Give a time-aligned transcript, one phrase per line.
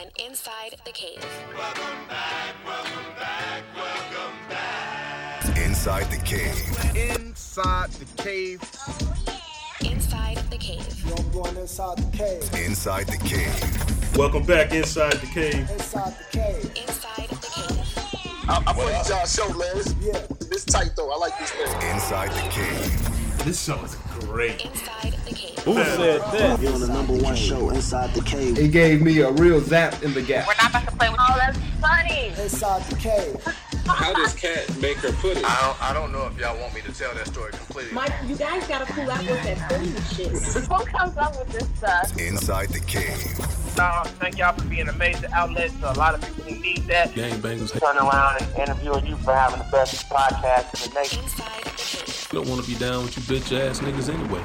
[0.00, 1.24] on Inside the Cave.
[1.56, 5.58] Welcome back, welcome back, welcome back.
[5.58, 7.16] Inside the Cave.
[7.18, 8.62] Inside the cave.
[9.82, 11.04] Inside the Cave.
[11.04, 12.66] You I'm going inside the cave.
[12.66, 14.16] Inside the Cave.
[14.16, 15.70] Welcome back inside the cave.
[15.70, 16.64] Inside the cave.
[16.76, 18.48] Inside the Cave.
[18.48, 19.76] I, I put y'all show, man.
[19.76, 20.26] This, Yeah.
[20.48, 21.10] this tight though.
[21.12, 21.90] I like this thing.
[21.94, 23.44] Inside the Cave.
[23.44, 24.64] This show is great.
[24.64, 25.09] Inside the Cave.
[25.64, 26.60] Who said that?
[26.60, 28.58] You're on the number one show inside the cave.
[28.58, 30.46] It gave me a real zap in the gap.
[30.46, 32.28] We're not about to play with Oh, that's funny.
[32.42, 33.54] Inside the cave.
[33.86, 35.44] How does Cat make her put it?
[35.44, 37.92] I don't, I don't know if y'all want me to tell that story completely.
[37.92, 40.28] Mike, you guys gotta cool out with that food shit.
[40.68, 42.16] Who comes up with this stuff?
[42.16, 43.38] Inside the Cave.
[43.78, 46.86] Uh, thank y'all for being a major outlet to a lot of people who need
[46.86, 47.10] that.
[47.12, 51.22] Gangbangers Turn around and interviewing you for having the best podcast in the nation.
[51.24, 52.28] Inside the Cave.
[52.30, 54.42] don't want to be down with you bitch ass niggas anyway.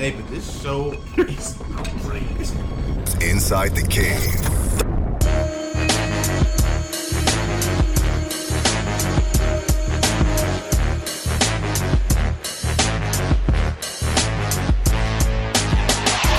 [0.00, 1.58] David, this show is
[2.02, 2.22] great.
[3.22, 4.16] Inside the Cave.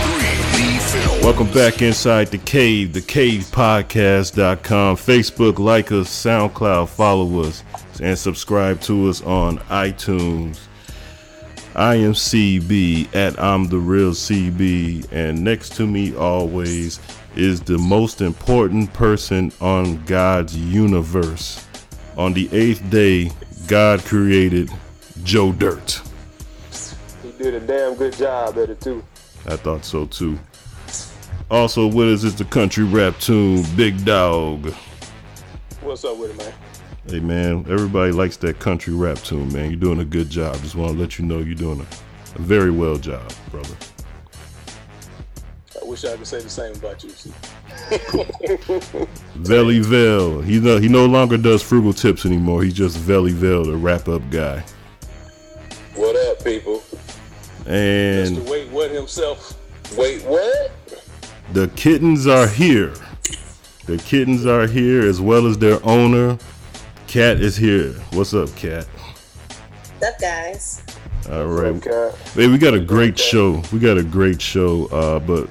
[0.02, 1.22] Three Lee Film.
[1.22, 4.96] Welcome back inside the cave, the cavepodcast.com.
[4.96, 7.64] Facebook, like us, SoundCloud, follow us,
[8.02, 10.62] and subscribe to us on iTunes.
[11.76, 17.00] I am CB at I'm the real CB, and next to me always
[17.38, 21.66] is the most important person on God's universe.
[22.18, 23.32] On the eighth day,
[23.68, 24.70] God created
[25.24, 26.02] Joe Dirt.
[27.24, 29.02] He did a damn good job at it too.
[29.46, 30.38] I thought so too.
[31.50, 34.74] Also with us is the country rap tune, Big Dog.
[35.82, 36.54] What's up with it, man?
[37.08, 39.72] Hey man, everybody likes that country rap tune, man.
[39.72, 40.56] You're doing a good job.
[40.62, 41.88] Just want to let you know you're doing a,
[42.36, 43.76] a very well job, brother.
[45.82, 47.10] I wish I could say the same about you.
[49.36, 50.42] Veli Vel.
[50.42, 52.62] He no, he no longer does frugal tips anymore.
[52.64, 54.64] He's just Veli Vel, the wrap up guy.
[55.96, 56.84] What up, people?
[57.66, 58.50] And Mr.
[58.50, 59.58] Wait What himself.
[59.98, 60.72] Wait, what?
[61.54, 62.94] the kittens are here.
[63.88, 66.38] The kittens are here as well as their owner.
[67.12, 67.92] Cat is here.
[68.14, 68.86] What's up, Cat?
[68.86, 70.82] What's up, guys?
[71.30, 71.86] All right.
[71.86, 72.18] Okay.
[72.36, 73.62] Hey, we got a great show.
[73.74, 74.86] We got a great show.
[74.86, 75.50] Uh, but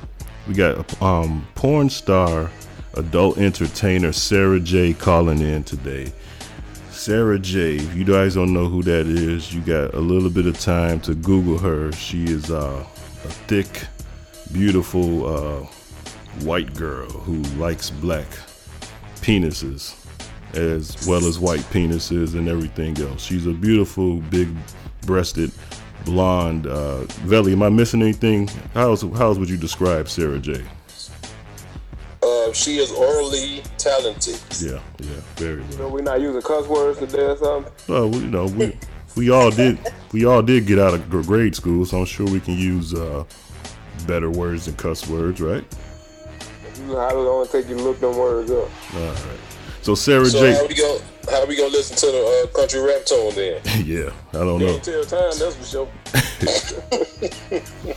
[0.48, 2.50] we got um porn star,
[2.94, 6.10] adult entertainer Sara Jay calling in today.
[6.88, 7.76] Sara Jay.
[7.76, 10.98] If you guys don't know who that is, you got a little bit of time
[11.00, 11.92] to Google her.
[11.92, 13.84] She is uh, a thick,
[14.50, 15.66] beautiful uh,
[16.42, 18.28] white girl who likes black
[19.16, 19.99] penises
[20.54, 23.22] as well as white penises and everything else.
[23.22, 25.52] She's a beautiful, big-breasted,
[26.04, 26.66] blonde.
[26.66, 28.48] Uh, Veli, am I missing anything?
[28.74, 30.64] How's how's would you describe Sara Jay?
[32.22, 34.38] Uh, she is orally talented.
[34.60, 35.90] Yeah, yeah, very So well.
[35.90, 37.72] we're not using cuss words today or something.
[37.88, 38.76] Well, we, you know, we
[39.16, 39.78] we all did
[40.12, 43.24] we all did get out of grade school, so I'm sure we can use uh,
[44.06, 45.64] better words than cuss words, right?
[46.78, 48.68] You know how long it take you to look them words up.
[48.94, 49.38] All right.
[49.82, 50.52] So Sarah So J.
[50.54, 51.00] how we go?
[51.30, 53.60] How we gonna listen to the uh, country rap tone then?
[53.86, 54.78] yeah, I don't know.
[54.78, 55.88] Tell time, that's for sure.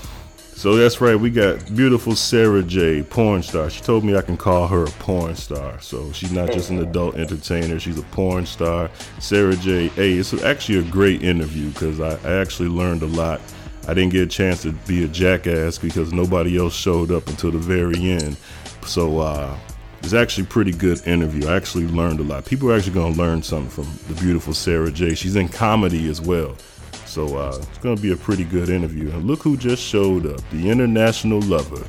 [0.63, 1.19] So that's right.
[1.19, 3.69] We got beautiful Sara Jay, porn star.
[3.69, 5.77] She told me I can call her a porn star.
[5.81, 7.81] So she's not just an adult entertainer.
[7.81, 8.89] She's a porn star.
[9.19, 9.89] Sara Jay.
[9.89, 13.41] Hey, it's actually a great interview because I, I actually learned a lot.
[13.89, 17.51] I didn't get a chance to be a jackass because nobody else showed up until
[17.51, 18.37] the very end.
[18.85, 19.57] So uh,
[20.03, 21.47] it's actually pretty good interview.
[21.47, 22.45] I actually learned a lot.
[22.45, 25.15] People are actually going to learn something from the beautiful Sara Jay.
[25.15, 26.57] She's in comedy as well.
[27.05, 29.09] So uh, it's going to be a pretty good interview.
[29.11, 31.85] And look who just showed up the international lover.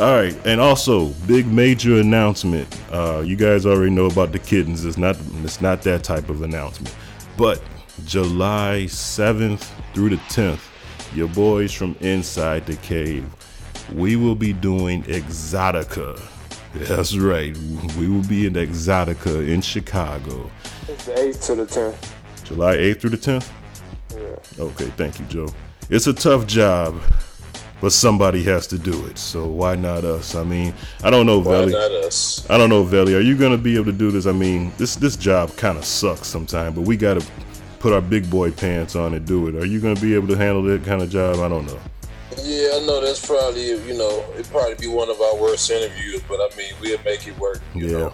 [0.00, 2.66] All right, and also big major announcement.
[2.90, 4.84] Uh, you guys already know about the kittens.
[4.84, 6.92] It's not it's not that type of announcement,
[7.36, 7.62] but
[8.04, 10.68] July seventh through the tenth,
[11.14, 13.24] your boys from Inside the Cave,
[13.94, 16.33] we will be doing Exxxotica.
[16.74, 17.56] That's right,
[17.98, 20.50] we will be in Exxxotica in Chicago,
[20.88, 22.10] It's the 8th to the 10th.
[22.44, 23.50] July eighth through the tenth.
[24.12, 24.36] Yeah.
[24.62, 25.48] Okay, thank you, Joe.
[25.88, 27.00] It's a tough job,
[27.80, 29.16] but somebody has to do it.
[29.16, 30.34] So why not us?
[30.34, 31.72] I mean, I don't know, Why Veli.
[31.72, 32.46] not us?
[32.50, 33.14] I don't know, Veli.
[33.14, 34.26] Are you gonna be able to do this?
[34.26, 37.24] I mean, this this job kind of sucks sometimes, but we gotta
[37.78, 39.54] put our big boy pants on and do it.
[39.54, 41.38] Are you gonna be able to handle that kind of job?
[41.38, 41.78] I don't know.
[42.42, 46.22] Yeah, I know that's probably you know it'd probably be one of our worst interviews,
[46.28, 47.60] but I mean we'll make it work.
[47.74, 48.12] You Yeah, know?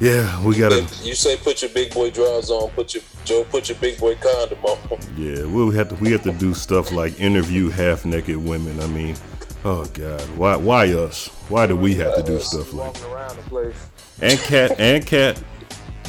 [0.00, 0.86] yeah, we gotta.
[1.02, 4.14] You say put your big boy drawers on, put your Joe, put your big boy
[4.16, 4.78] condom on.
[5.16, 8.78] Yeah, we'll have to we have to do stuff like interview half naked women.
[8.80, 9.16] I mean,
[9.64, 11.28] Oh God, why why us?
[11.48, 13.76] Why do we have to do stuff like Walking around the place.
[14.20, 15.42] And Cat and Cat,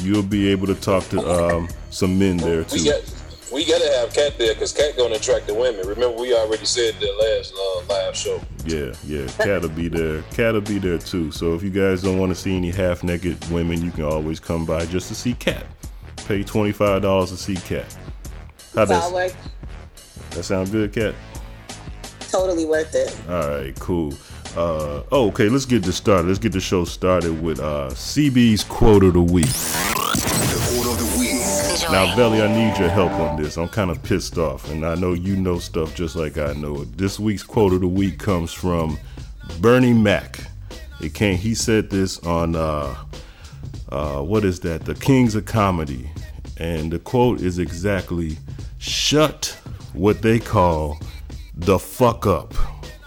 [0.02, 2.84] you'll be able to talk to um, some men there We too.
[2.90, 3.02] got
[3.52, 5.86] we gotta have Cat there because Cat gonna attract the women.
[5.86, 8.40] Remember, we already said that last uh, live show.
[8.64, 9.26] Yeah, yeah.
[9.38, 10.22] Cat'll be there.
[10.32, 11.30] Cat'll be there too.
[11.32, 14.40] So if you guys don't want to see any half naked women, you can always
[14.40, 15.64] come by just to see Cat.
[16.26, 17.96] Pay twenty five dollars to see Cat.
[18.74, 19.34] How It's all does
[20.30, 21.14] that sound good, Cat?
[22.30, 23.16] totally worth it.
[23.28, 24.12] All right, cool.
[24.56, 26.26] Uh, oh, okay, let's get this started.
[26.26, 29.46] Let's get the show started with uh, CB's quote of the week.
[31.90, 33.56] Now, Velly, I need your help on this.
[33.56, 36.82] I'm kind of pissed off, and I know you know stuff just like I know
[36.82, 36.98] it.
[36.98, 38.98] This week's quote of the week comes from
[39.60, 40.38] Bernie Mac.
[41.00, 41.38] It came.
[41.38, 42.94] He said this on uh,
[43.88, 44.84] uh, what is that?
[44.84, 46.10] The Kings of Comedy,
[46.58, 48.36] and the quote is exactly
[48.76, 49.58] "Shut
[49.94, 51.00] what they call
[51.54, 52.52] the fuck up."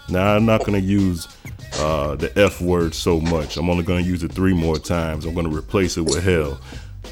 [0.08, 1.28] Now, I'm not gonna use
[1.74, 3.56] uh, the F word so much.
[3.56, 5.24] I'm only gonna use it three more times.
[5.24, 6.60] I'm gonna replace it with hell.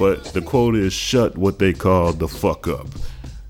[0.00, 2.86] But the quote is shut what they call the fuck up.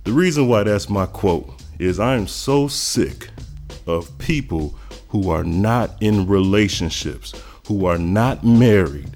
[0.02, 1.48] The reason why that's my quote
[1.78, 3.28] is I am so sick
[3.86, 4.74] of people
[5.10, 9.10] who are not in relationships, who are not married,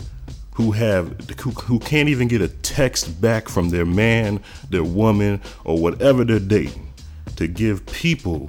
[0.52, 4.38] who have who, who can't even get a text back from their man,
[4.70, 6.92] their woman, or whatever they're dating
[7.34, 8.48] to give people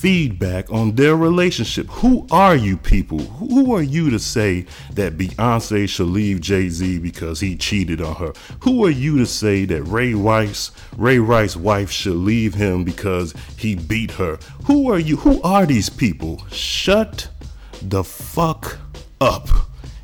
[0.00, 1.86] feedback on their relationship.
[1.88, 3.18] Who are you people?
[3.18, 4.64] Who are you to say
[4.94, 8.32] that Beyonce should leave Jay-Z because he cheated on her?
[8.60, 13.34] Who are you to say that Ray Rice, Ray Rice's wife should leave him because
[13.58, 14.38] he beat her?
[14.64, 15.18] Who are you?
[15.18, 16.46] Who are these people?
[16.50, 17.28] Shut
[17.82, 18.78] the fuck
[19.20, 19.50] up.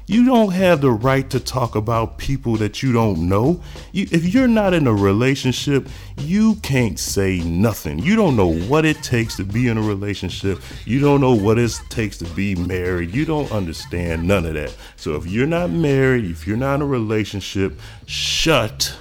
[0.08, 3.61] You don't have the right to talk about people that you don't know.
[3.91, 5.88] You, if you're not in a relationship,
[6.19, 7.99] you can't say nothing.
[7.99, 10.61] You don't know what it takes to be in a relationship.
[10.85, 13.12] You don't know what it takes to be married.
[13.12, 14.76] You don't understand none of that.
[14.94, 17.76] So if you're not married, if you're not in a relationship,
[18.06, 18.97] shut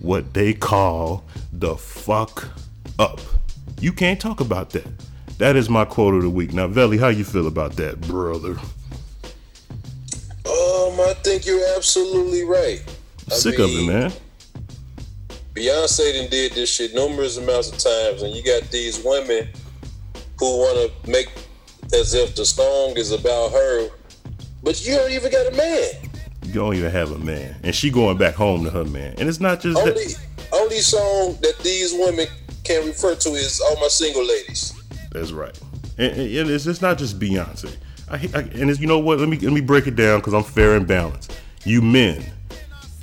[0.00, 2.48] what they call the fuck
[2.98, 3.20] up.
[3.78, 4.86] You can't talk about that.
[5.36, 6.54] That is my quote of the week.
[6.54, 8.56] Now, Veli, how you feel about that, brother?
[11.00, 12.82] I think you're absolutely right.
[13.30, 14.12] I Sick of it, man.
[15.54, 19.48] Beyonce done did this shit numerous amounts of times, and you got these women
[20.38, 21.28] who want to make
[21.92, 23.88] as if the song is about her,
[24.62, 26.10] but you don't even got a man.
[26.44, 29.28] You don't even have a man, and she going back home to her man, and
[29.28, 30.24] it's not just Only that.
[30.52, 32.26] only song that these women
[32.64, 34.74] can refer to is "All My Single Ladies."
[35.10, 35.58] That's right,
[35.98, 37.74] and, and and it's, it's not just Beyonce.
[38.10, 39.18] I, I, and you know what?
[39.18, 41.38] Let me let me break it down because I'm fair and balanced.
[41.64, 42.24] You men,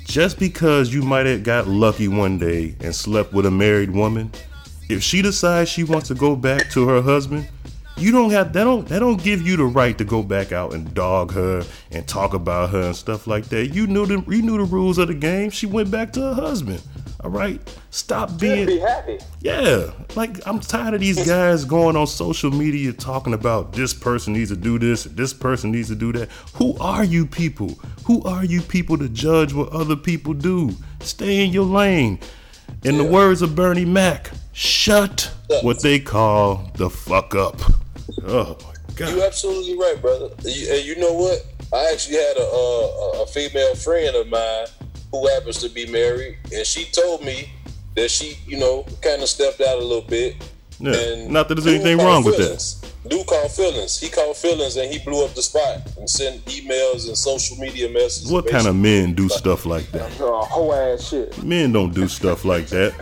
[0.04, 4.32] just because you might have got lucky one day and slept with a married woman,
[4.88, 7.48] if she decides she wants to go back to her husband,
[7.96, 10.74] you don't have that don't that don't give you the right to go back out
[10.74, 13.68] and dog her and talk about her and stuff like that.
[13.68, 15.50] You knew the you knew the rules of the game.
[15.50, 16.82] She went back to her husband.
[17.26, 19.18] All right, stop being Be happy.
[19.40, 24.34] yeah, like I'm tired of these guys going on social media talking about this person
[24.34, 26.30] needs to do this, this person needs to do that.
[26.54, 27.70] Who are you people?
[28.04, 30.76] Who are you people to judge what other people do?
[31.00, 32.20] Stay in your lane.
[32.84, 35.28] In the words of Bernie Mac, shut
[35.62, 37.60] what they call the fuck up.
[38.24, 39.12] Oh my god.
[39.16, 40.28] You absolutely right, brother.
[40.44, 41.44] You, and you know what?
[41.74, 44.66] I actually had a, a a female friend of mine
[45.10, 47.50] who happens to be married, and she told me
[47.94, 50.36] that she, you know, kind of stepped out a little bit.
[50.78, 52.90] Yeah, And not that there's anything caught wrong with that.
[53.08, 53.98] Dude called feelings.
[53.98, 57.88] He called feelings, and he blew up the spot and sent emails and social media
[57.88, 58.30] messages.
[58.30, 60.10] What kind of men do stuff like that?
[60.20, 61.42] Uh, whole ass shit.
[61.42, 62.92] Men don't do stuff like that.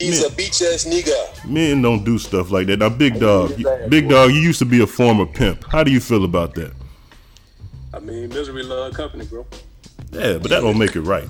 [0.00, 1.48] He's a beach ass nigga.
[1.48, 2.78] Men don't do stuff like that.
[2.80, 5.64] Now, Big Dog, you- Big Dog, you used to be a former pimp.
[5.70, 6.72] How do you feel about that?
[7.94, 9.46] I mean, misery love company, bro.
[10.14, 11.28] Yeah, but that don't make it right.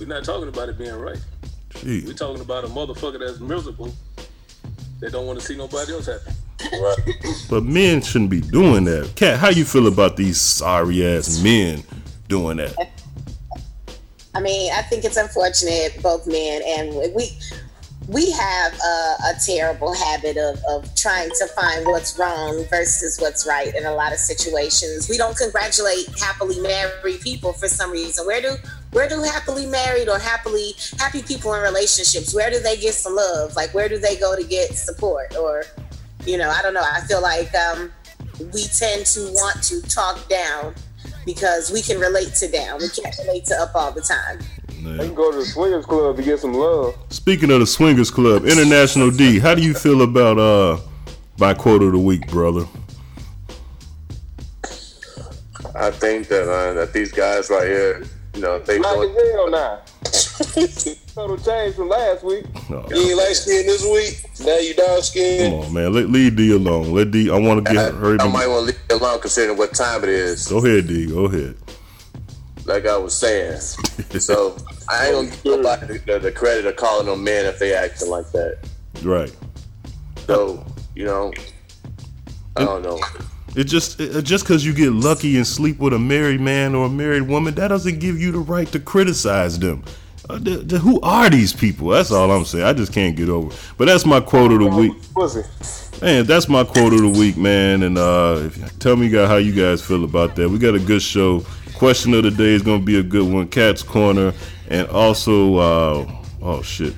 [0.00, 1.20] We're not talking about it being right.
[1.70, 2.06] Jeez.
[2.06, 3.92] We're talking about a motherfucker that's miserable
[5.00, 6.30] that don't want to see nobody else happy.
[6.72, 6.96] Right.
[7.50, 9.12] But men shouldn't be doing that.
[9.16, 11.82] Cat, how you feel about these sorry ass men
[12.28, 12.74] doing that?
[14.34, 17.36] I mean, I think it's unfortunate, both men and we
[18.08, 23.46] we have a, a terrible habit of, of trying to find what's wrong versus what's
[23.46, 25.08] right in a lot of situations.
[25.08, 28.26] We don't congratulate happily married people for some reason.
[28.26, 28.56] Where do
[28.92, 32.34] where do happily married or happily happy people in relationships?
[32.34, 33.54] Where do they get some love?
[33.56, 35.36] Like where do they go to get support?
[35.36, 35.64] Or
[36.26, 36.84] you know, I don't know.
[36.84, 37.92] I feel like um,
[38.52, 40.74] we tend to want to talk down
[41.24, 42.80] because we can relate to down.
[42.80, 44.40] We can't relate to up all the time.
[44.82, 46.94] They can go to the swingers club to get some love.
[47.10, 50.78] Speaking of the Swingers Club, International D, how do you feel about uh
[51.38, 52.66] my quote of the week, brother?
[55.74, 59.16] I think that uh, that these guys right here, you know, they Black don't.
[59.16, 59.80] as hell now.
[61.14, 62.44] Total change from last week.
[62.70, 62.84] No.
[62.90, 64.24] You ain't light skinned this week.
[64.46, 65.54] Now you dark Come skinned.
[65.54, 65.92] on, man.
[65.92, 66.92] Let leave D alone.
[66.92, 67.30] Let D.
[67.30, 68.20] I want to get her.
[68.20, 70.48] I might want to leave it alone considering what time it is.
[70.48, 71.06] Go ahead, D.
[71.06, 71.54] Go ahead.
[72.64, 74.56] Like I was saying, so
[74.88, 78.08] I ain't gonna give nobody the, the credit of calling them men if they acting
[78.08, 78.58] like that.
[79.02, 79.34] Right.
[80.26, 80.64] So
[80.94, 81.32] you know,
[82.56, 83.00] I don't know.
[83.56, 86.86] It just it, just because you get lucky and sleep with a married man or
[86.86, 89.82] a married woman, that doesn't give you the right to criticize them.
[90.30, 91.88] Uh, the, the- who are these people?
[91.88, 92.64] That's all I'm saying.
[92.64, 93.52] I just can't get over.
[93.52, 93.58] it.
[93.76, 94.92] But that's my quote of the week.
[96.00, 97.82] Man, that's my quote of the week, man.
[97.82, 100.48] And uh, if, tell me guys, how you guys feel about that.
[100.48, 101.44] We got a good show.
[101.82, 103.48] Question of the day is going to be a good one.
[103.48, 104.32] Cat's Corner.
[104.68, 106.94] And also, uh, oh, shit.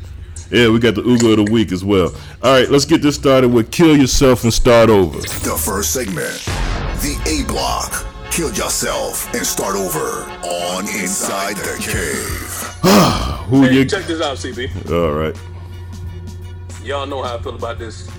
[0.50, 2.12] Yeah, we got the Ugo of the week as well.
[2.43, 5.21] All right, let's get this started with Kill Yourself and Start Over.
[5.21, 6.35] The first segment,
[7.00, 8.05] the A block.
[8.31, 12.83] Kill yourself and start over on Inside the Cave.
[13.49, 13.85] Who Hey, you?
[13.87, 14.91] check this out, CB.
[14.93, 15.35] All right.
[16.83, 18.11] Y'all know how I feel about this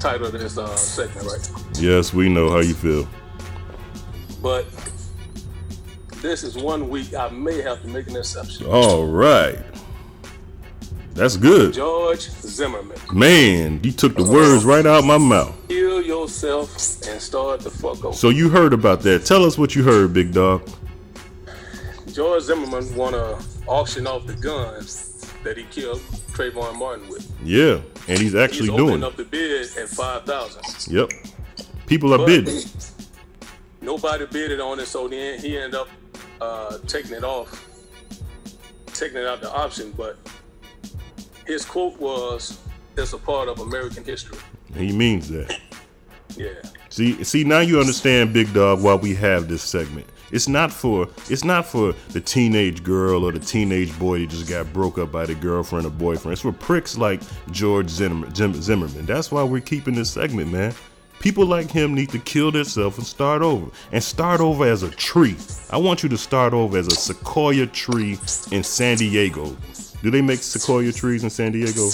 [0.00, 1.50] title of this uh, segment, right?
[1.78, 3.06] Yes, we know how you feel.
[4.40, 4.64] But
[6.22, 8.66] this is one week I may have to make an exception.
[8.66, 9.58] All right.
[11.14, 11.74] That's good.
[11.74, 12.96] George Zimmerman.
[13.12, 15.52] Man, you took the words right out my mouth.
[15.68, 16.70] Kill yourself
[17.08, 18.16] and start the fuck over.
[18.16, 19.24] So you heard about that.
[19.24, 20.68] Tell us what you heard, big dog.
[22.12, 25.98] George Zimmerman want to auction off the guns that he killed
[26.32, 27.30] Trayvon Martin with.
[27.42, 30.62] Yeah, and he's actually He's doing up the bid at five thousand.
[30.92, 31.10] Yep.
[31.86, 32.62] People are But- bidding.
[33.80, 35.88] Nobody bidded on it, so then he ended up
[36.40, 37.66] uh, taking it off,
[38.86, 39.92] taking it out the option.
[39.96, 40.18] But
[41.46, 42.58] his quote was,
[42.96, 44.38] "It's a part of American history."
[44.74, 45.58] He means that.
[46.36, 46.50] Yeah.
[46.90, 50.06] See, see now you understand, big dog, why we have this segment.
[50.30, 54.48] It's not for it's not for the teenage girl or the teenage boy that just
[54.48, 56.34] got broke up by the girlfriend or boyfriend.
[56.34, 58.32] It's for pricks like George Zimmerman.
[58.34, 59.06] Jim- Zimmerman.
[59.06, 60.74] That's why we're keeping this segment, man.
[61.20, 63.70] People like him need to kill themselves and start over.
[63.92, 65.36] And start over as a tree.
[65.70, 68.18] I want you to start over as a sequoia tree
[68.52, 69.56] in San Diego.
[70.02, 71.88] Do they make sequoia trees in San Diego?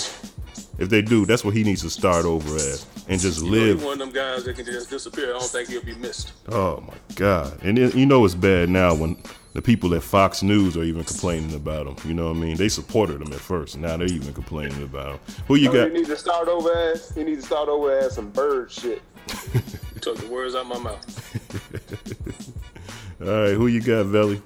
[0.79, 2.87] If they do, that's what he needs to start over as.
[3.09, 5.31] And just You know, live he's one of them guys that can just disappear.
[5.31, 6.33] I don't think he'll be missed.
[6.49, 7.59] Oh my God!
[7.63, 9.17] And then, you know it's bad now when
[9.53, 11.97] the people at Fox News are even complaining about him.
[12.09, 12.57] You know what I mean?
[12.57, 15.21] They supported him at first, now they're even complaining about him.
[15.47, 15.89] Who you got?
[15.89, 17.13] You need to start over as.
[17.17, 19.03] You need to start over as some bird shit.
[19.95, 21.05] You took the words out my mouth.
[23.21, 24.43] All right, who you got, Velly?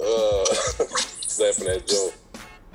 [0.00, 0.44] Uh,
[1.40, 2.10] laughing at Joe.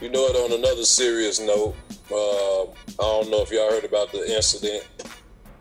[0.01, 0.35] You know what?
[0.35, 1.75] On another serious note,
[2.11, 2.67] uh, I
[2.99, 4.83] don't know if y'all heard about the incident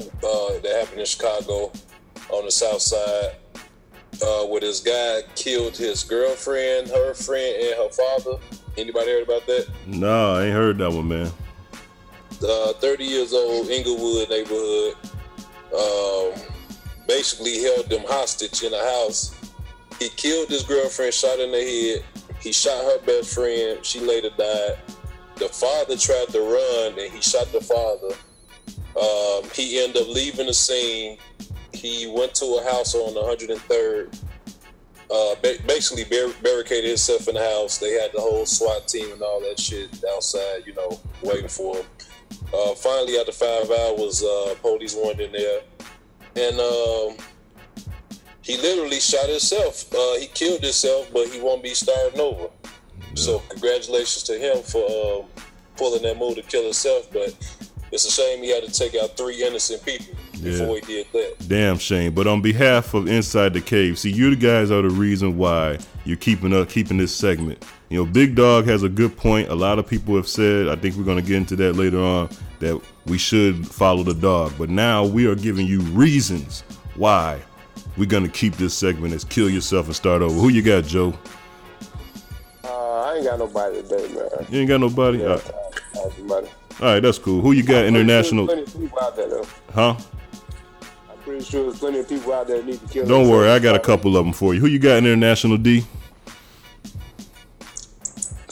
[0.01, 1.71] uh, that happened in Chicago
[2.31, 3.37] on the South Side,
[4.23, 8.39] uh, where this guy killed his girlfriend, her friend, and her father.
[8.77, 9.69] Anybody heard about that?
[9.87, 11.31] Nah, I ain't heard that one, man.
[12.45, 14.95] Uh, 30 years old Englewood neighborhood
[15.75, 16.33] um,
[17.09, 19.35] basically held them hostage in a house.
[19.99, 22.05] He killed his girlfriend, shot in the head.
[22.41, 23.85] He shot her best friend.
[23.85, 24.77] She later died.
[25.37, 28.15] The father tried to run and he shot the father.
[29.01, 31.19] Um, he ended up leaving the scene.
[31.73, 34.21] He went to a house on 103rd.
[35.11, 37.79] Uh, ba- basically bar- barricaded himself in the house.
[37.79, 41.77] They had the whole SWAT team and all that shit outside, you know, waiting for
[41.77, 41.87] him.
[42.53, 45.61] Uh, finally, after five hours, uh, police went in there,
[46.37, 47.17] and um,
[48.43, 49.93] he literally shot himself.
[49.93, 52.49] Uh, he killed himself, but he won't be starting over.
[53.15, 55.43] So, congratulations to him for um,
[55.77, 57.09] pulling that move to kill himself.
[57.13, 57.35] But
[57.93, 61.49] it's a shame he had to take out three innocent people before he did that.
[61.49, 62.13] Damn shame.
[62.13, 66.17] But on behalf of Inside the Cave, see, you guys are the reason why you're
[66.17, 67.65] keeping up, keeping this segment.
[67.91, 69.49] You know, Big Dog has a good point.
[69.51, 71.99] A lot of people have said, I think we're going to get into that later
[72.01, 72.29] on,
[72.61, 74.55] that we should follow the dog.
[74.59, 76.63] But now we are giving you reasons
[76.97, 77.41] why
[77.97, 80.35] we're going to keep this segment as Kill Yourself and Start Over.
[80.35, 81.13] Who you got, Joe?
[82.65, 84.47] Uh, I ain't got nobody today, man.
[84.51, 85.19] You ain't got nobody?
[85.19, 85.45] Yeah, All I right.
[85.95, 86.49] got somebody.
[86.81, 87.41] All right, that's cool.
[87.43, 88.51] Who you got international?
[88.51, 89.43] Of people out there.
[89.73, 89.97] Huh?
[91.11, 93.07] I'm pretty sure there's plenty of people out there that need to kill.
[93.07, 94.61] Don't worry, I got a couple of them for you.
[94.61, 95.85] Who you got international D?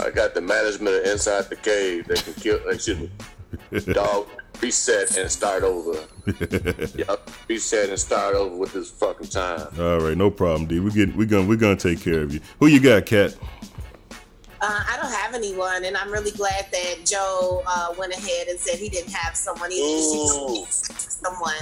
[0.02, 2.08] I got the management of inside the cave.
[2.08, 2.58] They can kill.
[2.68, 3.10] Excuse me.
[3.92, 4.28] Dog,
[4.60, 6.04] reset and start over.
[6.96, 9.68] Yup, reset and start over with this fucking time.
[9.78, 10.80] All right, no problem, D.
[10.80, 12.40] We get we gonna we gonna take care of you.
[12.58, 13.36] Who you got, Cat?
[14.60, 18.58] Uh, I don't have anyone, and I'm really glad that Joe uh, went ahead and
[18.58, 19.70] said he didn't have someone.
[19.70, 21.54] He, he someone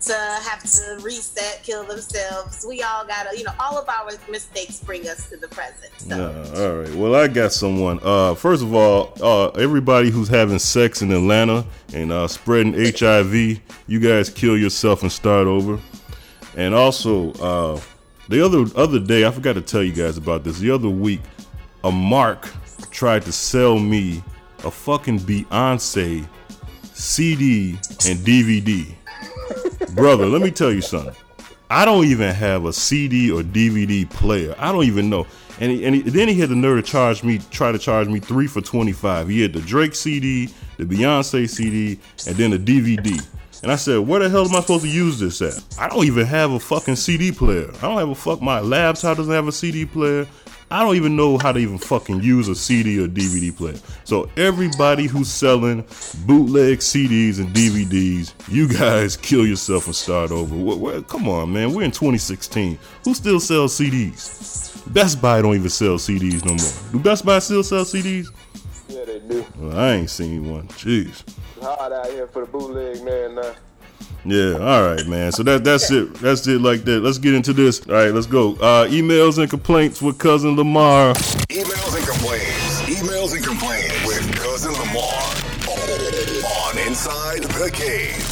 [0.00, 2.64] to have to reset, kill themselves.
[2.66, 5.92] We all gotta, you know, all of our mistakes bring us to the present.
[5.98, 6.44] So.
[6.56, 6.94] All right.
[6.94, 8.00] Well, I got someone.
[8.02, 13.60] Uh, first of all, uh, everybody who's having sex in Atlanta and uh, spreading HIV,
[13.86, 15.78] you guys kill yourself and start over.
[16.56, 17.80] And also, uh,
[18.28, 20.58] the other other day, I forgot to tell you guys about this.
[20.58, 21.20] The other week,
[21.84, 22.48] a Mark
[22.90, 24.22] tried to sell me
[24.64, 26.26] a fucking Beyonce
[26.94, 27.72] CD
[28.06, 28.94] and DVD.
[29.94, 31.14] Brother, let me tell you something.
[31.68, 34.54] I don't even have a CD or DVD player.
[34.58, 35.26] I don't even know.
[35.60, 38.08] And, he, and he, then he had the nerve to charge me, try to charge
[38.08, 39.28] me three for 25.
[39.28, 43.24] He had the Drake CD, the Beyonce CD, and then the DVD.
[43.62, 45.62] And I said, where the hell am I supposed to use this at?
[45.78, 47.70] I don't even have a fucking CD player.
[47.76, 48.40] I don't have a fuck.
[48.40, 50.26] My laptop doesn't have a CD player.
[50.72, 53.74] I don't even know how to even fucking use a CD or DVD player.
[54.04, 55.82] So everybody who's selling
[56.26, 60.54] bootleg CDs and DVDs, you guys kill yourself and start over.
[60.54, 61.72] What, what, come on, man.
[61.72, 62.78] We're in 2016.
[63.04, 64.70] Who still sells CDs?
[64.94, 66.92] Best Buy don't even sell CDs no more.
[66.92, 68.28] Do Best Buy still sell CDs?
[68.88, 69.44] Yeah, they do.
[69.58, 70.68] Well, I ain't seen one.
[70.68, 71.24] Jeez.
[71.56, 73.54] It's hard out here for the bootleg man now.
[74.24, 75.32] Yeah, all right, man.
[75.32, 76.12] So that that's it.
[76.14, 77.00] That's it like that.
[77.00, 77.80] Let's get into this.
[77.88, 78.52] All right, let's go.
[78.54, 81.14] Uh, emails and complaints with cousin Lamar.
[81.48, 82.82] Emails and complaints.
[82.82, 85.50] Emails and complaints with cousin Lamar.
[86.68, 88.26] On Inside the Cave.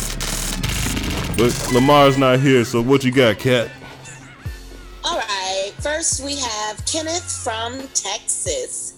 [1.38, 3.70] But Lamar's not here, so what you got, Cat?
[5.04, 5.72] All right.
[5.78, 8.94] First, we have Kenneth from Texas.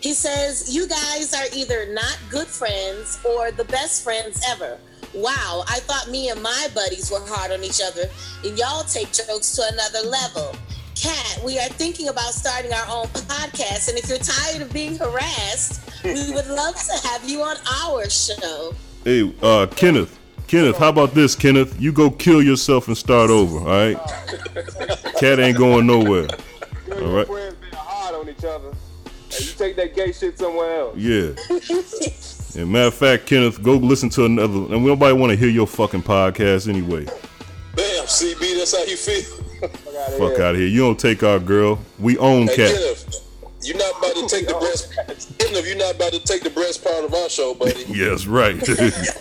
[0.00, 4.78] He says, You guys are either not good friends or the best friends ever.
[5.14, 8.10] Wow, I thought me and my buddies were hard on each other,
[8.44, 10.56] and y'all take jokes to another level.
[11.00, 14.96] Kat, we are thinking about starting our own podcast, and if you're tired of being
[14.96, 18.74] harassed, we would love to have you on our show.
[19.04, 20.18] Hey, uh, Kenneth.
[20.48, 21.80] Kenneth, how about this, Kenneth?
[21.80, 23.96] You go kill yourself and start over, all right?
[25.18, 26.26] Cat ain't going nowhere.
[26.92, 27.26] All right?
[27.26, 28.72] Friends being hard on each other.
[29.30, 30.96] Hey, you take that gay shit somewhere else.
[30.96, 31.34] Yeah.
[32.56, 34.74] And matter of fact, Kenneth, go listen to another.
[34.74, 37.04] And nobody want to hear your fucking podcast anyway.
[37.74, 39.44] Bam, CB, that's how you feel.
[40.18, 40.68] Fuck out of here.
[40.68, 41.80] You don't take our girl.
[41.98, 42.74] We own Hey, Cat.
[42.74, 43.24] Kenneth,
[43.62, 44.94] you're not about to take the breast.
[45.38, 47.84] Kenneth, you're not about to take the breast part of our show, buddy.
[47.88, 48.58] Yes, right.
[48.60, 49.20] the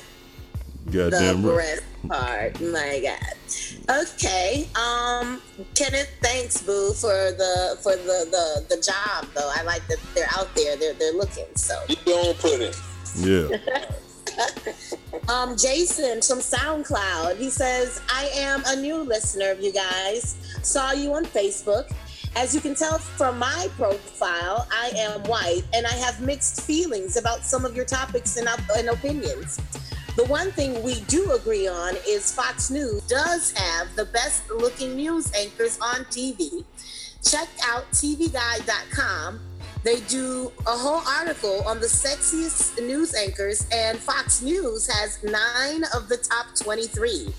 [0.91, 1.53] Goddamn right.
[1.53, 2.61] breast part.
[2.61, 3.99] My God.
[4.03, 4.67] Okay.
[4.75, 5.41] Um,
[5.73, 9.27] Kenneth, thanks, Boo, for the for the the the job.
[9.33, 10.75] Though I like that they're out there.
[10.75, 11.45] They're they're looking.
[11.55, 11.79] So.
[11.87, 12.79] You don't put it.
[13.15, 13.47] Yeah.
[15.29, 17.37] um, Jason from SoundCloud.
[17.37, 20.37] He says, I am a new listener of you guys.
[20.63, 21.91] Saw you on Facebook.
[22.35, 27.15] As you can tell from my profile, I am white and I have mixed feelings
[27.15, 29.59] about some of your topics and, and opinions.
[30.15, 34.95] The one thing we do agree on is Fox News does have the best looking
[34.95, 36.63] news anchors on TV.
[37.23, 39.39] Check out TVGuide.com.
[39.83, 45.83] They do a whole article on the sexiest news anchors, and Fox News has nine
[45.93, 47.33] of the top 23.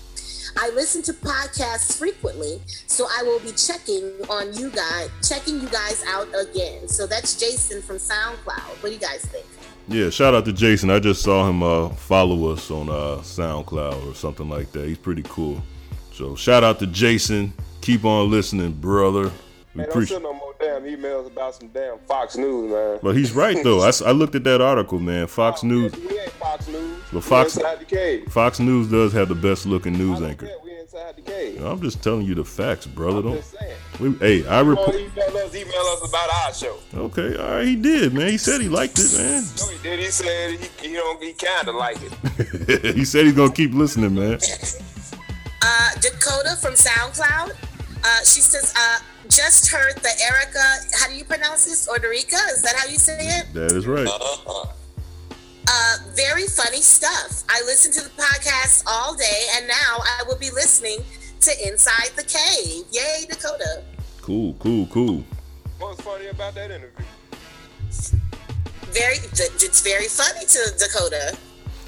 [0.57, 5.67] I listen to podcasts frequently, so I will be checking on you guys, checking you
[5.69, 6.87] guys out again.
[6.87, 8.81] So that's Jason from SoundCloud.
[8.81, 9.45] What do you guys think?
[9.87, 10.89] Yeah, shout out to Jason.
[10.89, 14.87] I just saw him uh, follow us on uh, SoundCloud or something like that.
[14.87, 15.61] He's pretty cool.
[16.13, 17.53] So shout out to Jason.
[17.81, 19.31] Keep on listening, brother.
[19.75, 22.99] We Man, don't send no more damn emails about some damn Fox News, man.
[23.03, 23.81] But he's right though.
[23.81, 25.27] I, I looked at that article, man.
[25.27, 25.93] Fox News.
[25.97, 26.97] We ain't Fox News.
[27.11, 28.31] But We Fox inside the cave.
[28.31, 30.49] Fox News does have the best looking news anchor.
[30.63, 31.61] We inside the cave.
[31.61, 33.21] I'm just telling you the facts, brother.
[33.21, 33.35] Don't.
[33.35, 33.75] Just saying.
[33.99, 34.87] We, hey, I report.
[34.87, 36.77] want email us, email us about our show.
[36.93, 38.29] Okay, all right, he did, man.
[38.29, 39.43] He said he liked it, man.
[39.57, 39.99] No, he did.
[39.99, 41.21] He said he, he don't.
[41.21, 42.95] He kind of like it.
[42.95, 44.39] he said he's gonna keep listening, man.
[45.61, 47.55] Uh, Dakota from SoundCloud.
[48.07, 50.61] Uh, she says, uh, just heard the Erica,
[50.93, 51.87] how do you pronounce this?
[51.87, 52.37] Orderica?
[52.53, 53.51] Is that how you say it?
[53.53, 54.07] That is right.
[55.67, 57.43] Uh, very funny stuff.
[57.49, 60.99] I listen to the podcast all day, and now I will be listening
[61.41, 62.85] to Inside the Cave.
[62.91, 63.81] Yay, Dakota.
[64.21, 65.23] Cool, cool, cool.
[65.79, 67.05] What's funny about that interview?
[68.91, 71.35] Very, it's very funny to Dakota.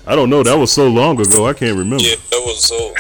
[0.08, 0.41] I don't know.
[0.41, 1.45] That was so long ago.
[1.45, 2.03] I can't remember.
[2.03, 2.93] Yeah, that was so.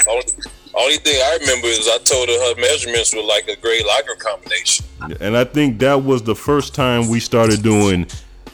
[0.77, 4.15] Only, thing I remember is I told her her measurements were like a gray lager
[4.15, 4.85] combination.
[5.19, 8.07] And I think that was the first time we started doing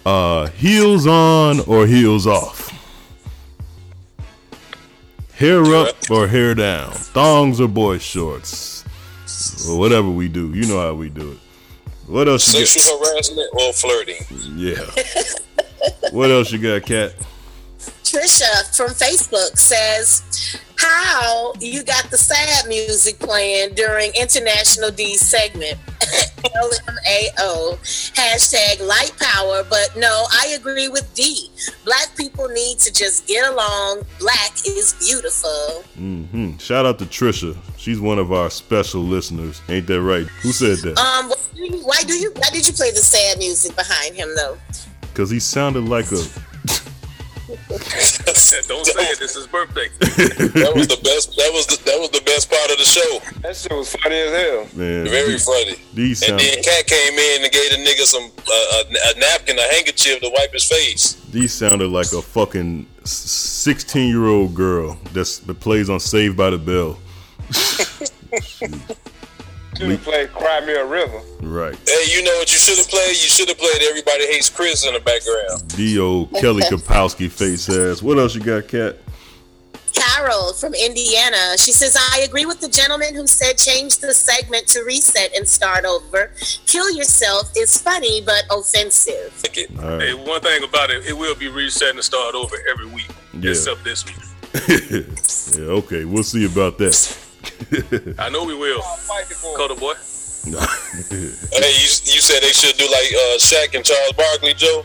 [0.06, 2.72] uh, heels on or heels off.
[5.36, 6.92] Hair up or hair down.
[6.92, 8.86] Thongs or boy shorts.
[9.68, 10.54] Or whatever we do.
[10.54, 11.38] You know how we do it.
[12.08, 14.24] What else you Sexual harassment or flirting.
[14.56, 14.86] Yeah.
[16.12, 17.14] what else you got, Cat?
[18.14, 20.22] Trisha from Facebook says,
[20.78, 25.80] How you got the sad music playing during International D segment?
[26.44, 27.80] LMAO.
[28.14, 29.64] Hashtag light power.
[29.68, 31.50] But no, I agree with D.
[31.86, 34.04] Black people need to just get along.
[34.20, 35.84] Black is beautiful.
[35.96, 37.58] hmm Shout out to Trisha.
[37.78, 39.60] She's one of our special listeners.
[39.70, 40.28] Ain't that right?
[40.44, 41.00] Who said that?
[41.00, 44.16] Um, why do you- why do you why did you play the sad music behind
[44.16, 44.58] him though?
[45.02, 46.24] Because he sounded like a.
[47.78, 49.20] Don't say it.
[49.20, 49.88] This is birthday.
[50.64, 51.36] That was the best.
[51.38, 53.20] That was the, that was the best part of the show.
[53.42, 54.68] That shit was funny as hell.
[54.76, 55.76] Man, Very he- funny.
[55.94, 59.20] These And sound, then Cat came in and gave the nigga some uh, a, a
[59.20, 61.14] napkin, a handkerchief to wipe his face.
[61.32, 66.50] these sounded like a fucking sixteen year old girl that's that plays on Saved by
[66.52, 66.98] the Bell.
[69.76, 71.22] Should have played Cry Me a River.
[71.42, 71.76] Right.
[71.88, 73.10] Hey, you know what you should have played?
[73.10, 75.68] You should have played Everybody Hates Chris in the background.
[75.76, 76.26] D.O.
[76.40, 78.02] Kelly Kapowski face ass.
[78.02, 78.98] What else you got, Cat?
[79.94, 81.56] Carol from Indiana.
[81.58, 85.48] She says, I agree with the gentleman who said change the segment to reset and
[85.48, 86.32] start over.
[86.66, 89.34] Kill yourself is funny but offensive.
[89.82, 90.02] All right.
[90.02, 93.10] Hey, one thing about it, it will be reset and start over every week,
[93.40, 93.52] Yeah.
[93.52, 94.16] except this week.
[95.58, 97.18] yeah, okay, we'll see about that.
[98.20, 98.82] I know we will.
[99.56, 99.94] Coda boy.
[100.44, 104.84] Hey, you, you said they should do like uh, Shaq and Charles Barkley, Joe.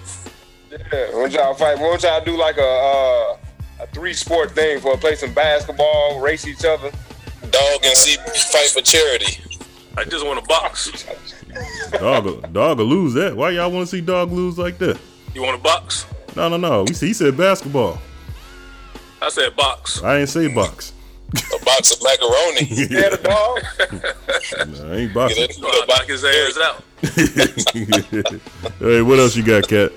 [0.70, 1.78] Yeah, why don't y'all fight?
[1.78, 3.36] Why don't y'all do like a uh,
[3.82, 6.90] a three sport thing for play some basketball, race each other?
[7.50, 8.16] Dog and see
[8.52, 9.42] fight for charity.
[9.96, 11.06] I just want to box.
[11.92, 13.36] Dog, dog will lose that.
[13.36, 14.98] Why y'all want to see dog lose like that?
[15.34, 16.06] You want to box?
[16.36, 16.84] No, no, no.
[16.84, 17.98] We he said basketball.
[19.20, 20.02] I said box.
[20.02, 20.92] I ain't say box.
[21.34, 22.64] A box of macaroni.
[22.88, 23.60] Yeah, the dog.
[24.68, 25.46] No, I ain't boxing.
[25.46, 26.82] Get I'll knock his ass out.
[28.78, 29.92] hey, what else you got, Kat?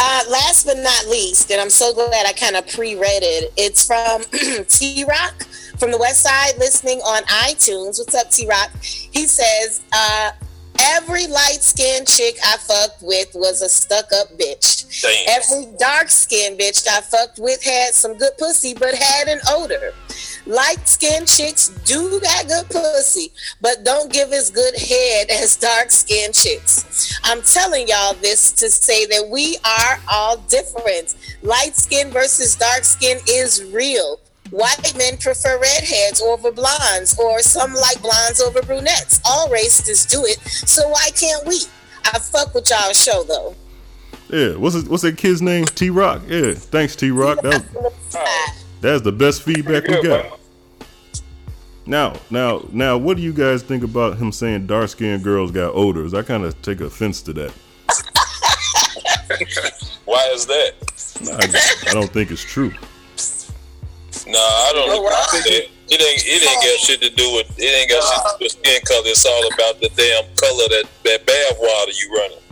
[0.00, 3.52] Uh, last but not least, and I'm so glad I kind of pre-read it.
[3.56, 4.22] It's from
[4.68, 5.42] T Rock
[5.78, 7.98] from the West Side, listening on iTunes.
[7.98, 8.70] What's up, T Rock?
[8.80, 10.30] He says, uh,
[10.80, 15.02] "Every light-skinned chick I fucked with was a stuck-up bitch.
[15.02, 15.40] Damn.
[15.42, 19.92] Every dark-skinned bitch I fucked with had some good pussy, but had an odor.
[20.48, 23.30] Light-skinned chicks do got good pussy,
[23.60, 27.20] but don't give as good head as dark-skinned chicks.
[27.22, 31.16] I'm telling y'all this to say that we are all different.
[31.42, 34.20] Light skin versus dark skin is real.
[34.50, 39.20] White men prefer redheads over blondes, or some like blondes over brunettes.
[39.26, 41.60] All races do it, so why can't we?
[42.06, 43.54] I fuck with y'all show though.
[44.30, 45.66] Yeah, what's his, what's that kid's name?
[45.66, 46.22] T Rock.
[46.26, 47.42] Yeah, thanks T Rock.
[47.42, 47.92] That was,
[48.80, 50.40] that's the best feedback we got.
[51.86, 55.74] Now, now, now, what do you guys think about him saying dark skinned girls got
[55.74, 56.12] odors?
[56.12, 57.50] I kind of take offense to that.
[60.04, 60.74] Why is that?
[61.32, 62.72] I, I don't think it's true.
[64.26, 65.68] Nah, I don't agree with that.
[65.90, 68.44] It ain't it ain't got shit to do with it ain't got shit to do
[68.44, 69.06] with skin color.
[69.06, 72.44] It's all about the damn color that that bath water you running.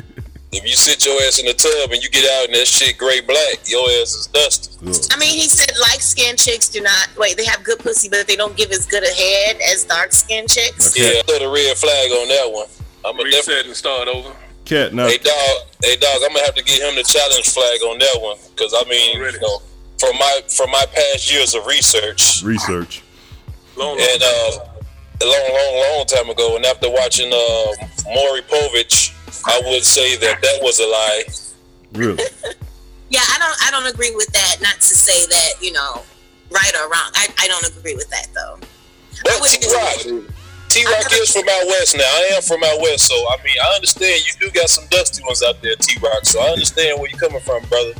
[0.52, 2.98] If you sit your ass in the tub and you get out and that shit
[2.98, 5.14] gray black, your ass is dusty.
[5.14, 7.36] I mean, he said light skinned chicks do not wait.
[7.36, 10.48] They have good pussy, but they don't give as good a head as dark skinned
[10.48, 10.98] chicks.
[10.98, 12.66] Yeah, put a red flag on that one.
[13.04, 14.34] I'm a Reset and start over.
[14.64, 15.06] Cat, no.
[15.06, 18.18] Hey dog, hey dog, I'm gonna have to get him the challenge flag on that
[18.20, 19.62] one because I mean, you know,
[19.98, 23.02] from my from my past years of research research.
[23.76, 24.66] Long, and uh,
[25.22, 29.14] a long, long, long time ago, and after watching uh, Maury Povich,
[29.46, 31.24] I would say that that was a lie.
[31.92, 32.24] Really?
[33.10, 33.56] Yeah, I don't.
[33.66, 34.62] I don't agree with that.
[34.62, 36.02] Not to say that you know,
[36.48, 37.10] right or wrong.
[37.14, 38.56] I, I don't agree with that though.
[39.24, 40.32] But T Rock,
[40.68, 42.04] T Rock is from out west now.
[42.04, 45.24] I am from out west, so I mean, I understand you do got some dusty
[45.24, 46.24] ones out there, T Rock.
[46.24, 47.94] So I understand where you're coming from, brother.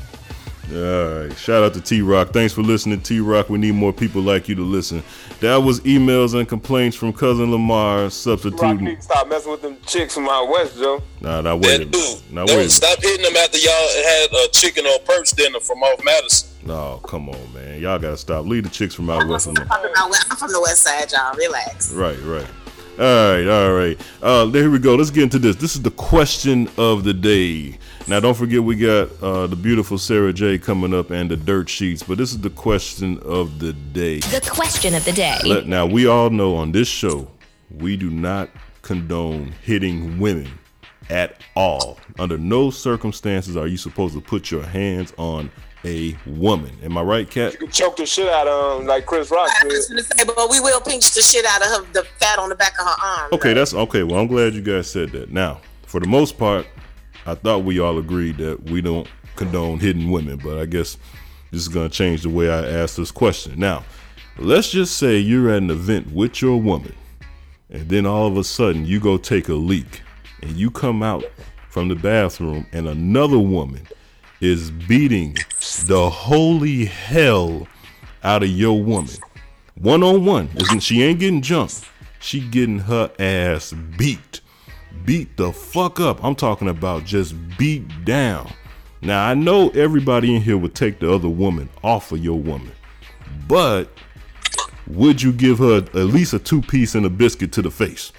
[0.72, 1.36] All right.
[1.36, 2.32] Shout out to T Rock.
[2.32, 3.50] Thanks for listening, T Rock.
[3.50, 5.02] We need more people like you to listen.
[5.40, 8.84] That was emails and complaints from cousin Lamar substituting.
[8.84, 11.02] need stop messing with them chicks from out west, Joe.
[11.22, 11.92] Nah, nah, wait a That minute.
[11.92, 12.70] dude, Now don't wait.
[12.70, 16.48] stop hitting them after y'all had a chicken or perch dinner from off Madison.
[16.66, 17.80] No, come on, man.
[17.80, 18.44] Y'all gotta stop.
[18.44, 19.66] Leave the chicks from out west alone.
[19.70, 21.34] I'm from, out- I'm from the west side, y'all.
[21.34, 21.90] Relax.
[21.92, 22.46] Right, right.
[22.98, 24.00] All right, all right.
[24.22, 24.94] Uh, there we go.
[24.94, 25.56] Let's get into this.
[25.56, 27.78] This is the question of the day.
[28.10, 31.68] Now, don't forget we got uh, the beautiful Sara Jay coming up and the dirt
[31.68, 34.18] sheets, but this is the question of the day.
[34.18, 35.38] The question of the day.
[35.44, 37.30] Let, now, we all know on this show,
[37.78, 38.50] we do not
[38.82, 40.50] condone hitting women
[41.08, 41.98] at all.
[42.18, 45.48] Under no circumstances are you supposed to put your hands on
[45.84, 46.76] a woman.
[46.82, 47.52] Am I right, Cat?
[47.52, 49.70] You can choke the shit out of him like Chris Rock I did.
[49.70, 52.48] was gonna say, but we will pinch the shit out of her, the fat on
[52.48, 53.28] the back of her arm.
[53.34, 54.02] Okay, that's okay.
[54.02, 55.30] Well, I'm glad you guys said that.
[55.30, 56.66] Now, for the most part,
[57.26, 60.96] I thought we all agreed that we don't condone hidden women, but I guess
[61.50, 63.58] this is going to change the way I ask this question.
[63.58, 63.84] Now,
[64.38, 66.94] let's just say you're at an event with your woman,
[67.68, 70.02] and then all of a sudden you go take a leak,
[70.42, 71.24] and you come out
[71.68, 73.86] from the bathroom, and another woman
[74.40, 75.36] is beating
[75.84, 77.68] the holy hell
[78.24, 79.14] out of your woman.
[79.76, 80.48] One on one.
[80.80, 81.84] She ain't getting jumped.
[82.20, 84.40] She getting her ass beat.
[85.04, 86.22] Beat the fuck up.
[86.22, 88.52] I'm talking about just beat down.
[89.02, 92.72] Now I know everybody in here would take the other woman off of your woman.
[93.48, 93.90] But
[94.86, 98.12] would you give her at least a two piece and a biscuit to the face?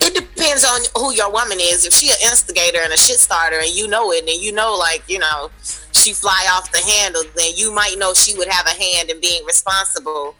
[0.00, 1.86] It depends on who your woman is.
[1.86, 4.76] If she an instigator and a shit starter, and you know it, and you know,
[4.76, 5.50] like you know,
[5.92, 9.20] she fly off the handle, then you might know she would have a hand in
[9.20, 10.34] being responsible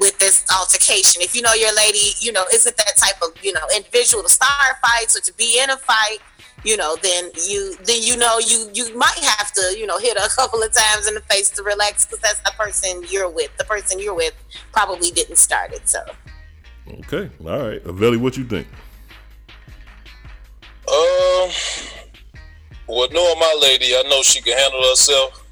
[0.00, 1.22] with this altercation.
[1.22, 4.28] If you know your lady, you know, isn't that type of you know individual to
[4.28, 6.18] start fights or to be in a fight,
[6.64, 10.18] you know, then you then you know you you might have to you know hit
[10.18, 13.30] her a couple of times in the face to relax because that's the person you're
[13.30, 13.56] with.
[13.56, 14.34] The person you're with
[14.72, 16.00] probably didn't start it, so.
[17.00, 17.30] Okay.
[17.44, 17.84] All right.
[17.84, 18.66] Aveli, what you think?
[20.88, 21.50] Um,
[22.86, 25.44] well, knowing my lady, I know she can handle herself.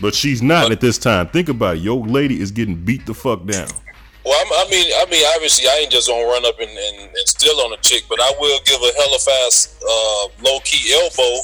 [0.00, 1.28] But she's not at this time.
[1.28, 1.80] Think about it.
[1.82, 3.68] Your lady is getting beat the fuck down.
[4.24, 6.98] Well, I'm, I mean, I mean, obviously, I ain't just gonna run up and, and,
[7.00, 10.92] and steal on a chick, but I will give a hella fast, uh, low key
[10.94, 11.40] elbow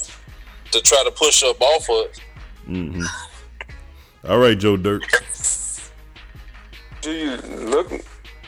[0.72, 2.20] to try to push up off of it.
[2.66, 3.02] hmm
[4.28, 5.04] All right, Joe Dirt.
[7.00, 7.90] Do you look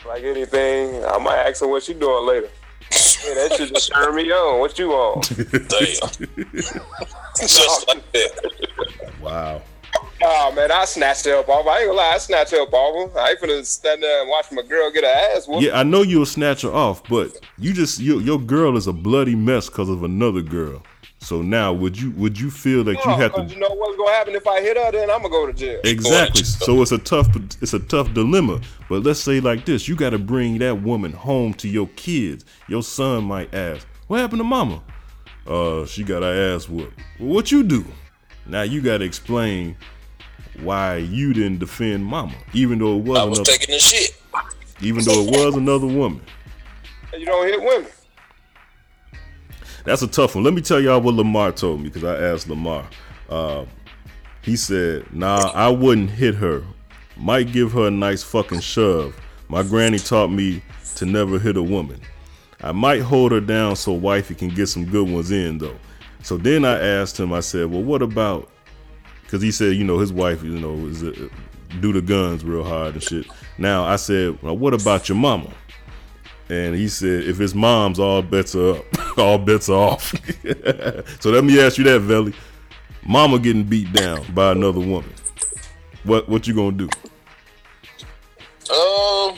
[0.07, 1.03] like anything?
[1.05, 2.49] I might ask her what she doing later.
[3.25, 4.59] Yeah, that should just turn me on.
[4.59, 5.21] What you on?
[5.31, 6.47] Damn.
[7.35, 9.11] Just like that.
[9.21, 9.61] Wow.
[10.21, 11.65] Oh man, I snatched her up off.
[11.65, 13.15] I ain't gonna lie, I snatched her up off.
[13.15, 15.63] I ain't finna stand there and watch my girl get her ass whooped.
[15.63, 18.93] Yeah, I know you'll snatch her off, but you just your your girl is a
[18.93, 20.83] bloody mess because of another girl.
[21.21, 24.11] So now, would you would you feel that you have to you know what's gonna
[24.11, 24.91] happen if I hit her?
[24.91, 25.79] Then I'm gonna go to jail.
[25.83, 26.43] exactly?
[26.43, 27.27] So it's a tough
[27.61, 28.61] it's a tough dilemma.
[28.87, 32.45] But let's say like this: you got to bring that woman home to your kids.
[32.67, 34.81] Your son might ask, "What happened to Mama?"
[35.45, 36.97] Uh, she got her ass whooped.
[37.19, 37.85] Well, what you do?
[38.45, 39.75] Now you got to explain
[40.63, 44.17] why you didn't defend Mama, even though it was, I was another, taking the shit.
[44.81, 46.21] even though it was another woman.
[47.17, 47.91] You don't hit women.
[49.85, 50.43] That's a tough one.
[50.43, 52.87] Let me tell y'all what Lamar told me because I asked Lamar.
[53.29, 53.65] Uh,
[54.41, 56.63] he said, "Nah, I wouldn't hit her.
[57.17, 59.15] Might give her a nice fucking shove.
[59.47, 60.61] My granny taught me
[60.95, 61.99] to never hit a woman.
[62.61, 65.77] I might hold her down so wifey can get some good ones in though."
[66.21, 67.33] So then I asked him.
[67.33, 68.49] I said, "Well, what about?"
[69.29, 71.29] Because he said, you know, his wife, you know, is uh,
[71.81, 73.27] do the guns real hard and shit.
[73.59, 75.51] Now I said, well, what about your mama?
[76.49, 79.17] And he said, if his mom's, all bets are up.
[79.19, 80.15] all bets are off.
[81.19, 82.33] so let me ask you that, Velly.
[83.05, 85.13] Mama getting beat down by another woman.
[86.05, 86.89] What what you gonna do?
[88.71, 89.37] Um,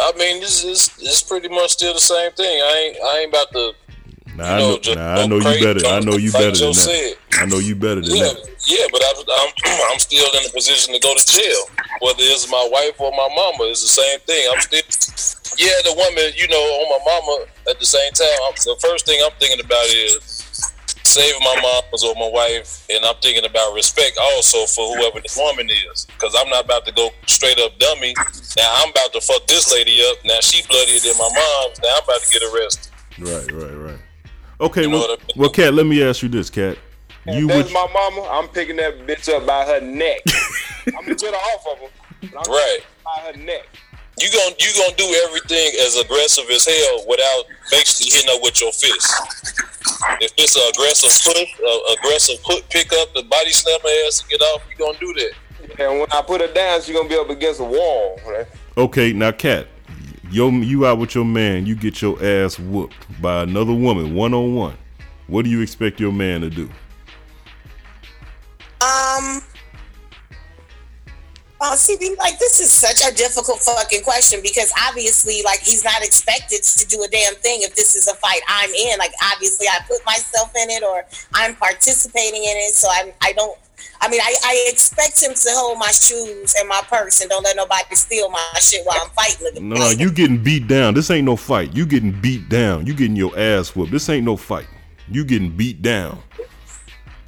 [0.00, 2.46] I mean, this is is pretty much still the same thing.
[2.62, 3.72] I ain't I ain't about to.
[4.36, 5.86] Nah, You I know, know, just nah, I know you better.
[5.86, 7.16] I know you like better than that.
[7.32, 8.48] I know you better than Yeah, that.
[8.66, 9.50] yeah, but I'm, I'm
[9.92, 11.62] I'm still in a position to go to jail.
[12.00, 14.42] Whether it's my wife or my mama, it's the same thing.
[14.50, 14.82] I'm still,
[15.58, 17.46] yeah, the woman, you know, on my mama.
[17.70, 20.42] At the same time, I'm, the first thing I'm thinking about is
[21.04, 25.36] saving my mom or my wife, and I'm thinking about respect also for whoever this
[25.36, 28.14] woman is, because I'm not about to go straight up dummy.
[28.56, 30.16] Now I'm about to fuck this lady up.
[30.24, 31.78] Now she bloodier than my mom's.
[31.82, 32.90] Now I'm about to get arrested.
[33.18, 33.81] Right, right, right.
[34.62, 36.78] Okay, well, well, Kat, let me ask you this, Kat.
[37.26, 40.20] You If would that's my mama, I'm picking that bitch up by her neck.
[40.86, 42.28] I'm gonna get her off of her.
[42.32, 42.78] but I'm Right.
[43.04, 43.66] By her neck.
[44.20, 48.60] You gon' you gonna do everything as aggressive as hell without basically hitting her with
[48.60, 49.10] your fist.
[50.20, 54.20] If it's an aggressive push, uh, aggressive put pick up the body slam her ass
[54.20, 55.80] to get off, you gonna do that.
[55.80, 58.20] And when I put her down, she gonna be up against a wall.
[58.26, 58.46] Right?
[58.76, 59.66] Okay, now, Kat,
[60.32, 64.32] yo, you out with your man, you get your ass whooped by another woman, one
[64.32, 64.76] on one.
[65.26, 66.64] What do you expect your man to do?
[68.80, 69.42] Um.
[71.64, 76.02] Oh, see, like this is such a difficult fucking question because obviously, like he's not
[76.02, 78.98] expected to do a damn thing if this is a fight I'm in.
[78.98, 83.12] Like obviously, I put myself in it or I'm participating in it, so I'm.
[83.20, 83.56] I don't.
[84.02, 87.44] I mean, I, I expect him to hold my shoes and my purse and don't
[87.44, 89.68] let nobody steal my shit while I'm fighting.
[89.68, 90.94] No, no, you getting beat down.
[90.94, 91.72] This ain't no fight.
[91.72, 92.84] You getting beat down.
[92.84, 93.92] You getting your ass whooped.
[93.92, 94.66] This ain't no fight.
[95.08, 96.18] You getting beat down.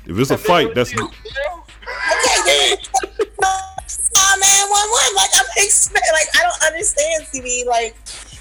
[0.04, 1.06] If it's a fight, that's Okay,
[2.44, 2.76] then
[3.40, 5.14] call nine one one.
[5.14, 7.66] Like I'm expect, like I don't understand, CB.
[7.66, 7.94] Like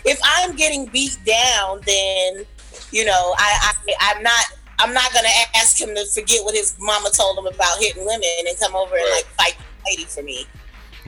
[0.06, 2.46] if I'm getting beat down, then
[2.92, 4.46] you know I, I I'm not
[4.80, 8.24] I'm not gonna ask him to forget what his mama told him about hitting women
[8.48, 10.46] and come over and like fight the lady for me.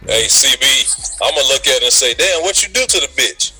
[0.07, 3.07] Hey, CB, I'm gonna look at it and say, damn, what you do to the
[3.17, 3.53] bitch?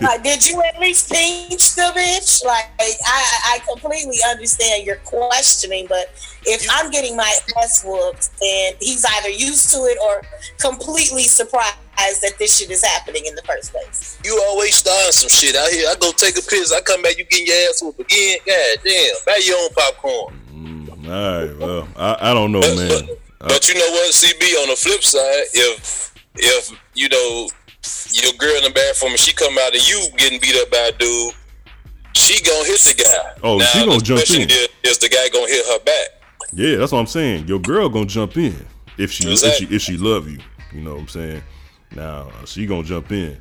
[0.00, 2.42] Like, did you at least pinch the bitch?
[2.44, 6.06] Like, I, I completely understand your questioning, but
[6.46, 10.22] if I'm getting my ass whooped, then he's either used to it or
[10.58, 14.18] completely surprised that this shit is happening in the first place.
[14.24, 15.86] You always starting some shit out here.
[15.86, 16.72] I go take a piss.
[16.72, 18.38] I come back, you getting your ass whooped again.
[18.46, 20.40] God damn, buy your own popcorn.
[20.50, 21.58] Mm, all right.
[21.58, 23.08] Well, I, I don't know, man.
[23.40, 24.62] But you know what, CB?
[24.62, 27.48] On the flip side, if if you know
[28.12, 30.90] your girl in the bathroom and she come out of you getting beat up by
[30.92, 31.34] a dude,
[32.12, 33.40] she gonna hit the guy.
[33.42, 34.50] Oh, now, she gonna jump in.
[34.50, 36.06] Is, is the guy gonna hit her back?
[36.52, 37.48] Yeah, that's what I'm saying.
[37.48, 38.54] Your girl gonna jump in
[38.98, 39.64] if she Exactly.
[39.64, 40.38] if she if she love you.
[40.72, 41.42] You know what I'm saying?
[41.92, 43.38] Now she gonna jump in.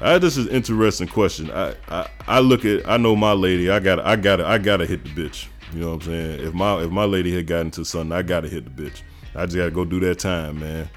[0.00, 1.50] I, this is an interesting question.
[1.50, 3.70] I, I I look at I know my lady.
[3.70, 5.46] I got I got I gotta hit the bitch.
[5.74, 6.40] You know what I'm saying?
[6.40, 9.02] If my if my lady had gotten to something, I gotta hit the bitch.
[9.34, 10.88] I just gotta go do that time, man.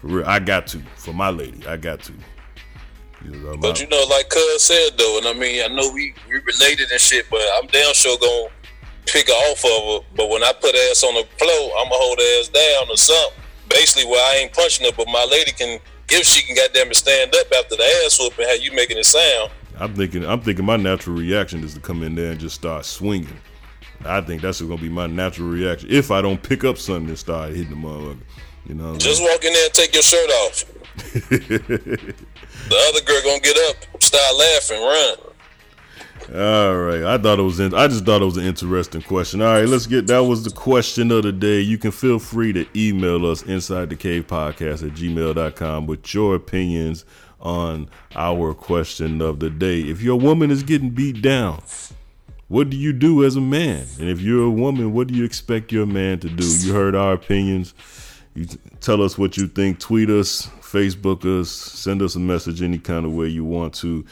[0.00, 1.66] For real, I got to for my lady.
[1.66, 2.12] I got to.
[3.24, 6.14] You know, But you know, like Cuz said though, and I mean, I know we
[6.28, 8.48] we related and shit, but I'm damn sure gonna
[9.06, 10.08] pick her off of her.
[10.16, 13.38] But when I put ass on the floor, I'ma hold her ass down or something.
[13.68, 15.78] Basically, where I ain't punching her, but my lady can,
[16.10, 19.06] if she can goddamn it stand up after the ass whooping, how you making it
[19.06, 19.50] sound?
[19.78, 22.84] I'm thinking I'm thinking my natural reaction is to come in there and just start
[22.84, 23.38] swinging.
[24.04, 27.18] I think that's gonna be my natural reaction if I don't pick up something and
[27.18, 28.18] start hitting the motherfucker.
[28.66, 30.64] You know, Just walk in there and take your shirt off.
[32.68, 35.16] The other girl gonna get up, start laughing, run.
[36.32, 37.02] All right.
[37.02, 37.58] I thought it was.
[37.58, 39.42] In, I just thought it was an interesting question.
[39.42, 40.06] All right, let's get.
[40.06, 41.60] That was the question of the day.
[41.60, 46.36] You can feel free to email us inside the cave podcast at gmail.com with your
[46.36, 47.04] opinions
[47.40, 49.80] on our question of the day.
[49.80, 51.62] If your woman is getting beat down,
[52.52, 53.86] what do you do as a man?
[53.98, 56.44] And if you're a woman, what do you expect your man to do?
[56.44, 57.72] You heard our opinions.
[58.34, 58.46] You
[58.82, 59.80] tell us what you think.
[59.80, 64.04] Tweet us, Facebook us, send us a message any kind of way you want to.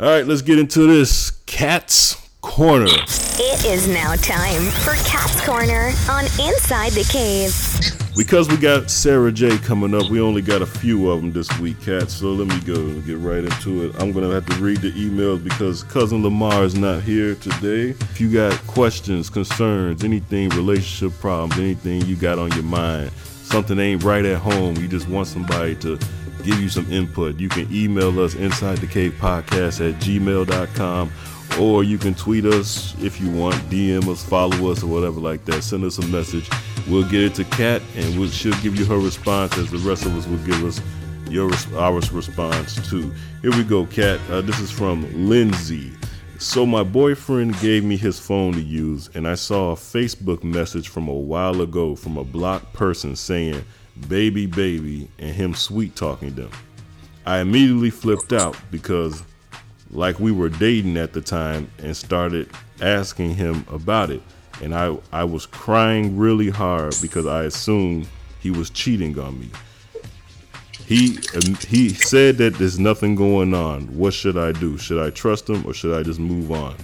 [0.00, 1.32] All right, let's get into this.
[1.44, 2.86] Cat's Corner.
[2.86, 8.03] It is now time for Cat's Corner on Inside the Cave.
[8.16, 11.50] Because we got Sara Jay coming up, we only got a few of them this
[11.58, 12.10] week, Cat.
[12.10, 13.94] So let me go and get right into it.
[14.00, 17.90] I'm going to have to read the emails because Cousin Lamar is not here today.
[17.90, 23.10] If you got questions, concerns, anything, relationship problems, anything you got on your mind,
[23.42, 25.98] something ain't right at home, you just want somebody to
[26.44, 31.10] give you some input, you can email us inside the cave podcast at gmail.com
[31.58, 35.44] or you can tweet us if you want, DM us, follow us, or whatever like
[35.44, 35.62] that.
[35.62, 36.48] Send us a message.
[36.88, 40.04] We'll get it to Kat, and we'll, she'll give you her response as the rest
[40.06, 40.80] of us will give us
[41.28, 43.12] your our response too.
[43.42, 44.20] Here we go, Kat.
[44.30, 45.92] Uh, this is from Lindsay.
[46.38, 50.88] So my boyfriend gave me his phone to use, and I saw a Facebook message
[50.88, 53.64] from a while ago from a blocked person saying
[54.08, 56.50] "baby, baby" and him sweet talking them.
[57.26, 59.22] I immediately flipped out because
[59.94, 64.20] like we were dating at the time and started asking him about it
[64.62, 68.08] and I I was crying really hard because I assumed
[68.40, 69.50] he was cheating on me.
[70.86, 73.82] He um, he said that there's nothing going on.
[73.96, 74.76] What should I do?
[74.78, 76.76] Should I trust him or should I just move on?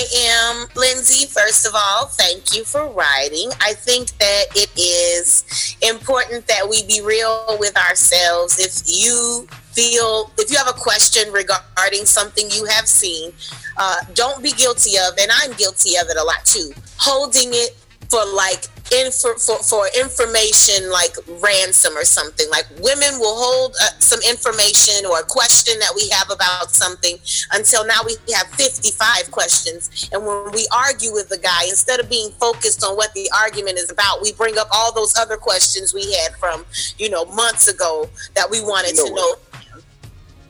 [0.00, 1.26] I am Lindsay.
[1.26, 3.50] First of all, thank you for writing.
[3.60, 8.58] I think that it is important that we be real with ourselves.
[8.58, 13.32] If you feel, if you have a question regarding something you have seen,
[13.76, 17.76] uh, don't be guilty of, and I'm guilty of it a lot too, holding it
[18.08, 22.48] for like info for, for information like ransom or something.
[22.50, 27.18] Like women will hold uh, some information or a question that we have about something
[27.52, 30.10] until now we have 55 questions.
[30.12, 33.78] And when we argue with the guy instead of being focused on what the argument
[33.78, 36.64] is about we bring up all those other questions we had from
[36.98, 39.34] you know months ago that we wanted to know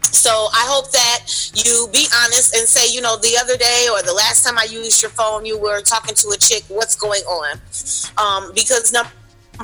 [0.03, 4.03] so I hope that you be honest and say, you know, the other day or
[4.03, 6.65] the last time I used your phone, you were talking to a chick.
[6.69, 7.61] What's going on?
[8.19, 9.11] Um, because number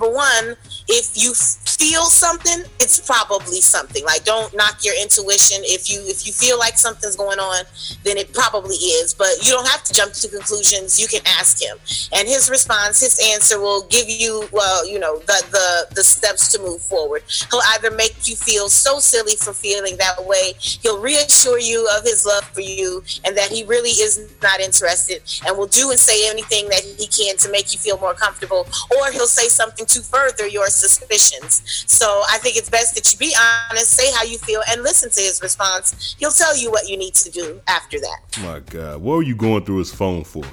[0.09, 0.57] one,
[0.89, 4.05] if you feel something, it's probably something.
[4.05, 5.59] Like don't knock your intuition.
[5.65, 7.65] If you if you feel like something's going on,
[8.05, 9.15] then it probably is.
[9.15, 11.01] But you don't have to jump to conclusions.
[11.01, 11.77] You can ask him,
[12.13, 16.53] and his response, his answer will give you well, you know, the the the steps
[16.53, 17.23] to move forward.
[17.51, 20.55] He'll either make you feel so silly for feeling that way.
[20.59, 25.23] He'll reassure you of his love for you and that he really is not interested,
[25.47, 28.67] and will do and say anything that he can to make you feel more comfortable.
[28.97, 31.63] Or he'll say something to further your suspicions.
[31.87, 33.35] So I think it's best that you be
[33.71, 36.17] honest, say how you feel, and listen to his response.
[36.19, 38.19] He'll tell you what you need to do after that.
[38.43, 40.45] My God, what were you going through his phone for?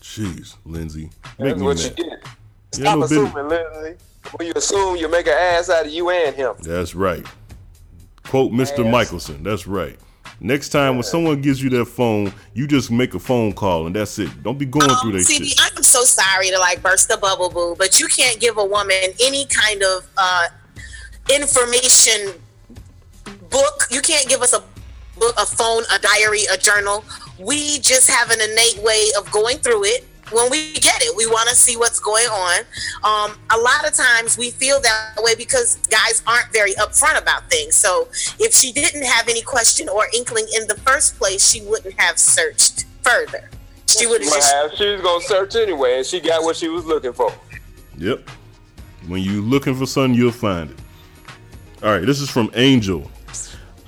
[0.00, 1.98] Jeez, Lindsay, make That's me what mad.
[1.98, 2.20] you get.
[2.22, 2.28] Yeah,
[2.72, 3.28] Stop no business.
[3.30, 4.04] assuming, Lindsay.
[4.36, 6.54] When you assume, you make an ass out of you and him.
[6.60, 7.26] That's right.
[8.24, 8.84] Quote Mr.
[8.84, 8.92] Ass.
[8.92, 9.42] Michelson.
[9.42, 9.98] That's right.
[10.40, 13.96] Next time when someone gives you their phone, you just make a phone call and
[13.96, 14.42] that's it.
[14.42, 15.60] Don't be going oh, through their See, shit.
[15.60, 18.96] I'm so sorry to like burst the bubble, boo, but you can't give a woman
[19.20, 20.48] any kind of uh,
[21.34, 22.34] information
[23.50, 23.86] book.
[23.90, 24.62] You can't give us a
[25.18, 27.04] book, a phone, a diary, a journal.
[27.38, 30.06] We just have an innate way of going through it.
[30.30, 32.60] When we get it, we want to see what's going on.
[33.02, 37.48] Um, a lot of times we feel that way because guys aren't very upfront about
[37.48, 37.74] things.
[37.74, 38.08] So
[38.38, 42.18] if she didn't have any question or inkling in the first place, she wouldn't have
[42.18, 43.48] searched further.
[43.88, 46.84] She would have just She was gonna search anyway, and she got what she was
[46.84, 47.32] looking for.
[47.96, 48.28] Yep.
[49.06, 50.76] When you looking for something, you'll find it.
[51.82, 53.10] All right, this is from Angel.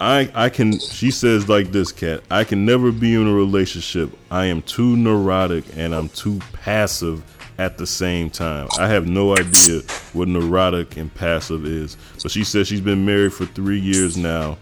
[0.00, 2.22] I I can she says like this cat.
[2.30, 4.10] I can never be in a relationship.
[4.30, 7.22] I am too neurotic and I'm too passive
[7.58, 8.68] at the same time.
[8.78, 9.82] I have no idea
[10.14, 11.98] what neurotic and passive is.
[12.22, 14.56] But she says she's been married for 3 years now.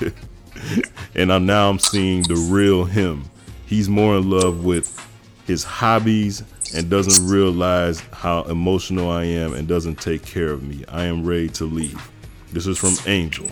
[1.14, 3.24] and I'm now I'm seeing the real him.
[3.66, 5.04] He's more in love with
[5.44, 6.42] his hobbies
[6.74, 10.84] and doesn't realize how emotional I am and doesn't take care of me.
[10.88, 12.10] I am ready to leave.
[12.52, 13.50] This is from Angel.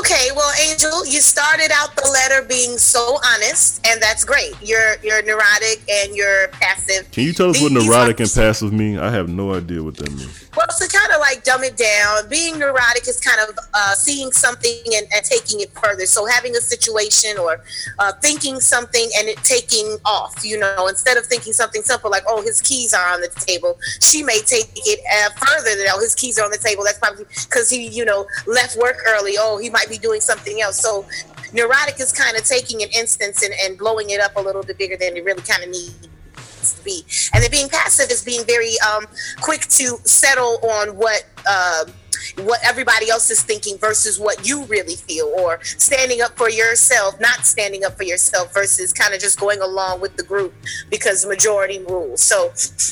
[0.00, 4.54] Okay, well, Angel, you started out the letter being so honest, and that's great.
[4.62, 7.10] You're you're neurotic and you're passive.
[7.10, 8.98] Can you tell us what neurotic are- and passive mean?
[8.98, 10.48] I have no idea what that means.
[10.56, 14.32] Well, to kind of like dumb it down, being neurotic is kind of uh, seeing
[14.32, 16.06] something and, and taking it further.
[16.06, 17.62] So having a situation or
[17.98, 22.24] uh, thinking something and it taking off, you know, instead of thinking something simple like,
[22.26, 26.00] oh, his keys are on the table, she may take it uh, further than, oh,
[26.00, 26.82] his keys are on the table.
[26.84, 29.34] That's probably because he, you know, left work early.
[29.38, 30.80] Oh, he might be doing something else.
[30.80, 31.04] So
[31.52, 34.78] neurotic is kind of taking an instance and, and blowing it up a little bit
[34.78, 36.08] bigger than it really kind of needs
[36.76, 37.04] to be.
[37.34, 39.06] And then being passive is being very um,
[39.40, 41.84] quick to settle on what uh,
[42.44, 47.20] what everybody else is thinking versus what you really feel, or standing up for yourself,
[47.20, 50.54] not standing up for yourself versus kind of just going along with the group
[50.90, 52.20] because majority rules.
[52.20, 52.48] So,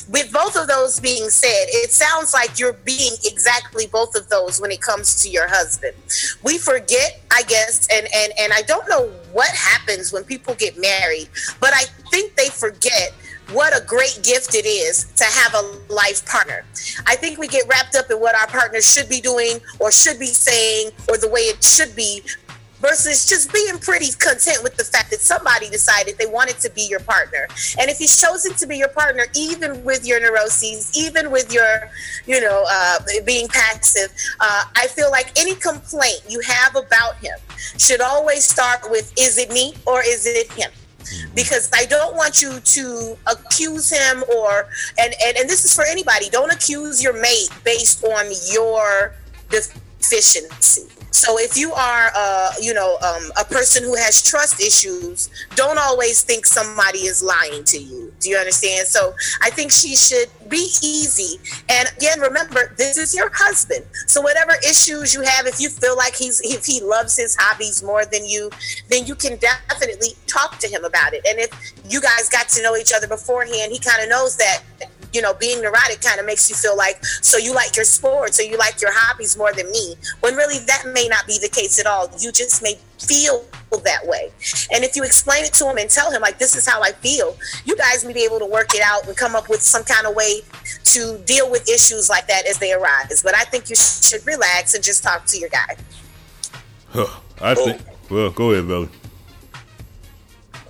[0.09, 4.59] with both of those being said, it sounds like you're being exactly both of those
[4.61, 5.95] when it comes to your husband.
[6.43, 10.77] We forget, I guess, and and and I don't know what happens when people get
[10.79, 13.13] married, but I think they forget
[13.51, 16.63] what a great gift it is to have a life partner.
[17.05, 20.19] I think we get wrapped up in what our partner should be doing or should
[20.19, 22.21] be saying or the way it should be
[22.79, 26.83] versus just being pretty content with the fact that somebody decided they wanted to be
[26.83, 27.47] your partner.
[27.79, 31.89] And if he's chosen to be your partner, even with your neuroses, even with your,
[32.25, 37.37] you know, uh, being passive, uh, I feel like any complaint you have about him
[37.77, 40.71] should always start with, is it me or is it him?
[40.99, 41.33] Mm-hmm.
[41.33, 44.67] because I don't want you to accuse him or
[44.99, 46.29] and, and and this is for anybody.
[46.29, 49.15] Don't accuse your mate based on your
[49.49, 50.87] deficiency.
[51.11, 55.77] So if you are, uh, you know, um, a person who has trust issues, don't
[55.77, 58.13] always think somebody is lying to you.
[58.19, 58.87] Do you understand?
[58.87, 61.39] So I think she should be easy.
[61.69, 63.85] And again, remember, this is your husband.
[64.07, 67.83] So whatever issues you have, if you feel like he's if he loves his hobbies
[67.83, 68.49] more than you,
[68.89, 71.25] then you can definitely talk to him about it.
[71.27, 74.63] And if you guys got to know each other beforehand, he kind of knows that
[75.13, 78.39] you know, being neurotic kind of makes you feel like, so you like your sports
[78.39, 81.49] or you like your hobbies more than me, when really that may not be the
[81.49, 82.09] case at all.
[82.19, 83.45] You just may feel
[83.83, 84.31] that way.
[84.73, 86.91] And if you explain it to him and tell him, like, this is how I
[86.91, 89.83] feel, you guys may be able to work it out and come up with some
[89.83, 90.41] kind of way
[90.85, 93.21] to deal with issues like that as they arise.
[93.23, 95.77] But I think you should relax and just talk to your guy.
[96.89, 97.07] Huh.
[97.41, 97.81] I think.
[98.09, 98.89] Well, go ahead, Belly.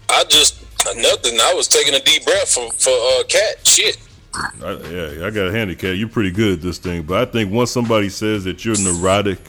[0.09, 0.61] I just
[0.97, 1.39] nothing.
[1.39, 3.97] I was taking a deep breath for for uh, cat shit.
[4.35, 5.95] I, yeah, I got a handicap.
[5.95, 9.39] You're pretty good at this thing, but I think once somebody says that you're neurotic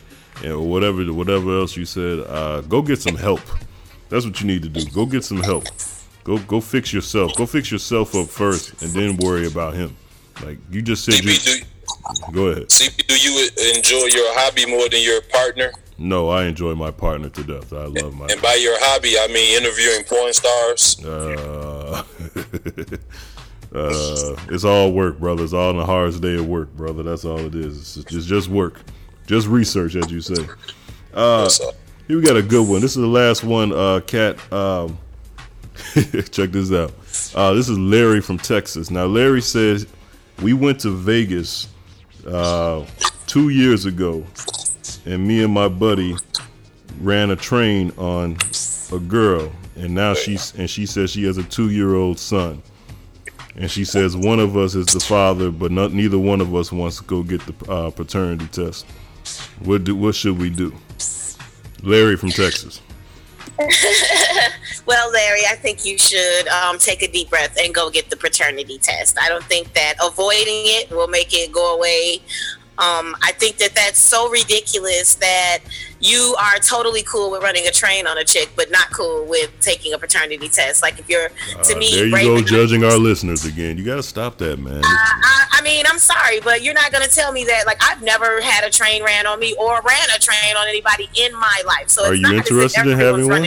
[0.42, 3.40] and whatever, whatever else you said, uh, go get some help.
[4.08, 4.84] That's what you need to do.
[4.90, 5.64] Go get some help.
[6.24, 7.34] Go, go fix yourself.
[7.36, 9.96] Go fix yourself up first, and then worry about him.
[10.42, 11.34] Like you just said, you,
[12.32, 12.68] Go ahead.
[12.68, 15.72] CP, do you enjoy your hobby more than your partner?
[15.98, 17.72] No, I enjoy my partner to death.
[17.72, 18.26] I love my.
[18.30, 21.04] And by your hobby, I mean interviewing porn stars.
[21.04, 22.02] Uh,
[23.74, 25.44] uh, it's all work, brother.
[25.44, 27.02] It's all in the hardest day of work, brother.
[27.02, 27.96] That's all it is.
[27.96, 28.80] It's just, just work,
[29.26, 30.46] just research, as you say.
[31.14, 31.48] Uh,
[32.08, 32.80] here we got a good one.
[32.80, 34.52] This is the last one, uh, Cat.
[34.52, 34.98] Um,
[35.94, 36.92] check this out.
[37.34, 38.90] Uh, this is Larry from Texas.
[38.90, 39.86] Now, Larry says
[40.42, 41.68] we went to Vegas
[42.26, 42.84] uh,
[43.26, 44.26] two years ago,
[45.06, 46.16] and me and my buddy
[47.00, 48.36] ran a train on
[48.92, 52.62] a girl, and now she's and she says she has a two-year-old son,
[53.56, 56.70] and she says one of us is the father, but not neither one of us
[56.70, 58.86] wants to go get the uh, paternity test.
[59.60, 60.74] What do what should we do?
[61.82, 62.80] Larry from Texas.
[64.86, 68.16] well, Larry, I think you should um, take a deep breath and go get the
[68.16, 69.18] paternity test.
[69.20, 72.20] I don't think that avoiding it will make it go away.
[72.80, 75.58] Um, I think that that's so ridiculous that
[76.00, 79.50] you are totally cool with running a train on a chick, but not cool with
[79.60, 80.82] taking a paternity test.
[80.82, 83.76] Like if you're to Uh, me, there you go, enough- judging our listeners again.
[83.76, 84.80] You got to stop that, man.
[84.82, 87.66] I, I mean, I'm sorry, but you're not going to tell me that.
[87.66, 91.10] Like, I've never had a train ran on me or ran a train on anybody
[91.14, 91.90] in my life.
[91.90, 93.44] So Are it's you not as if interested in having one?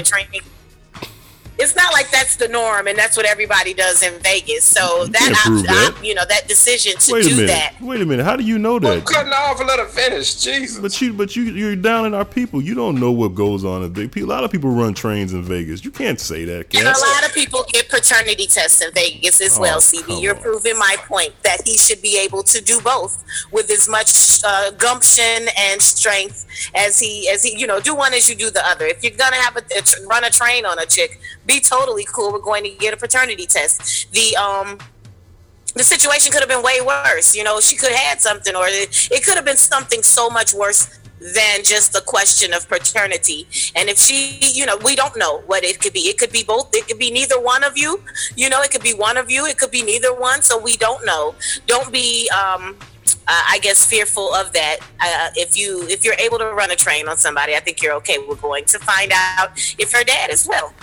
[1.55, 1.65] Train.
[1.65, 4.63] It's not like that's the norm and that's what everybody does in Vegas.
[4.65, 5.95] So that, can't I, that.
[5.99, 7.47] I, you know, that decision to Wait a do minute.
[7.47, 7.75] that.
[7.81, 8.23] Wait a minute.
[8.23, 9.05] How do you know that?
[9.05, 10.35] Cutting off and let her finish.
[10.41, 10.79] Jesus.
[10.79, 12.61] But you, but you, you're down in our people.
[12.61, 14.23] You don't know what goes on in Vegas.
[14.23, 15.83] A lot of people run trains in Vegas.
[15.85, 19.57] You can't say that, And a lot of people get paternity tests in Vegas as
[19.57, 20.21] Oh, well, CB.
[20.21, 24.43] You're proving my point that he should be able to do both with as much
[24.43, 28.49] uh, gumption and strength as he, as he, you know, do one as you do
[28.49, 28.85] the other.
[28.85, 32.31] If you're gonna have a, a run a train on a chick, be totally cool
[32.33, 34.11] with going to get a paternity test.
[34.11, 34.79] The um,
[35.75, 37.35] the situation could have been way worse.
[37.35, 40.29] You know, she could have had something, or it, it could have been something so
[40.29, 43.47] much worse than just the question of paternity.
[43.75, 46.01] And if she, you know, we don't know what it could be.
[46.01, 46.69] It could be both.
[46.73, 48.03] It could be neither one of you.
[48.35, 49.45] You know, it could be one of you.
[49.45, 50.41] It could be neither one.
[50.41, 51.35] So we don't know.
[51.65, 52.29] Don't be.
[52.29, 52.77] Um,
[53.25, 54.77] uh, I guess fearful of that.
[54.99, 57.93] Uh, if you if you're able to run a train on somebody, I think you're
[57.95, 60.73] okay We're going to find out if her dad as well.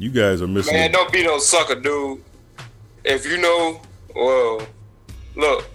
[0.00, 0.72] You guys are missing.
[0.74, 2.22] Man, don't be no sucker, dude.
[3.04, 3.80] If you know,
[4.16, 4.66] well,
[5.36, 5.68] look,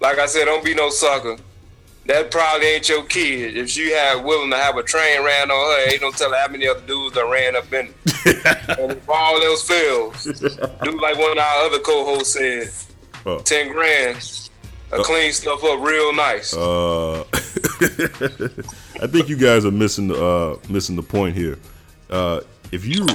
[0.00, 1.36] like I said, don't be no sucker.
[2.06, 3.56] That probably ain't your kid.
[3.56, 6.48] If she had willing to have a train ran on her, ain't no telling how
[6.48, 8.76] many other dudes that ran up in it.
[8.80, 12.68] and if all else fails, do like one of our other co-hosts said,
[13.26, 13.38] Oh.
[13.38, 14.18] ten grand,
[14.92, 16.54] uh, clean stuff up real nice.
[16.54, 17.20] Uh,
[19.00, 21.58] I think you guys are missing the uh, missing the point here.
[22.10, 22.40] Uh,
[22.70, 23.06] if you,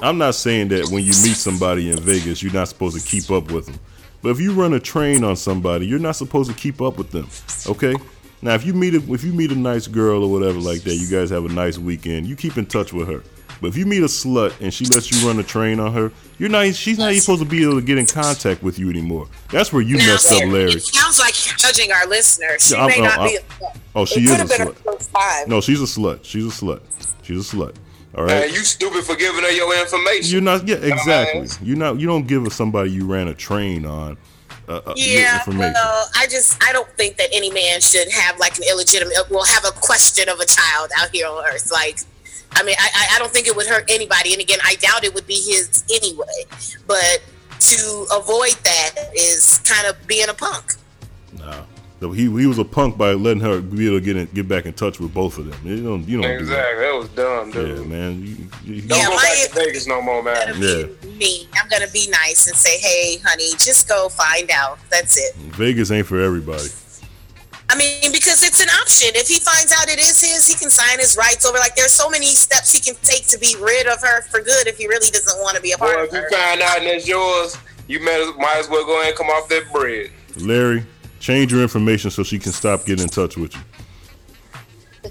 [0.00, 3.30] I'm not saying that when you meet somebody in Vegas, you're not supposed to keep
[3.30, 3.78] up with them.
[4.22, 7.10] But if you run a train on somebody, you're not supposed to keep up with
[7.10, 7.28] them.
[7.70, 7.94] Okay.
[8.40, 10.94] Now, if you meet a, if you meet a nice girl or whatever like that,
[10.94, 12.26] you guys have a nice weekend.
[12.26, 13.22] You keep in touch with her.
[13.60, 16.12] But if you meet a slut and she lets you run a train on her,
[16.38, 16.72] you're not.
[16.76, 19.26] She's not even supposed to be able to get in contact with you anymore.
[19.50, 20.70] That's where you messed up, Larry.
[20.74, 22.56] It sounds like you're judging our listener.
[22.60, 23.38] She Yeah, I'm- may not I'm- be.
[23.96, 25.48] Oh, she it is a slut.
[25.48, 26.20] No, she's a slut.
[26.22, 26.80] She's a slut.
[27.24, 27.74] She's a slut.
[28.16, 30.32] All Man, you stupid for giving her your information.
[30.32, 30.66] You're not.
[30.66, 31.42] Yeah, exactly.
[31.42, 31.58] Dumbass.
[31.62, 32.00] You're not.
[32.00, 34.16] You don't give a somebody you ran a train on.
[34.66, 35.72] Uh, uh, Yeah, information.
[35.74, 39.44] well, I just I don't think that any man should have like an illegitimate, well,
[39.44, 41.70] have a question of a child out here on Earth.
[41.70, 42.00] Like,
[42.52, 45.04] I mean, I, I- I don't think it would hurt anybody, and again, I doubt
[45.04, 46.44] it would be his anyway.
[46.86, 47.22] But
[47.60, 50.74] to avoid that is kind of being a punk.
[51.38, 51.62] Nah.
[52.00, 54.46] So he he was a punk by letting her be able to get in, get
[54.46, 55.58] back in touch with both of them.
[55.64, 56.06] You don't.
[56.08, 56.30] You don't.
[56.30, 56.84] Exactly.
[56.84, 57.78] That was dumb, dude.
[57.78, 58.22] Yeah, man.
[58.22, 58.36] You,
[58.74, 60.54] you, Don't Yeah, go my- back to Vegas no more, man.
[60.58, 60.84] yeah.
[61.16, 64.78] Me, I'm gonna be nice and say, hey, honey, just go find out.
[64.90, 65.34] That's it.
[65.58, 66.68] Vegas ain't for everybody.
[67.70, 69.08] I mean, because it's an option.
[69.14, 71.58] If he finds out it is his, he can sign his rights over.
[71.58, 74.66] Like, there's so many steps he can take to be rid of her for good
[74.68, 76.78] if he really doesn't want to be a part Boy, of if you find out
[76.78, 79.70] and it's yours, you might as, might as well go ahead and come off that
[79.70, 80.10] bread.
[80.38, 80.86] Larry,
[81.28, 83.60] change your information so she can stop getting in touch with you.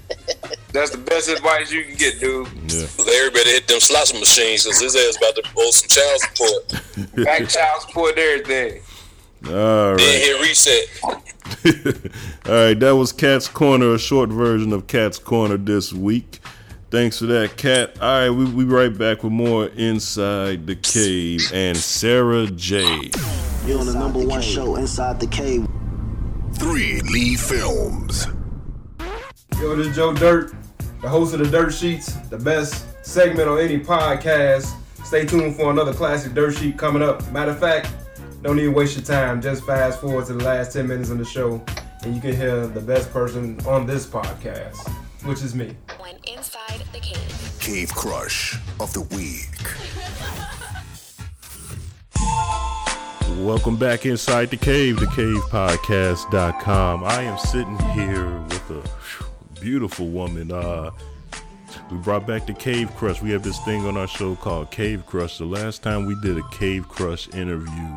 [0.72, 2.48] That's the best advice you can get, dude.
[2.66, 2.86] Yeah.
[3.06, 7.24] Larry better hit them slots machines because his ass about to owe some child support.
[7.24, 8.82] Back child support, everything.
[9.46, 9.98] All right.
[9.98, 10.88] Then hit reset.
[12.46, 16.40] All right, that was Cat's Corner, a short version of Cat's Corner this week.
[16.90, 17.96] Thanks for that, Cat.
[18.00, 23.10] All right, we we right back with more Inside the Cave and Sara Jay.
[23.66, 25.68] You're on the number one show inside the cave.
[26.58, 28.26] Three Lee Films.
[29.60, 30.52] Yo, this is Joe Dirt,
[31.00, 34.74] the host of the Dirt Sheets, the best segment on any podcast.
[35.04, 37.30] Stay tuned for another classic Dirt Sheet coming up.
[37.30, 37.94] Matter of fact,
[38.42, 39.40] don't even waste your time.
[39.40, 41.64] Just fast forward to the last 10 minutes of the show
[42.02, 44.88] and you can hear the best person on this podcast,
[45.24, 45.76] which is me.
[45.98, 47.56] When inside the cave.
[47.60, 49.48] Cave Crush of the Week.
[53.38, 57.04] Welcome back inside the cave, thecavepodcast.com.
[57.04, 58.82] I am sitting here with a
[59.60, 60.50] beautiful woman.
[60.50, 60.90] Uh,
[61.88, 63.22] we brought back the Cave Crush.
[63.22, 65.38] We have this thing on our show called Cave Crush.
[65.38, 67.96] The last time we did a Cave Crush interview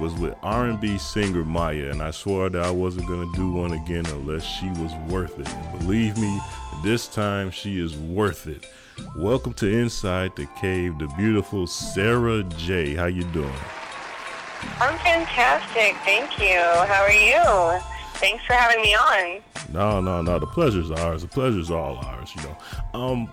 [0.00, 4.06] was with R&B singer Maya, and I swore that I wasn't gonna do one again
[4.06, 5.48] unless she was worth it.
[5.48, 6.40] And believe me,
[6.82, 8.66] this time she is worth it.
[9.16, 12.96] Welcome to Inside the Cave, the beautiful Sara Jay.
[12.96, 13.54] How you doing?
[14.80, 15.96] I'm fantastic.
[16.04, 16.58] Thank you.
[16.58, 17.80] How are you?
[18.14, 19.42] Thanks for having me on.
[19.72, 20.38] No, no, no.
[20.38, 21.22] The pleasure's ours.
[21.22, 22.30] The pleasure's all ours.
[22.36, 22.98] You know.
[22.98, 23.30] Um.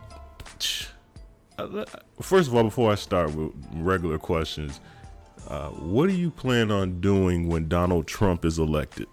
[2.22, 4.80] First of all, before I start with regular questions,
[5.48, 9.08] uh, what do you plan on doing when Donald Trump is elected?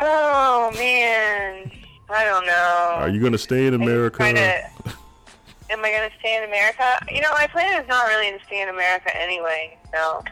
[0.00, 1.70] Oh man,
[2.08, 2.96] I don't know.
[2.96, 4.22] Are you going to stay in America?
[5.70, 6.98] Am I going to stay in America?
[7.12, 9.76] You know, my plan is not really to stay in America anyway.
[9.92, 10.22] So,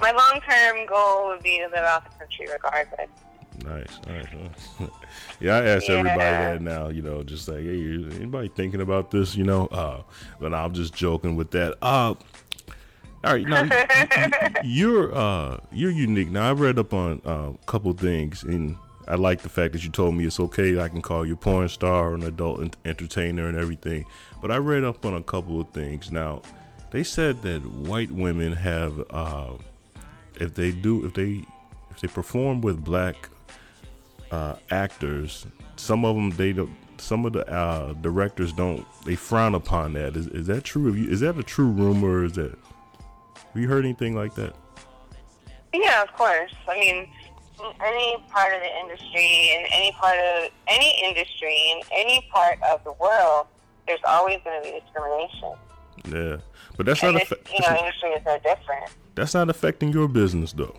[0.00, 3.08] my long-term goal would be to live out the country regardless.
[3.64, 4.90] Nice, nice.
[5.40, 6.52] yeah, I ask everybody Yeah.
[6.54, 6.88] that now.
[6.88, 9.36] You know, just like, hey, anybody thinking about this?
[9.36, 10.02] You know, uh,
[10.40, 11.74] but I'm just joking with that.
[11.82, 12.14] Uh,
[13.24, 13.68] all right, now
[14.64, 16.30] you're uh, you're unique.
[16.30, 18.76] Now I read up on uh, a couple things, and
[19.12, 20.80] I like the fact that you told me it's okay.
[20.80, 24.06] I can call you porn star or an adult ent- entertainer and everything.
[24.40, 26.10] But I read up on a couple of things.
[26.10, 26.40] Now,
[26.92, 29.50] they said that white women have, uh,
[30.36, 31.44] if they do, if they
[31.90, 33.28] if they perform with black
[34.30, 35.44] uh, actors,
[35.76, 36.74] some of them they don't.
[36.96, 38.86] Some of the uh, directors don't.
[39.04, 40.16] They frown upon that.
[40.16, 40.90] Is, is that true?
[40.94, 42.20] You, is that a true rumor?
[42.20, 42.56] Or is that?
[43.34, 44.56] Have you heard anything like that?
[45.74, 46.52] Yeah, of course.
[46.66, 47.08] I mean,
[47.84, 52.82] any part of the industry, in any part of any industry, in any part of
[52.84, 53.46] the world,
[53.86, 55.52] there's always going to be discrimination.
[56.08, 56.36] Yeah,
[56.76, 57.20] but that's and not.
[57.28, 58.90] this, Affe- you know, industry is no different.
[59.14, 60.76] that's not affecting your business though,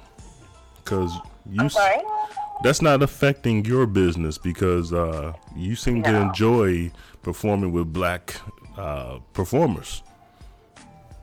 [0.84, 1.14] because
[1.50, 1.60] you.
[1.60, 2.02] I'm s- sorry.
[2.64, 8.36] That's not affecting your business because uh, you seem to enjoy performing with black
[8.78, 10.02] uh, performers.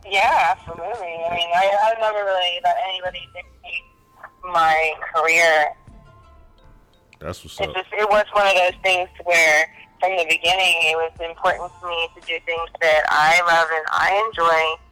[0.07, 0.91] Yeah, absolutely.
[1.31, 3.85] I mean, I, I've never really let anybody dictate
[4.45, 5.68] my career.
[7.18, 7.74] That's what's It up.
[7.74, 9.66] just it was one of those things where
[10.01, 13.86] from the beginning it was important for me to do things that I love and
[13.91, 14.86] I enjoy.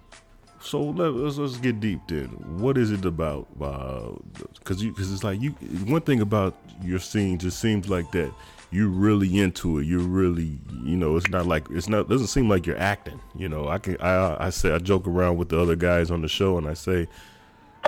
[0.61, 2.27] So let, let's let's get deep then.
[2.59, 3.47] What is it about?
[3.61, 4.11] Uh,
[4.59, 5.51] because you because it's like you
[5.87, 8.33] one thing about your scene just seems like that
[8.71, 9.87] you're really into it.
[9.87, 13.21] You're really you know it's not like it's not doesn't seem like you're acting.
[13.37, 16.21] You know I can I I say I joke around with the other guys on
[16.21, 17.09] the show and I say.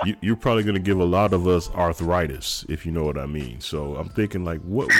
[0.05, 3.27] You, you're probably gonna give a lot of us arthritis, if you know what I
[3.27, 3.61] mean.
[3.61, 4.91] So I'm thinking, like, what,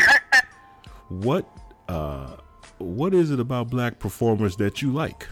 [1.10, 1.50] what,
[1.88, 2.38] uh,
[2.78, 5.28] what is it about black performers that you like?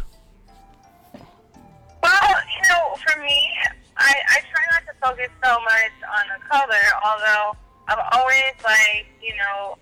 [2.01, 3.39] Well, you know, for me,
[3.97, 7.57] I, try not to focus so much on the color, although
[7.88, 9.78] I've always like, you know,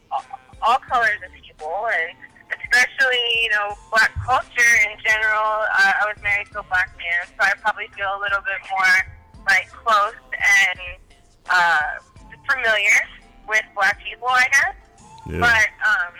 [0.61, 2.17] all, colors of people, and
[2.49, 5.63] especially, you know, black culture in general.
[5.71, 8.59] Uh, I was married to a black man, so I probably feel a little bit
[8.71, 9.16] more
[9.87, 10.79] close and
[11.49, 11.95] uh,
[12.51, 12.99] familiar
[13.47, 14.75] with black people, I guess.
[15.31, 15.39] Yeah.
[15.39, 16.13] But um,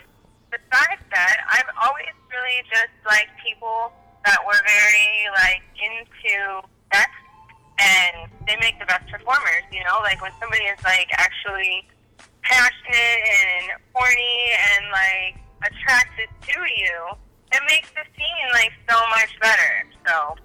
[0.48, 3.92] besides that, I've always really just liked people
[4.24, 7.12] that were very like into sex
[7.78, 11.86] and they make the best performers, you know, like when somebody is like actually
[12.40, 14.36] passionate and horny
[14.72, 15.36] and like
[15.68, 16.96] attracted to you,
[17.52, 19.84] it makes the scene like so much better.
[20.08, 20.36] So,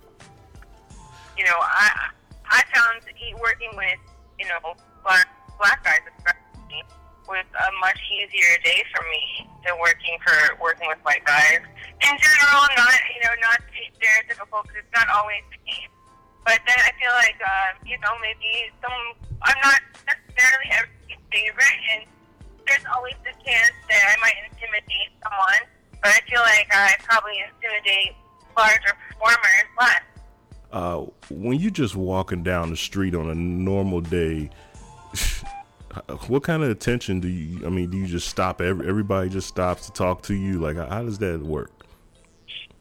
[1.37, 2.11] you know, I
[2.49, 3.03] I found
[3.43, 3.99] working with
[4.39, 5.27] you know black
[5.59, 6.83] black guys especially
[7.27, 11.63] was a much easier day for me than working for working with white guys.
[12.03, 15.91] In general, not you know not to be stereotypical because it's not always the case.
[16.43, 21.79] But then I feel like uh, you know maybe some I'm not necessarily everybody's favorite,
[21.95, 22.01] and
[22.67, 25.63] there's always the chance that I might intimidate someone.
[26.03, 28.19] But I feel like I probably intimidate
[28.55, 30.12] larger performers less.
[30.73, 34.49] Uh, when you're just walking down the street on a normal day,
[36.27, 37.65] what kind of attention do you?
[37.65, 38.59] I mean, do you just stop?
[38.59, 40.59] Every, everybody just stops to talk to you.
[40.59, 41.85] Like, how, how does that work?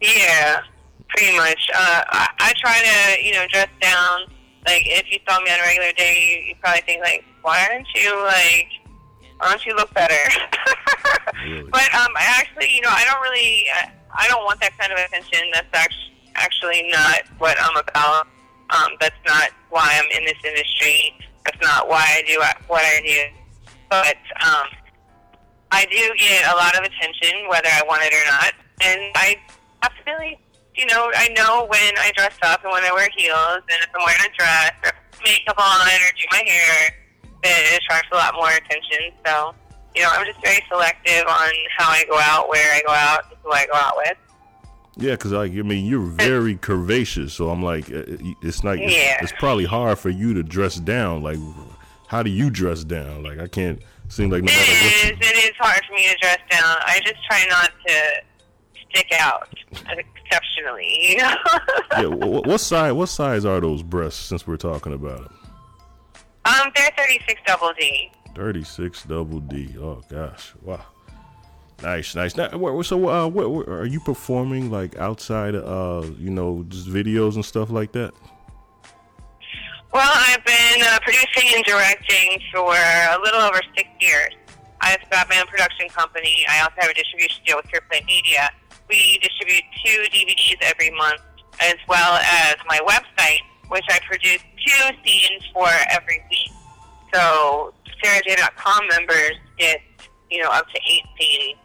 [0.01, 0.63] Yeah,
[1.11, 1.69] pretty much.
[1.75, 4.23] Uh, I, I try to, you know, dress down.
[4.67, 7.69] Like, if you saw me on a regular day, you, you probably think, like, why
[7.71, 8.69] aren't you, like,
[9.39, 10.15] why don't you look better?
[11.73, 14.93] But, um, I actually, you know, I don't really, I, I don't want that kind
[14.93, 15.41] of attention.
[15.53, 18.27] That's actually, actually not what I'm about.
[18.71, 21.15] Um, that's not why I'm in this industry.
[21.45, 23.73] That's not why I do what I do.
[23.91, 24.67] But um,
[25.71, 28.53] I do get a lot of attention, whether I want it or not.
[28.83, 29.37] And I
[29.83, 30.39] absolutely,
[30.75, 33.89] you know, I know when I dress up and when I wear heels, and if
[33.95, 34.93] I'm wearing a dress or
[35.25, 36.95] makeup on or do my hair,
[37.45, 39.13] it attracts a lot more attention.
[39.27, 39.55] So,
[39.95, 43.25] you know, I'm just very selective on how I go out, where I go out,
[43.29, 44.17] and who I go out with.
[44.97, 48.03] Yeah, because like I mean, you're very curvaceous, so I'm like, uh,
[48.43, 49.19] it's like it's, Yeah.
[49.23, 51.23] it's probably hard for you to dress down.
[51.23, 51.39] Like,
[52.09, 53.23] how do you dress down?
[53.23, 54.71] Like, I can't seem like no matter what.
[54.71, 55.31] It is.
[55.31, 56.77] It is hard for me to dress down.
[56.81, 59.49] I just try not to stick out
[59.91, 61.13] exceptionally.
[61.13, 61.35] You know.
[61.93, 62.93] yeah, what, what size?
[62.93, 64.21] What size are those breasts?
[64.21, 65.39] Since we're talking about them,
[66.45, 68.11] um, they're 36 double D.
[68.35, 69.75] 36 double D.
[69.81, 70.85] Oh gosh, wow,
[71.83, 72.37] nice, nice.
[72.37, 72.49] Now,
[72.83, 75.55] so, uh, what, are you performing like outside?
[75.55, 78.13] of, Uh, you know, just videos and stuff like that.
[79.93, 84.33] Well, I've been uh, producing and directing for a little over six years.
[84.81, 86.45] I've got my own production company.
[86.49, 88.51] I also have a distribution deal with Pure Play Media.
[88.89, 91.21] We distribute two DVDs every month,
[91.61, 96.51] as well as my website, which I produce two scenes for every week.
[97.15, 99.81] So SaraJay.com members get,
[100.33, 101.05] you know, up to eight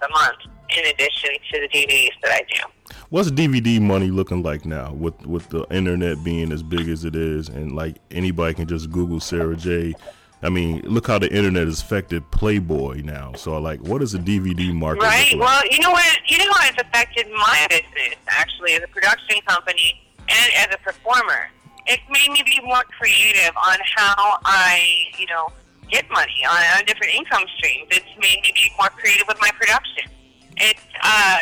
[0.03, 0.37] a month
[0.77, 2.95] in addition to the DVDs that I do.
[3.09, 7.15] What's DVD money looking like now with with the internet being as big as it
[7.15, 9.95] is and like anybody can just Google Sara Jay.
[10.43, 13.33] I mean, look how the internet has affected Playboy now.
[13.33, 15.03] So like, what is the DVD market?
[15.03, 15.31] Right.
[15.31, 15.39] like?
[15.39, 16.19] Well, you know what?
[16.27, 19.99] You know how it's affected my business actually as a production company
[20.29, 21.49] and as a performer.
[21.87, 24.83] It made me be more creative on how I,
[25.17, 25.49] you know,
[25.89, 27.87] get money on, on different income streams.
[27.91, 30.09] It's made me be more creative with my production.
[30.57, 31.39] It's, uh,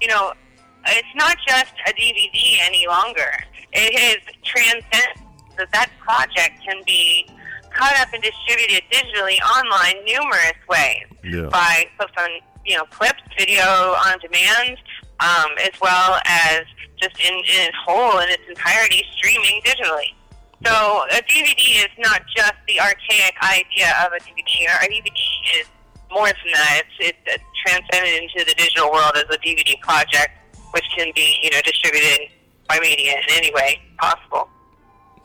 [0.00, 0.32] you know,
[0.86, 3.32] it's not just a DVD any longer.
[3.72, 5.18] It is transcendent
[5.56, 7.26] that that project can be
[7.70, 11.48] cut up and distributed digitally online numerous ways Yeah.
[11.48, 12.30] by clips on
[12.66, 14.76] you know clips, video on demand,
[15.20, 16.62] um, as well as
[17.00, 20.14] just in, in its whole in its entirety streaming digitally.
[20.64, 24.68] So a DVD is not just the archaic idea of a DVD.
[24.82, 25.66] A DVD is
[26.10, 26.82] more than that.
[27.00, 30.30] It's, it's transcended into the digital world as a DVD project,
[30.72, 32.28] which can be you know distributed
[32.68, 34.48] by media in any way possible.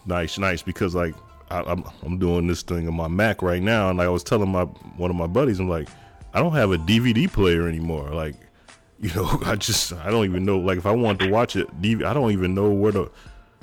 [0.06, 0.64] Nice, nice.
[0.64, 1.14] Because like
[1.52, 4.24] I, I'm I'm doing this thing on my Mac right now, and like I was
[4.24, 5.88] telling my one of my buddies, I'm like,
[6.34, 8.10] I don't have a DVD player anymore.
[8.10, 8.36] Like,
[9.00, 10.58] you know, I just I don't even know.
[10.58, 13.12] Like, if I want to watch it, I don't even know where to.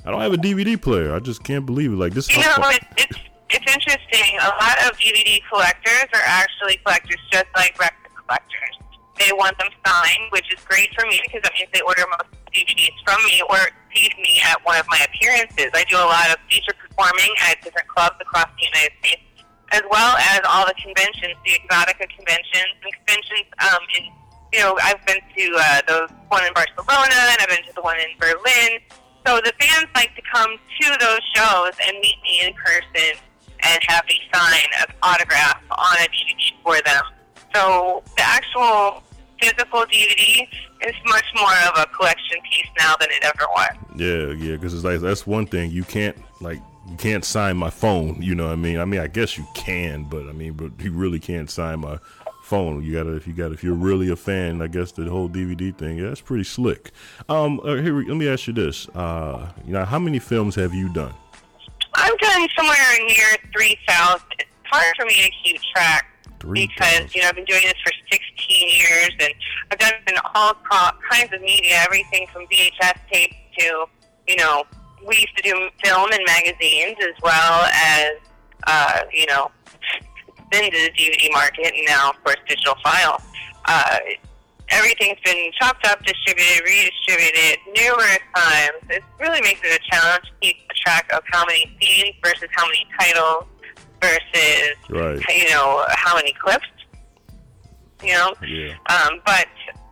[0.05, 1.15] I don't have a DVD player.
[1.15, 1.97] I just can't believe it.
[1.97, 2.29] Like this.
[2.29, 3.17] You know, it, it's
[3.49, 4.37] it's interesting.
[4.37, 8.77] A lot of DVD collectors are actually collectors, just like record collectors.
[9.17, 12.29] They want them signed, which is great for me because that means they order most
[12.53, 13.57] DVDs from me or
[13.95, 15.71] see me at one of my appearances.
[15.73, 19.23] I do a lot of feature performing at different clubs across the United States,
[19.71, 23.47] as well as all the conventions, the Exxxotica conventions and conventions.
[23.57, 24.03] Um, in
[24.53, 27.81] you know, I've been to uh, the one in Barcelona and I've been to the
[27.81, 28.79] one in Berlin.
[29.25, 33.19] So the fans like to come to those shows and meet me in person
[33.63, 37.03] and have me sign an autograph on a DVD for them.
[37.53, 39.03] So the actual
[39.41, 40.47] physical DVD
[40.85, 43.69] is much more of a collection piece now than it ever was.
[43.95, 46.59] Yeah, yeah, because it's like that's one thing you can't like
[46.89, 48.21] you can't sign my phone.
[48.21, 48.79] You know what I mean?
[48.79, 51.97] I mean, I guess you can, but I mean, but you really can't sign my
[52.45, 52.83] phone.
[52.83, 55.75] You gotta if you got if you're really a fan, I guess the whole DVD
[55.75, 56.91] thing, yeah, that's pretty slick.
[57.27, 58.87] Um, uh, here, let me ask you this.
[58.89, 61.13] Uh, you know, how many films have you done?
[61.95, 62.77] I've done somewhere
[63.07, 64.21] near 3,000.
[64.37, 67.91] It's hard for me to keep track because, you know, I've been doing this for
[68.11, 69.33] 16 years and
[69.71, 70.53] I've done in all
[71.09, 73.85] kinds of media, everything from VHS tapes to,
[74.27, 74.63] you know,
[75.07, 78.11] we used to do film and magazines as well as,
[78.67, 79.49] uh, you know,
[80.51, 83.21] then to the DVD market and now, of course, digital file.
[83.65, 83.97] Uh,
[84.69, 88.77] everything's been chopped up, distributed, redistributed numerous times.
[88.89, 92.65] It really makes it a challenge to keep track of how many scenes versus how
[92.65, 93.45] many titles
[94.01, 95.19] versus, Right.
[95.29, 96.65] you know, how many clips.
[98.03, 98.73] You know, Yeah.
[98.89, 99.47] um, but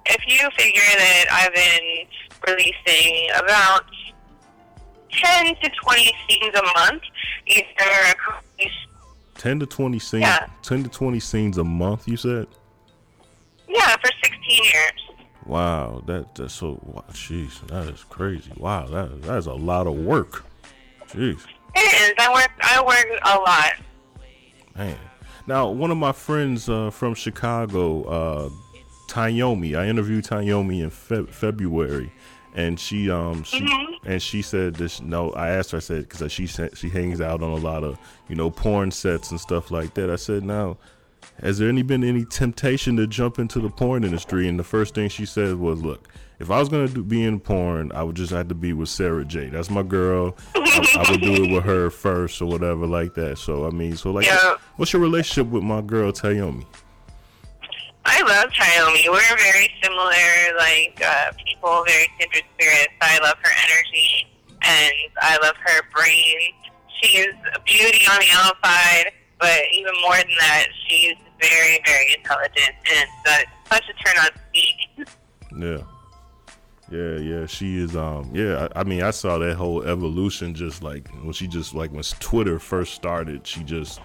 [0.06, 2.08] if you figure that I've been
[2.47, 3.86] releasing about
[5.12, 7.04] 10 to 20 scenes a month,
[7.47, 8.16] either a
[9.36, 10.22] combination Ten to twenty scenes.
[10.24, 10.48] Yeah.
[10.62, 12.08] Ten to twenty scenes a month.
[12.08, 12.48] You said.
[13.68, 14.92] Yeah, for 16 years.
[15.46, 16.80] Wow, that that's so.
[16.84, 18.52] Wow, jeez, that is crazy.
[18.58, 20.46] Wow, that that is a lot of work.
[21.10, 21.40] Jeez.
[21.76, 22.14] It is.
[22.20, 22.52] I work.
[22.62, 23.74] I work a lot.
[24.76, 24.98] Man.
[25.46, 28.50] Now, one of my friends uh, from Chicago, uh,
[29.10, 32.14] Tayomi, I interviewed Tayomi in Fe- February,
[32.56, 33.93] and she um she Mhm.
[34.06, 35.01] And she said this.
[35.01, 35.78] No, I asked her.
[35.78, 37.97] I said because she she hangs out on a lot of
[38.28, 40.10] you know porn sets and stuff like that.
[40.10, 40.78] I said now.
[41.41, 44.47] Has there any been any temptation to jump into the porn industry?
[44.47, 47.39] And the first thing she said was, "Look, if I was gonna do, be in
[47.39, 49.47] porn, I would just have to be with Sara Jay.
[49.47, 50.36] That's my girl.
[50.54, 53.38] I, I would do it with her first or whatever like that.
[53.39, 54.56] So I mean, so like, Yeah.
[54.76, 56.66] what's your relationship with my girl Tayomi?
[58.06, 59.10] I love Tayomi.
[59.10, 62.93] We're very similar, like uh, people, very kindred spirits.
[63.01, 64.28] I love her energy,
[64.62, 66.54] and I love her brain.
[67.01, 72.14] She is a beauty on the outside, but even more than that, she's very, very
[72.16, 73.10] intelligent, and
[73.70, 75.62] such a turn on.
[75.62, 75.78] Yeah.
[76.91, 77.95] Yeah, yeah, she is.
[77.95, 81.74] Um, yeah, I, I mean, I saw that whole evolution just like when she just
[81.74, 83.99] like when Twitter first started, she just,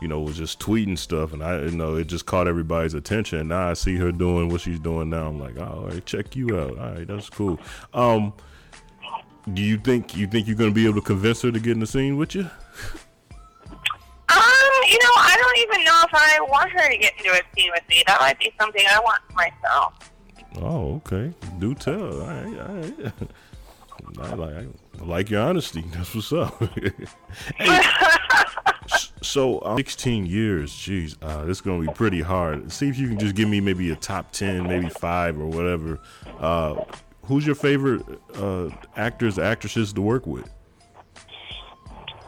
[0.00, 3.38] you know, was just tweeting stuff, and I, you know, it just caught everybody's attention.
[3.40, 5.26] And now I see her doing what she's doing now.
[5.28, 6.78] I'm like, oh, all right, check you out.
[6.78, 7.58] All right, that's cool.
[7.94, 8.32] Um,
[9.52, 11.80] do you think you think you're gonna be able to convince her to get in
[11.80, 12.42] the scene with you?
[14.28, 17.40] Um, you know, I don't even know if I want her to get into a
[17.54, 18.02] scene with me.
[18.06, 20.12] That might be something I want myself.
[20.56, 21.32] Oh, okay.
[21.58, 22.22] Do tell.
[22.22, 23.12] All right, all right.
[24.20, 24.66] I like, I
[25.00, 25.84] like your honesty.
[25.92, 26.62] That's what's up.
[27.58, 27.80] Hey,
[29.22, 30.72] so, um, 16 years.
[30.72, 32.70] Jeez, uh, this is gonna be pretty hard.
[32.70, 35.98] See if you can just give me maybe a top 10, maybe five or whatever.
[36.38, 36.84] Uh,
[37.24, 38.02] who's your favorite
[38.34, 40.48] uh, actors, actresses to work with?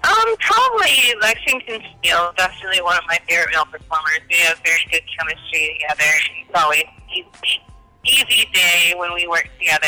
[0.05, 4.21] Um, probably Lexington Steele, definitely one of my favorite male performers.
[4.29, 6.11] We have very good chemistry together.
[6.49, 7.63] It's always easy,
[8.05, 9.87] easy day when we work together.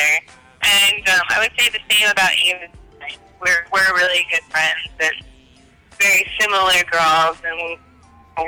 [0.63, 2.69] And um, I would say the same about Ava.
[3.41, 5.13] We're we're really good friends and
[5.99, 7.79] very similar girls, and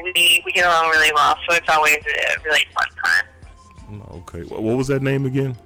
[0.04, 1.36] we we get along really well.
[1.48, 4.02] So it's always a really fun time.
[4.10, 4.42] Okay.
[4.44, 5.56] What, what was that name again?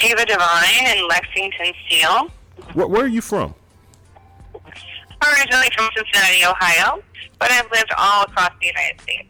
[0.00, 2.30] Ava Devine and Lexington Steele.
[2.74, 3.54] Where, where are you from?
[4.54, 7.02] Originally from Cincinnati, Ohio,
[7.38, 9.28] but I've lived all across the United States.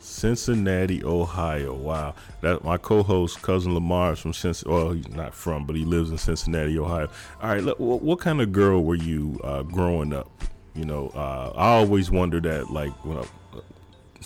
[0.00, 1.74] Cincinnati, Ohio.
[1.74, 4.84] Wow, that my co-host cousin Lamar is from Cincinnati.
[4.84, 7.08] Well, he's not from, but he lives in Cincinnati, Ohio.
[7.42, 10.30] All right, look, what, what kind of girl were you uh, growing up?
[10.74, 12.70] You know, uh, I always wondered that.
[12.70, 13.24] Like, when I,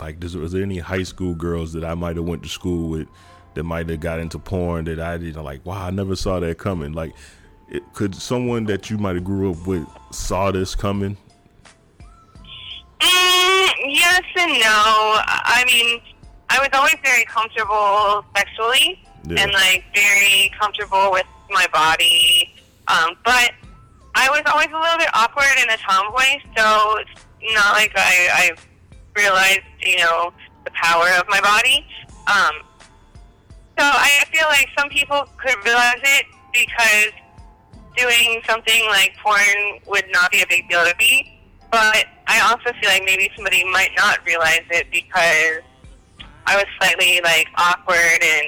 [0.00, 2.90] like, does, was there any high school girls that I might have went to school
[2.90, 3.08] with
[3.54, 5.64] that might have got into porn that I didn't like?
[5.64, 6.92] Wow, I never saw that coming.
[6.92, 7.14] Like,
[7.70, 11.16] it, could someone that you might have grew up with saw this coming?
[13.00, 15.20] Mm, yes and no.
[15.24, 16.00] I mean,
[16.52, 19.42] I was always very comfortable sexually Yeah.
[19.42, 22.52] and like very comfortable with my body.
[22.88, 23.52] Um, but
[24.14, 27.24] I was always a little bit awkward and a tomboy, so it's
[27.54, 28.50] not like I, I
[29.16, 30.32] realized, you know,
[30.66, 31.86] the power of my body.
[32.28, 32.54] Um,
[33.78, 37.12] so I feel like some people could realize it because
[37.96, 41.40] doing something like porn would not be a big deal to me.
[41.70, 45.62] But I also feel like maybe somebody might not realize it because
[46.52, 48.46] I was slightly like awkward and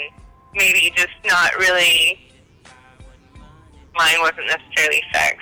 [0.55, 2.21] maybe just not really.
[3.97, 5.39] Mine wasn't necessarily sex.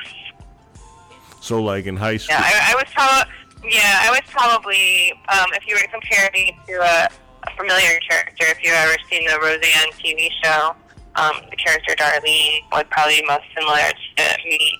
[1.40, 2.36] So, like in high school.
[2.36, 3.72] Yeah, I, I was probably.
[3.72, 5.12] Yeah, I was probably.
[5.28, 7.08] Um, if you were to compare me to a,
[7.48, 10.76] a familiar character, if you've ever seen the Roseanne TV show,
[11.16, 14.78] um, the character Darlene would probably be most similar to me.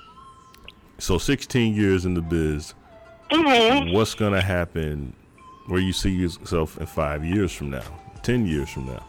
[0.98, 2.74] So 16 years in the biz.
[3.32, 3.92] Mm-hmm.
[3.92, 5.16] What's gonna happen
[5.66, 7.84] where you see yourself in five years from now,
[8.22, 9.04] 10 years from now?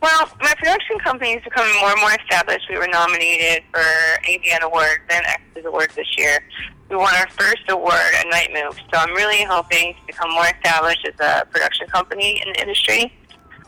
[0.00, 2.68] Well, my production company is becoming more and more established.
[2.68, 3.80] We were nominated for
[4.28, 6.40] AVN Awards and X's Awards this year.
[6.90, 10.44] We won our first award at Night Move, so I'm really hoping to become more
[10.44, 13.12] established as a production company in the industry.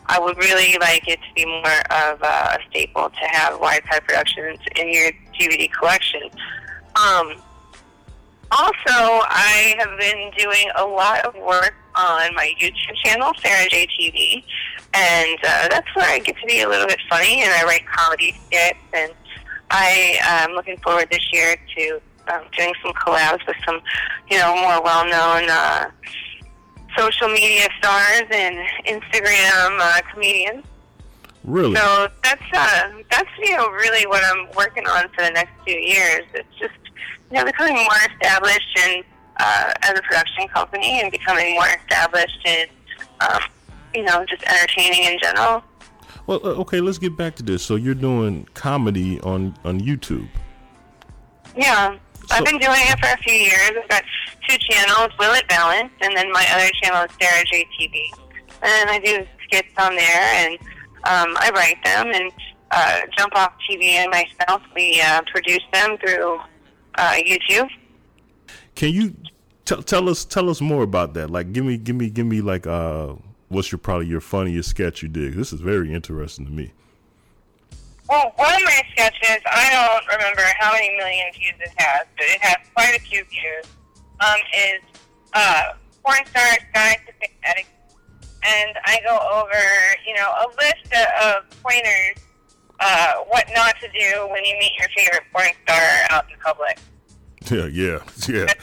[0.05, 4.59] I would really like it to be more of a staple to have side productions
[4.75, 6.21] in your DVD collection.
[6.95, 7.33] Um,
[8.51, 13.87] also, I have been doing a lot of work on my YouTube channel, Sara Jay
[13.87, 14.43] TV,
[14.93, 17.85] and uh, that's where I get to be a little bit funny, and I write
[17.85, 19.11] comedy skits, and
[19.69, 22.01] I am looking forward this year to
[22.33, 23.81] um, doing some collabs with some,
[24.29, 25.89] you know, more well-known uh,
[26.97, 30.63] social media stars and Instagram uh, comedians.
[31.43, 31.75] Really?
[31.75, 35.77] So that's uh, that's you know really what I'm working on for the next few
[35.77, 36.23] years.
[36.33, 36.73] It's just
[37.31, 39.03] you know becoming more established in
[39.37, 42.67] uh, as a production company and becoming more established in
[43.21, 43.41] um,
[43.93, 45.63] you know just entertaining in general.
[46.25, 47.63] Well, uh, okay, let's get back to this.
[47.63, 50.27] So you're doing comedy on on YouTube.
[51.55, 51.97] Yeah,
[52.31, 53.71] I've been doing it for a few years.
[53.81, 54.03] I've got
[54.47, 58.01] two channels, Will It Balance, and then my other channel is Sara Jay TV.
[58.61, 60.57] And I do skits on there, and
[61.05, 62.31] um, I write them, and
[62.71, 66.39] uh, Jump Off TV and myself, we uh, produce them through
[66.97, 67.69] uh, YouTube.
[68.75, 69.15] Can you
[69.65, 71.29] tell tell us tell us more about that?
[71.29, 73.13] Like, give me give me give me like uh,
[73.49, 75.33] what's your probably your funniest sketch you did?
[75.33, 76.73] This is very interesting to me.
[78.09, 82.25] Well, one of my sketches, I don't remember how many million views it has, but
[82.25, 83.65] it has quite a few views.
[84.19, 84.81] Um, is
[85.33, 85.73] uh,
[86.03, 87.67] porn stars guide to etiquette,
[88.43, 89.61] and I go over,
[90.07, 92.23] you know, a list of, of pointers,
[92.79, 96.77] uh, what not to do when you meet your favorite porn star out in public.
[97.49, 98.53] Yeah, yeah, yeah.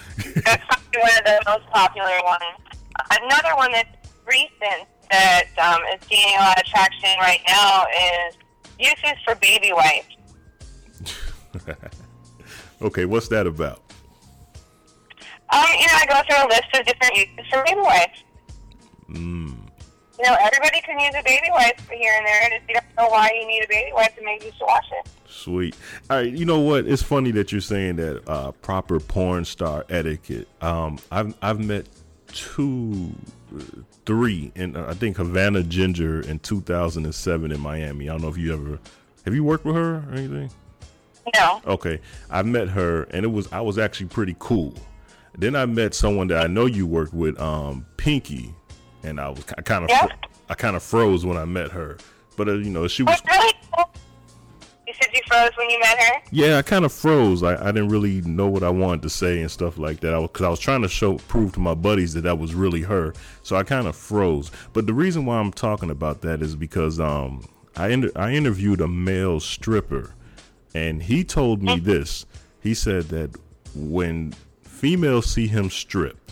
[0.45, 2.79] That's probably one of the most popular ones.
[3.11, 3.97] Another one that's
[4.27, 7.87] recent that um, is gaining a lot of traction right now
[8.29, 8.37] is
[8.79, 10.17] uses for baby wipes.
[12.83, 13.83] okay, what's that about?
[15.53, 18.23] Um, you know, I go through a list of different uses for baby wipes.
[19.11, 19.54] Mm.
[20.19, 22.85] You know, everybody can use a baby wipe here and there, and if you don't
[22.97, 25.09] know why you need a baby wipe, then maybe you should wash it.
[25.29, 25.75] Sweet.
[26.09, 26.87] All right, you know what?
[26.87, 30.47] It's funny that you're saying that uh, proper porn star etiquette.
[30.61, 31.87] Um, I've I've met
[32.29, 33.13] two,
[34.07, 38.09] three, and uh, I think Havana Ginger in 2007 in Miami.
[38.09, 38.79] I don't know if you ever
[39.25, 40.51] have you worked with her or anything.
[41.35, 41.61] No.
[41.67, 42.01] Okay,
[42.31, 44.75] I met her, and it was I was actually pretty cool.
[45.37, 48.55] Then I met someone that I know you worked with, um, Pinky,
[49.05, 50.09] and I was I kind of Yeah.
[50.49, 51.99] I kind of froze when I met her.
[52.37, 53.53] But uh, you know, she was Really?
[54.87, 56.23] You said you froze when you met her?
[56.31, 57.43] Yeah, I kind of froze.
[57.43, 60.13] I, I didn't really know what I wanted to say and stuff like that.
[60.13, 62.55] I was because I was trying to show prove to my buddies that that was
[62.55, 63.15] really her.
[63.43, 64.51] So I kind of froze.
[64.73, 67.47] But the reason why I'm talking about that is because um
[67.77, 70.15] I inter- I interviewed a male stripper,
[70.75, 72.27] and he told me this.
[72.61, 73.31] He said that
[73.75, 76.31] when females see him strip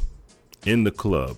[0.66, 1.36] in the club,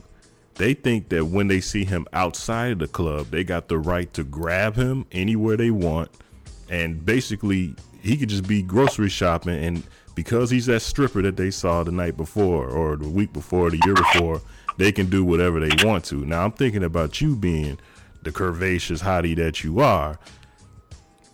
[0.57, 4.13] they think that when they see him outside of the club, they got the right
[4.15, 6.11] to grab him anywhere they want.
[6.71, 9.63] And basically, he could just be grocery shopping.
[9.63, 9.83] And
[10.15, 13.81] because he's that stripper that they saw the night before, or the week before, the
[13.85, 14.41] year before,
[14.77, 16.25] they can do whatever they want to.
[16.25, 17.79] Now, I'm thinking about you being
[18.23, 20.19] the curvaceous hottie that you are.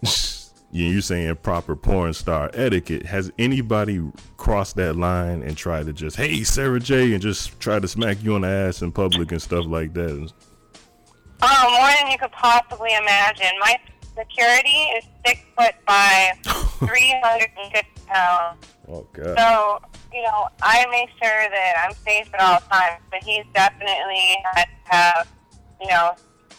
[0.73, 3.07] you- You're saying proper porn star etiquette.
[3.07, 4.01] Has anybody
[4.37, 8.23] crossed that line and tried to just, hey, Sara Jay, and just try to smack
[8.23, 10.33] you on the ass in public and stuff like that?
[11.43, 13.51] Oh, more than you could possibly imagine.
[13.61, 13.77] My
[14.19, 18.67] security is six foot by 350 pounds.
[18.89, 19.39] Oh, God.
[19.39, 19.81] So,
[20.13, 24.65] you know, I make sure that I'm safe at all times, but he's definitely had
[24.65, 25.29] to have,
[25.81, 26.15] you know,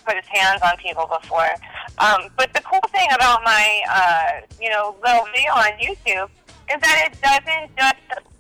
[0.06, 1.49] put his hands on people before.
[1.97, 6.30] Um, but the cool thing about my, uh, you know, little video on YouTube
[6.74, 8.32] is that it doesn't just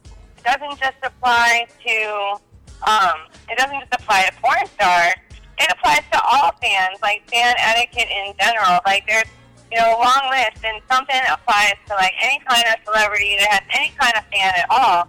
[0.43, 2.41] doesn't just apply to
[2.87, 5.13] um, it doesn't just apply to porn stars.
[5.59, 8.79] It applies to all fans, like fan etiquette in general.
[8.85, 9.29] Like there's
[9.71, 13.49] you know a long list, and something applies to like any kind of celebrity that
[13.49, 15.07] has any kind of fan at all.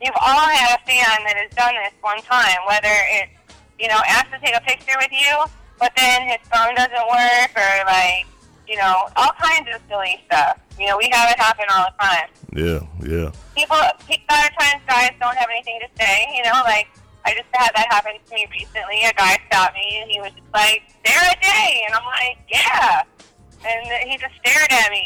[0.00, 3.36] You've all had a fan that has done this one time, whether it's
[3.78, 5.44] you know asked to take a picture with you,
[5.80, 8.26] but then his phone doesn't work, or like
[8.68, 10.58] you know all kinds of silly stuff.
[10.78, 13.30] You know we have it happen all the time Yeah, yeah.
[13.54, 13.92] people, a
[14.30, 16.88] lot of times guys don't have anything to say, you know, like,
[17.26, 19.04] I just had that happen to me recently.
[19.04, 21.84] A guy stopped me and he was just like, Sara Jay.
[21.84, 23.02] And I'm like, yeah.
[23.60, 25.04] And he just stared at me.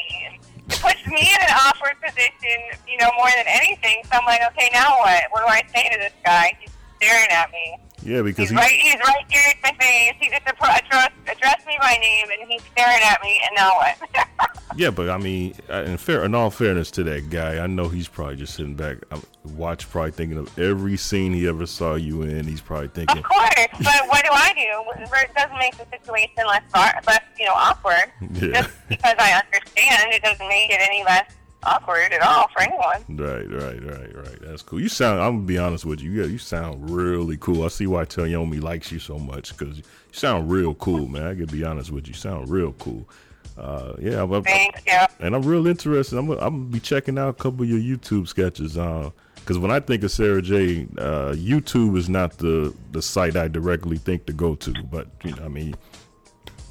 [0.70, 2.54] It puts me in an awkward position,
[2.86, 3.98] you know, more than anything.
[4.06, 5.22] So I'm like, okay, now what?
[5.34, 6.54] What do I say to this guy?
[6.60, 6.70] He's
[7.00, 7.78] staring at me.
[8.02, 10.12] Yeah, because He's he, right, he's right here in my face.
[10.20, 13.40] He just appro- address, addressed me by name and he's staring at me.
[13.46, 14.50] And now what?
[14.76, 18.06] yeah, but I mean, in fair, in all fairness to that guy, I know he's
[18.08, 19.22] probably just sitting back, um,
[19.56, 22.46] watch, probably thinking of every scene he ever saw you in.
[22.46, 25.02] He's probably thinking, Of course, but what do I do?
[25.02, 28.12] It doesn't make the situation less, far, less you know, awkward.
[28.32, 31.30] yeah, Just because I understand, it doesn't make it any less
[31.66, 33.04] awkward at all for anyone.
[33.08, 34.38] right, right, right, right.
[34.42, 34.80] That's cool.
[34.80, 35.20] You sound.
[35.20, 36.10] I'm gonna be honest with you.
[36.12, 37.64] Yeah, you sound really cool.
[37.64, 41.26] I see why Yomi likes you so much because you sound real cool, man.
[41.26, 42.12] I can be honest with you.
[42.12, 43.08] You sound real cool.
[43.56, 45.06] Uh, yeah, I'm, I'm- Thanks, yeah.
[45.20, 46.18] and I'm real interested.
[46.18, 48.76] I'm, gonna- I'm gonna be checking out a couple of your YouTube sketches.
[48.76, 53.36] Uh, because when I think of Sara Jay, uh, YouTube is not the the site
[53.36, 54.72] I directly think to go to.
[54.90, 55.74] But you know, I mean,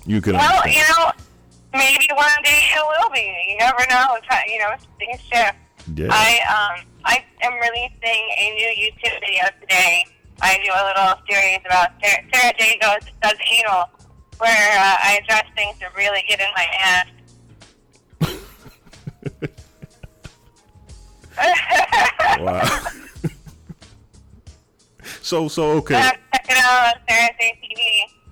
[0.06, 0.34] you can.
[0.34, 0.76] Well, understand.
[0.76, 1.12] you know,
[1.74, 3.26] maybe one day it will be.
[3.50, 4.18] You never know.
[4.48, 5.58] You know, things shift.
[5.96, 6.08] Yeah.
[6.10, 10.06] I um I am releasing a new YouTube video today.
[10.42, 13.90] I do a little series about Sara, Sara Jay goes does anal,
[14.38, 17.08] where uh, I address things that really get in my ass.
[22.40, 22.64] wow.
[25.22, 25.96] so so okay.
[25.96, 28.23] Check it out on Sara Jay TV.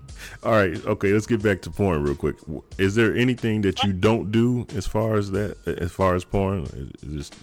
[0.44, 2.36] All right, okay, let's get back to porn real quick.
[2.80, 6.64] Is there anything that you don't do as far as that, as far as porn?
[6.64, 7.36] Is- is Just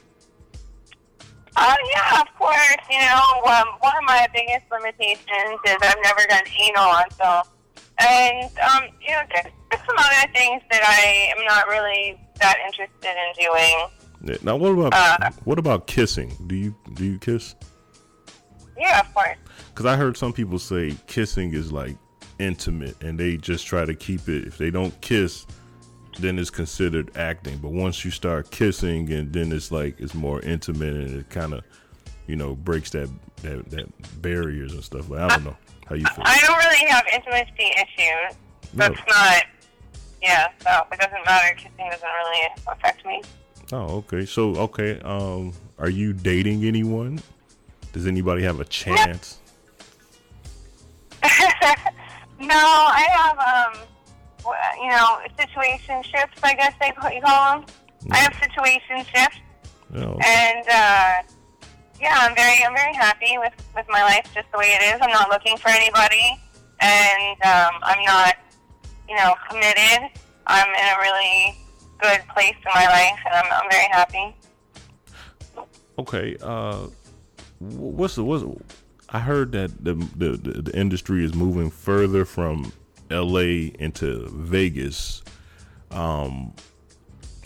[1.57, 2.57] Uh, yeah, of course.
[2.91, 7.43] You know, um, one of my biggest limitations is I've never done anal on film.
[8.01, 12.57] And, um, you know, there's, there's some other things that I am not really that
[12.67, 14.39] interested in doing.
[14.43, 15.31] Now, what about Uh.
[15.45, 16.33] what about kissing?
[16.49, 17.55] Do you do you kiss?
[18.79, 19.37] Yeah, of course.
[19.71, 21.97] Because I heard some people say kissing is like
[22.39, 24.47] intimate, and they just try to keep it.
[24.47, 25.47] If they don't kiss,
[26.18, 27.59] then it's considered acting.
[27.59, 31.55] But once you start kissing, and then it's like it's more intimate, and it kind
[31.55, 31.64] of,
[32.26, 33.09] you know, breaks that,
[33.43, 35.09] that that barriers and stuff.
[35.09, 36.24] But I don't know how you feel.
[36.24, 38.36] I don't really have intimacy issues.
[38.74, 38.89] No.
[38.89, 39.45] That's not,
[40.22, 41.55] yeah, so it doesn't matter.
[41.55, 43.22] Kissing doesn't really affect me.
[43.72, 44.26] Oh, okay.
[44.26, 45.01] So, okay.
[45.01, 47.20] Um, are you dating anyone?
[47.93, 49.39] Does anybody have a chance?
[52.39, 53.80] No, I have, um,
[54.80, 57.66] you know, situationships, I guess they call, you call them.
[58.11, 59.41] I have situationships.
[59.91, 60.18] No.
[60.24, 61.12] And, uh,
[62.01, 65.01] yeah, I'm very, I'm very happy with, with my life just the way it is.
[65.03, 66.41] I'm not looking for anybody.
[66.80, 68.36] And, um, I'm not,
[69.09, 70.11] you know, committed.
[70.47, 71.59] I'm in a really
[72.01, 74.36] good place in my life, and I'm, I'm very happy.
[75.99, 76.36] Okay.
[76.41, 76.86] Uh,
[77.59, 78.45] what's the what's?
[79.11, 82.73] I heard that the, the the industry is moving further from
[83.11, 83.73] L.A.
[83.79, 85.23] into Vegas.
[85.91, 86.53] Um,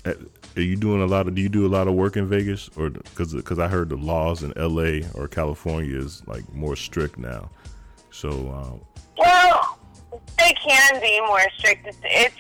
[0.05, 1.35] are you doing a lot of?
[1.35, 3.97] Do you do a lot of work in Vegas, or because because I heard the
[3.97, 5.05] laws in L.A.
[5.15, 7.51] or California is like more strict now.
[8.11, 8.85] So uh,
[9.17, 9.79] Well,
[10.39, 11.87] they can be more strict.
[11.87, 12.37] It's, it's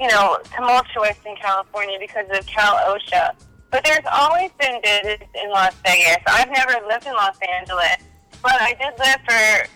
[0.00, 3.34] you know tumultuous in California because of Cal OSHA.
[3.70, 6.18] But there's always been business in Las Vegas.
[6.26, 7.98] I've never lived in Los Angeles,
[8.42, 9.68] but I did live for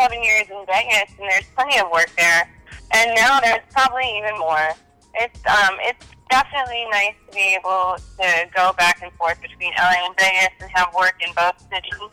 [0.00, 2.48] seven years in Vegas, and there's plenty of work there.
[2.92, 4.70] And now there's probably even more.
[5.14, 10.06] It's um, it's definitely nice to be able to go back and forth between LA
[10.06, 12.10] and Vegas and have work in both cities.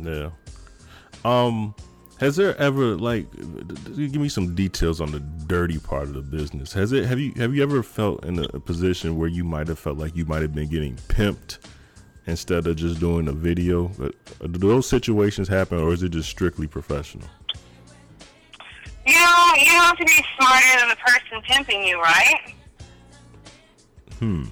[0.00, 0.30] Yeah.
[1.24, 1.74] Um,
[2.20, 3.30] has there ever like
[3.96, 6.72] give me some details on the dirty part of the business?
[6.72, 9.78] Has it have you have you ever felt in a position where you might have
[9.78, 11.58] felt like you might have been getting pimped
[12.26, 13.88] instead of just doing a video?
[14.40, 17.28] Do those situations happen, or is it just strictly professional?
[19.06, 22.54] You you have to be smarter than the person pimping you, right?
[24.18, 24.44] Hmm.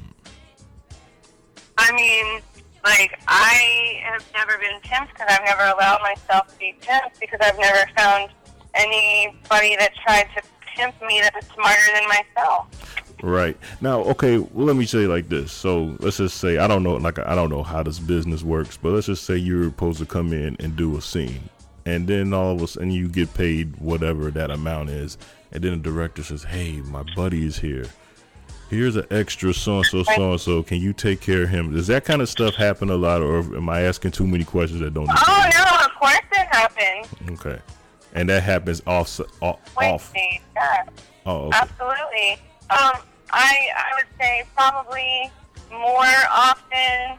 [1.79, 2.43] I mean,
[2.85, 7.39] like, I have never been pimped because I've never allowed myself to be pimped because
[7.41, 8.31] I've never found
[8.75, 10.43] anybody that tried to
[10.77, 12.67] pimp me that was smarter than myself.
[13.23, 14.39] Right now, okay.
[14.39, 15.53] Well, let me say like this.
[15.53, 18.77] So let's just say I don't know, like I don't know how this business works,
[18.77, 21.49] but let's just say you're supposed to come in and do a scene,
[21.87, 25.19] and then all of a sudden you get paid whatever that amount is,
[25.53, 27.85] and then the director says, "Hey, my buddy is here.
[28.71, 30.63] Here's an extra so and so, so and so.
[30.65, 33.39] Can you take care of him?" Does that kind of stuff happen a lot, or
[33.39, 35.09] am I asking too many questions that don't?
[35.09, 37.39] Oh, no, of course it happened.
[37.39, 37.61] Okay,
[38.15, 39.61] and that happens off off.
[39.77, 40.13] off.
[40.17, 40.85] Yeah,
[41.25, 41.59] Oh, okay.
[41.59, 42.39] absolutely.
[42.71, 42.95] Um,
[43.33, 45.31] I, I would say probably
[45.71, 47.19] more often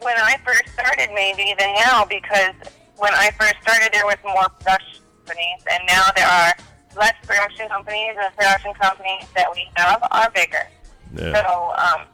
[0.00, 2.54] when I first started maybe than now because
[2.96, 6.52] when I first started there was more production companies and now there are
[6.96, 10.66] less production companies and the production companies that we have are bigger.
[11.14, 11.32] Yeah.
[11.34, 12.06] So um,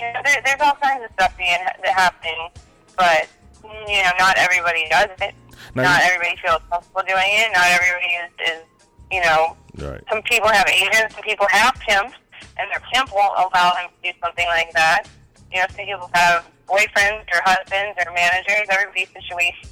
[0.00, 2.48] you know, there, there's all kinds of stuff being that happening,
[2.96, 3.28] but
[3.62, 5.34] you know not everybody does it.
[5.74, 7.52] Now not everybody feels comfortable doing it.
[7.52, 8.62] Not everybody is, is
[9.12, 10.00] you know Right.
[10.10, 12.14] some people have agents, some people have pimps,
[12.58, 15.04] and their pimp won't allow them to do something like that.
[15.52, 19.68] You know, some people have boyfriends or husbands or managers, everybody's situation.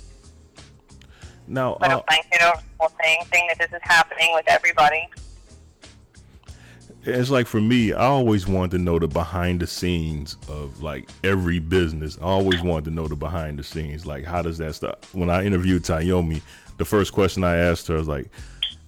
[1.47, 4.45] Now, But uh, a blanket over the whole thing, saying that this is happening with
[4.49, 5.09] everybody.
[7.05, 11.09] it's like for me, I always wanted to know the behind the scenes of like
[11.25, 12.19] every business.
[12.21, 14.07] I always wanted to know the behind the scenes.
[14.07, 15.15] Like, how does that stuff?
[15.15, 16.41] When I interviewed Tayomi,
[16.79, 18.29] the first question I asked her was like,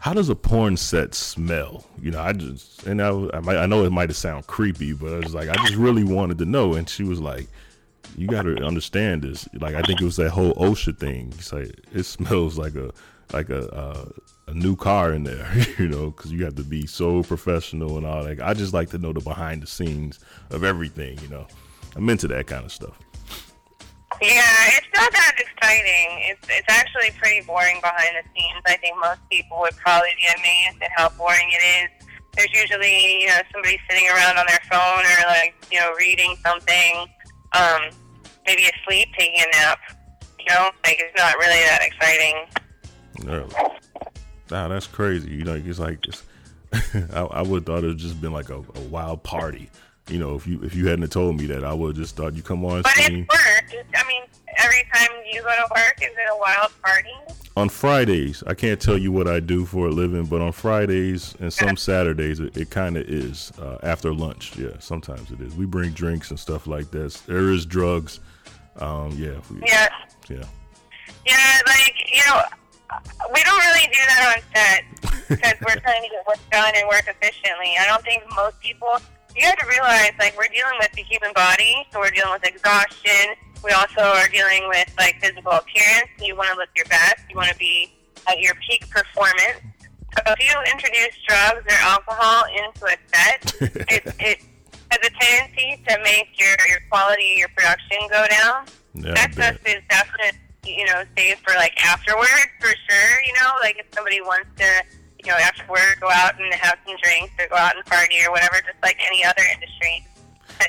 [0.03, 3.85] "How does a porn set smell?" You know, I just and I, I, I know
[3.85, 6.75] it might have sound creepy, but I was like, I just really wanted to know.
[6.75, 7.47] And she was like,
[8.17, 11.33] "You got to understand this." Like, I think it was that whole OSHA thing.
[11.39, 12.91] It's like it smells like a
[13.33, 14.09] like a uh,
[14.49, 18.07] a new car in there, you know, because you have to be so professional and
[18.07, 18.41] all that.
[18.41, 20.19] I just like to know the behind the scenes
[20.51, 21.47] of everything, you know.
[21.95, 22.99] I'm into that kind of stuff.
[24.21, 26.09] Yeah, it's not that exciting.
[26.31, 28.63] It's it's actually pretty boring behind the scenes.
[28.67, 32.07] I think most people would probably be amazed at how boring it is.
[32.37, 36.37] There's usually you know somebody sitting around on their phone or like you know reading
[36.45, 37.07] something,
[37.57, 37.91] um,
[38.47, 39.79] maybe asleep, taking a nap.
[40.39, 42.47] You know, like it's not really that exciting.
[43.25, 43.55] Really.
[44.51, 45.31] Wow, that's crazy.
[45.31, 46.23] You know, it's like it's,
[47.15, 49.71] I, I would thought it would just been like a, a wild party.
[50.13, 52.35] You know, if you if you hadn't told me that, I would have just thought
[52.35, 53.27] you come on But scene.
[53.31, 53.85] it's work.
[53.97, 54.23] I mean,
[54.59, 57.11] every time you go to work, is it a wild party?
[57.55, 61.35] on Fridays, I can't tell you what I do for a living, but on Fridays
[61.39, 64.57] and some Saturdays, it, it kind of is uh, after lunch.
[64.57, 65.55] Yeah, sometimes it is.
[65.55, 67.13] We bring drinks and stuff like that.
[67.27, 68.21] There is drugs.
[68.77, 69.89] Um, yeah, we, Yeah.
[70.31, 70.45] yeah.
[71.27, 72.41] Yeah, like, you know,
[73.35, 76.89] we don't really do that on set because we're trying to get work done and
[76.89, 77.75] work efficiently.
[77.79, 78.97] I don't think most people,
[79.37, 82.45] you have to realize, like, we're dealing with the human body, so we're dealing with
[82.45, 83.35] exhaustion.
[83.65, 86.11] We also are dealing with, like, physical appearance.
[86.21, 87.25] You want to look your best.
[87.31, 87.93] You want to be
[88.29, 89.61] at your peak performance.
[90.15, 93.55] So if you introduce drugs or alcohol into a set,
[93.91, 94.39] it, it
[94.91, 98.67] has a tendency to make your, your quality, your production go down.
[98.95, 103.21] Yeah, that stuff is definitely, you know, saved for like afterwards for sure.
[103.27, 104.85] You know, like if somebody wants to,
[105.25, 108.17] you know, after work go out and have some drinks or go out and party
[108.27, 110.07] or whatever, just like any other industry.
[110.59, 110.69] But,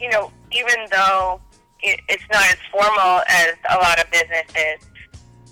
[0.00, 1.40] you know, even though
[1.80, 4.86] it, it's not as formal as a lot of businesses,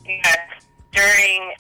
[0.06, 0.38] yes,
[0.92, 1.54] during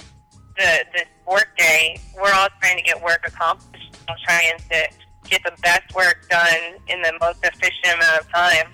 [0.56, 4.88] the the work day, we're all trying to get work accomplished, and trying to
[5.28, 8.72] get the best work done in the most efficient amount of time.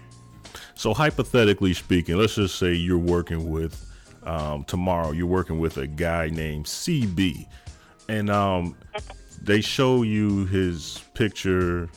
[0.74, 3.86] So hypothetically speaking, let's just say you're working with
[4.22, 5.12] um, tomorrow.
[5.12, 7.46] You're working with a guy named CB,
[8.10, 8.76] and um,
[9.40, 11.88] they show you his picture.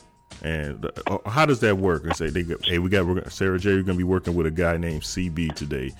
[0.42, 2.04] And uh, how does that work?
[2.04, 3.70] And say they go, hey, we got Sara Jay.
[3.70, 5.90] You're gonna be working with a guy named CB today.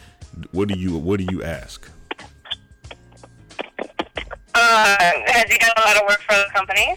[0.53, 1.91] What do you What do you ask?
[4.57, 4.97] Uh,
[5.27, 6.95] has he done a lot of work for the company?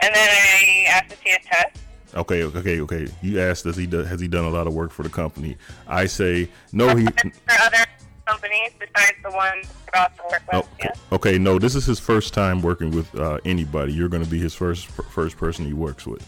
[0.00, 1.82] And then I asked to see a test.
[2.14, 3.08] Okay, okay, okay.
[3.20, 5.58] You asked, does he do, has he done a lot of work for the company?
[5.86, 6.96] I say no.
[6.96, 7.30] He For
[7.60, 7.84] other
[8.28, 10.68] companies besides the one about to work with.
[11.10, 11.58] Oh, okay, no.
[11.58, 13.92] This is his first time working with uh, anybody.
[13.92, 16.26] You're going to be his first first person he works with.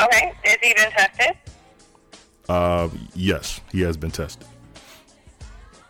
[0.00, 1.36] Okay, is he been tested?
[2.48, 4.46] Uh, yes, he has been tested.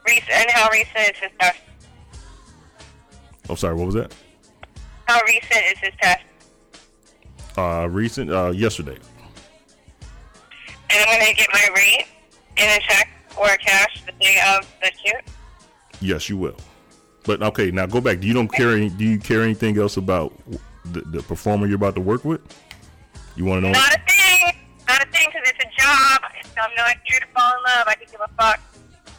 [0.06, 1.58] Recent, and how recent is his test?
[3.48, 3.74] I'm sorry.
[3.74, 4.14] What was that?
[5.06, 6.22] How recent is his test?
[7.56, 8.30] Uh, recent.
[8.30, 8.98] Uh, yesterday.
[10.90, 12.06] And I'm going to get my rate
[12.58, 13.08] in a check
[13.38, 15.24] or cash the day of the shoot.
[16.00, 16.56] Yes, you will.
[17.24, 18.20] But okay, now go back.
[18.20, 18.72] Do you don't care?
[18.72, 20.32] Any, do you care anything else about
[20.86, 22.40] the, the performer you're about to work with?
[23.36, 23.72] You want to know?
[23.72, 24.56] Not a thing.
[24.88, 26.20] Not a thing because it's a job.
[26.60, 27.88] I'm not here to fall in love.
[27.88, 28.60] I can give a fuck.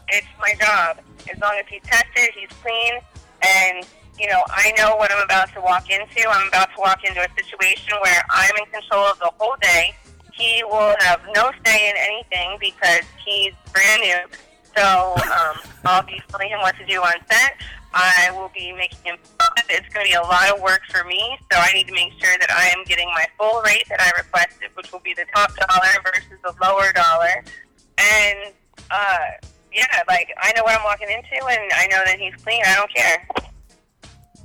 [0.10, 0.99] It's my job.
[1.34, 2.99] As long as he's tested, he's clean,
[3.41, 3.85] and
[4.19, 6.30] you know I know what I'm about to walk into.
[6.30, 9.95] I'm about to walk into a situation where I'm in control of the whole day.
[10.34, 14.38] He will have no say in anything because he's brand new.
[14.76, 17.53] So um, I'll be telling him what to do on set.
[17.93, 19.18] I will be making him.
[19.69, 22.11] It's going to be a lot of work for me, so I need to make
[22.14, 25.26] sure that I am getting my full rate that I requested, which will be the
[25.35, 27.43] top dollar versus the lower dollar.
[27.99, 28.53] And
[28.89, 32.64] uh, yeah, like I know what I'm walking into, and I know that he's clean.
[32.65, 33.27] I don't care.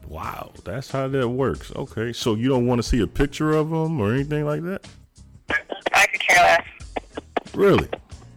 [0.06, 1.72] Wow, that's how that works.
[1.74, 4.86] Okay, so you don't want to see a picture of him or anything like that?
[5.50, 6.66] I could care less.
[7.54, 7.88] Really?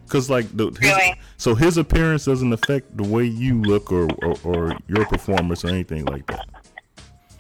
[0.06, 1.14] Because like the his, Really?
[1.38, 5.70] so his appearance doesn't affect the way you look or, or or your performance or
[5.70, 6.46] anything like that.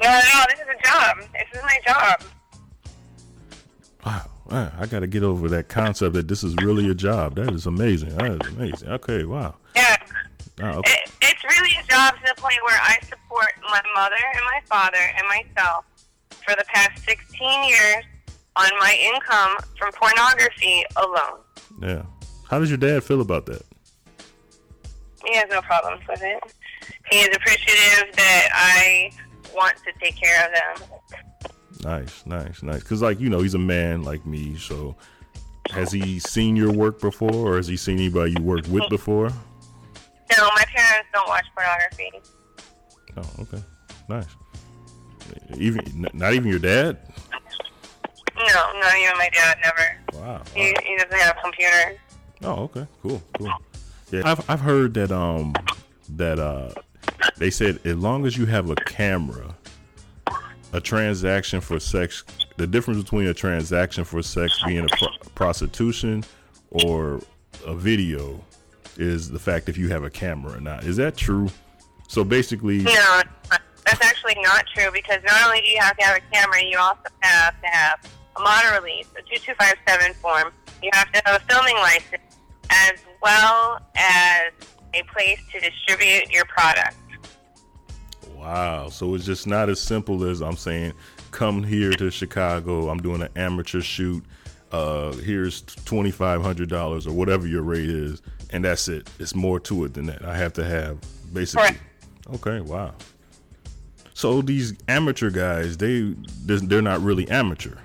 [0.02, 1.18] No, no, this is a job.
[1.34, 2.22] This is my job.
[4.06, 7.36] Wow, wow, I got to get over that concept that this is really a job.
[7.36, 8.16] That is amazing.
[8.18, 8.90] That is amazing.
[8.90, 9.56] Okay, wow.
[9.76, 9.98] Yeah.
[10.62, 10.92] Ah, okay.
[10.94, 14.62] It, it's really a job to the point where I support my mother and my
[14.66, 15.86] father and myself
[16.46, 18.04] for the past 16 years
[18.56, 21.40] on my income from pornography alone.
[21.82, 22.04] Yeah.
[22.50, 23.64] How does your dad feel about that?
[25.26, 26.44] He has no problems with it.
[27.10, 29.12] He is appreciative that I
[29.56, 31.00] want to take care of them.
[31.84, 32.82] Nice, nice, nice.
[32.82, 34.56] Because like you know, he's a man like me.
[34.58, 34.96] So,
[35.72, 39.30] has he seen your work before, or has he seen anybody you worked with before?
[39.30, 42.12] No, my parents don't watch pornography.
[43.18, 43.64] Oh, okay,
[44.10, 44.28] nice.
[45.58, 46.98] Even not even your dad.
[48.48, 50.24] No, not even my dad, never.
[50.26, 50.42] Wow.
[50.56, 52.00] He, he doesn't have a computer.
[52.44, 53.52] Oh, okay, cool, cool.
[54.12, 55.54] Yeah, I've I've heard that um
[56.10, 56.72] that uh
[57.38, 59.56] they said as long as you have a camera,
[60.74, 62.24] a transaction for sex,
[62.58, 66.24] the difference between a transaction for sex being a pro- prostitution
[66.72, 67.22] or
[67.66, 68.44] a video
[68.98, 70.84] is the fact if you have a camera or not.
[70.84, 71.48] Is that true?
[72.08, 73.22] So basically, No,
[73.86, 76.78] that's actually not true because not only do you have to have a camera, you
[76.78, 78.00] also have to have
[78.40, 80.52] model release, a 2257 form.
[80.82, 82.22] You have to have a filming license
[82.70, 84.52] as well as
[84.94, 86.96] a place to distribute your product.
[88.36, 88.90] Wow.
[88.90, 90.94] So it's just not as simple as I'm saying,
[91.32, 92.90] come here to Chicago.
[92.90, 94.24] I'm doing an amateur shoot.
[94.72, 98.22] Uh, here's twenty five hundred dollars or whatever your rate is,
[98.52, 99.10] and that's it.
[99.20, 100.24] It's more to it than that.
[100.24, 100.98] I have to have
[101.34, 101.78] basically.
[102.36, 102.62] Okay.
[102.62, 102.94] Wow.
[104.14, 107.76] So these amateur guys, they they're they're not really amateur.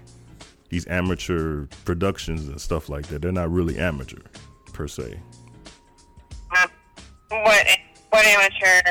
[0.77, 4.21] These amateur productions and stuff like that, they're not really amateur
[4.75, 5.19] per se.
[7.31, 7.67] What
[8.11, 8.83] what amateur?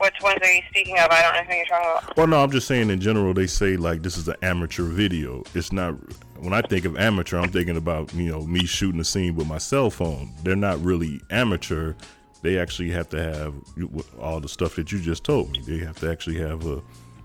[0.00, 1.10] Which ones are you speaking of?
[1.10, 2.16] I don't know who you're talking about.
[2.16, 5.42] Well, no, I'm just saying in general, they say like this is an amateur video.
[5.54, 5.96] It's not.
[6.38, 9.46] When I think of amateur, I'm thinking about you know me shooting a scene with
[9.46, 10.32] my cell phone.
[10.42, 11.92] They're not really amateur.
[12.40, 13.52] They actually have to have
[14.18, 15.60] all the stuff that you just told me.
[15.60, 16.80] They have to actually have a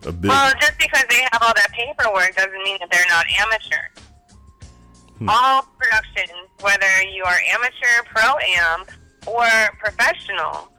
[0.06, 0.30] a big.
[0.30, 3.86] Well, just because they have all that paperwork doesn't mean that they're not amateur.
[5.18, 5.30] Hmm.
[5.30, 8.86] All productions, whether you are amateur, pro am,
[9.28, 9.48] or
[9.80, 10.72] professional,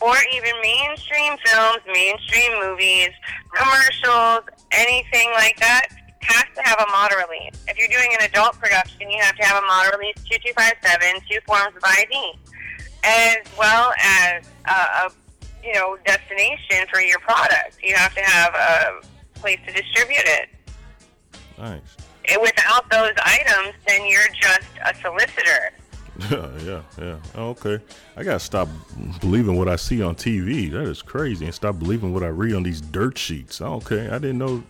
[0.00, 3.10] or even mainstream films, mainstream movies,
[3.52, 5.88] commercials, anything like that,
[6.22, 7.54] has to have a model release.
[7.66, 11.40] If you're doing an adult production, you have to have a model release 2257, two
[11.46, 12.38] forms of ID,
[13.04, 15.10] as well as a, a
[15.62, 17.78] you know destination for your product.
[17.82, 20.48] You have to have a place to distribute it.
[21.58, 21.80] Nice.
[22.30, 25.72] And without those items, then you're just a solicitor.
[26.32, 27.16] Yeah, yeah, yeah.
[27.36, 27.78] Oh, okay.
[28.16, 28.68] I gotta stop
[29.20, 30.68] believing what I see on TV.
[30.68, 33.60] That is crazy, and stop believing what I read on these dirt sheets.
[33.60, 34.64] Oh, okay, I didn't know.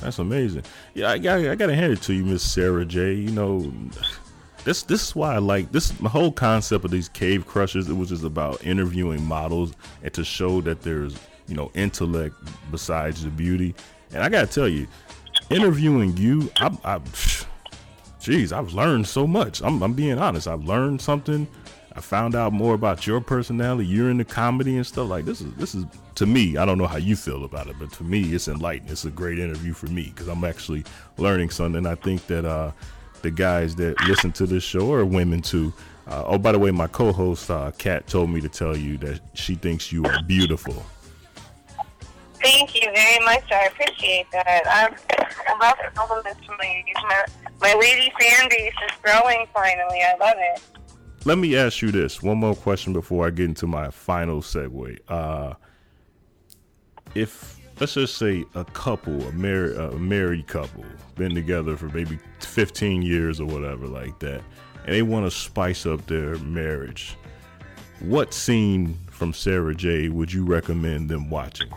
[0.00, 0.62] That's amazing.
[0.94, 1.40] Yeah, I got.
[1.40, 3.12] I gotta hand it to you, Miss Sara Jay.
[3.12, 3.70] You know,
[4.64, 4.82] this.
[4.82, 5.90] This is why I like this.
[5.90, 7.88] The whole concept of these cave crushers.
[7.88, 9.72] It was just about interviewing models
[10.02, 11.16] and to show that there's
[11.46, 12.36] you know intellect
[12.70, 13.74] besides the beauty.
[14.12, 14.86] And I gotta tell you,
[15.50, 17.00] interviewing you, I, I
[18.24, 19.60] Jeez, I've learned so much.
[19.60, 20.48] I'm, I'm being honest.
[20.48, 21.46] I've learned something.
[21.94, 23.86] I found out more about your personality.
[23.86, 25.42] You're into comedy and stuff like this.
[25.42, 25.84] Is this is
[26.14, 26.56] to me?
[26.56, 28.90] I don't know how you feel about it, but to me, it's enlightening.
[28.90, 30.84] It's a great interview for me because I'm actually
[31.18, 31.86] learning something.
[31.86, 32.72] I think that uh,
[33.24, 35.72] the guys that listen to this show or women too.
[36.06, 39.20] Uh, oh, by the way, my co-host uh, Kat told me to tell you that
[39.32, 40.84] she thinks you are beautiful.
[42.42, 43.50] Thank you very much.
[43.50, 44.62] I appreciate that.
[44.66, 44.94] I'm,
[45.48, 46.94] I love the compliments from ladies.
[47.08, 47.24] My,
[47.62, 50.02] my lady fan base is growing finally.
[50.02, 50.62] I love it.
[51.24, 54.98] Let me ask you this one more question before I get into my final segue.
[55.08, 55.54] Uh,
[57.14, 60.84] if let's just say a couple, a married, a married couple,
[61.16, 64.42] been together for maybe 15 years or whatever like that,
[64.84, 67.16] and they want to spice up their marriage,
[68.00, 71.70] what scene from Sara Jay would you recommend them watching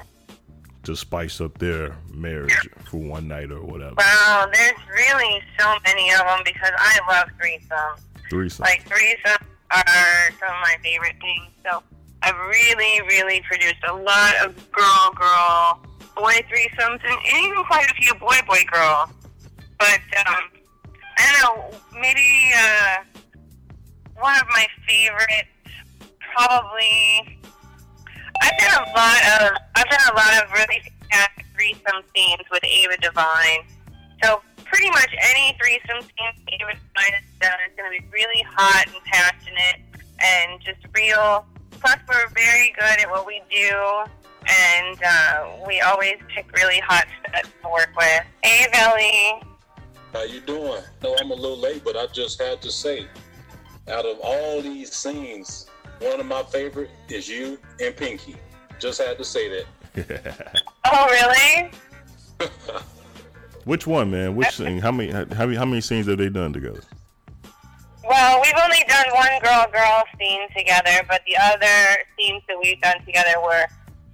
[0.84, 3.96] to spice up their marriage for one night or whatever?
[3.98, 8.00] Wow, there's really so many of them because I love threesomes.
[8.30, 8.64] Threesome.
[8.64, 11.52] Like threesomes are some of my favorite things.
[11.64, 11.84] So
[12.24, 15.82] I've really, really produced a lot of girl, girl,
[16.18, 19.12] boy threesomes, and even quite a few boy, boy, girl.
[19.80, 20.44] But um,
[21.18, 23.04] I don't know, maybe uh,
[24.20, 25.50] one of my favorites,
[26.36, 27.40] probably.
[28.42, 32.64] I've done a lot of I've done a lot of really fantastic threesome scenes with
[32.64, 33.66] Ava Devine.
[34.24, 38.44] So pretty much any threesome scene Ava Devine has done is going to be really
[38.48, 39.82] hot and passionate
[40.20, 41.46] and just real.
[41.72, 44.04] Plus, we're very good at what we do,
[44.48, 48.24] and uh, we always pick really hot studs to work with.
[48.44, 49.44] Hey, Belly.
[50.14, 50.82] How you doing?
[51.04, 53.08] No, I'm a little late, but I just had to say,
[53.88, 55.68] out of all these scenes,
[56.00, 58.36] one of my favorite is you and Pinky.
[58.80, 60.64] Just had to say that.
[60.90, 61.70] Oh, really?
[63.66, 64.38] Which one, man?
[64.38, 64.80] Which scene?
[64.80, 65.12] How many?
[65.12, 65.58] How many?
[65.58, 66.80] How many scenes have they done together?
[68.08, 72.80] Well, we've only done one girl girl scene together, but the other scenes that we've
[72.80, 73.66] done together were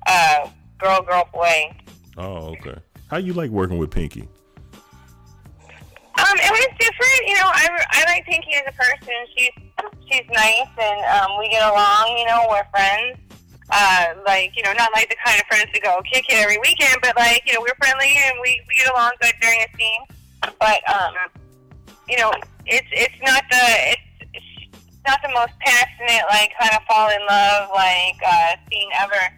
[0.06, 1.76] uh, girl girl boy.
[2.18, 2.76] Oh, okay.
[3.08, 4.28] How you like working with Pinky?
[6.14, 7.50] Um, it was different, you know.
[7.50, 9.14] I, I like Pinky as a person.
[9.36, 9.52] She's
[10.10, 12.18] she's nice, and um, we get along.
[12.18, 13.18] You know, we're friends.
[13.72, 16.60] Uh, like you know, not like the kind of friends to go kick it every
[16.60, 19.78] weekend, but like you know, we're friendly and we, we get along good during a
[19.78, 20.02] scene.
[20.60, 21.14] But um,
[22.08, 22.32] you know,
[22.66, 24.02] it's it's not the it's,
[24.34, 29.34] it's not the most passionate like kind of fall in love like uh, scene ever.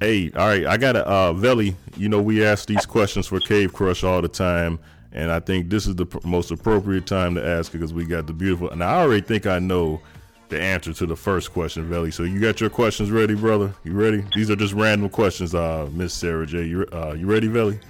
[0.00, 1.74] Hey, all right, I got a uh, Veli.
[1.96, 4.78] You know, we ask these questions for Cave Crush all the time,
[5.12, 8.28] and I think this is the pr- most appropriate time to ask because we got
[8.28, 8.70] the beautiful.
[8.70, 10.00] And I already think I know
[10.50, 12.12] the answer to the first question, Veli.
[12.12, 13.74] So you got your questions ready, brother?
[13.82, 14.24] You ready?
[14.36, 16.64] These are just random questions, uh, Miss Sara Jay.
[16.64, 17.80] You uh, you ready, Veli?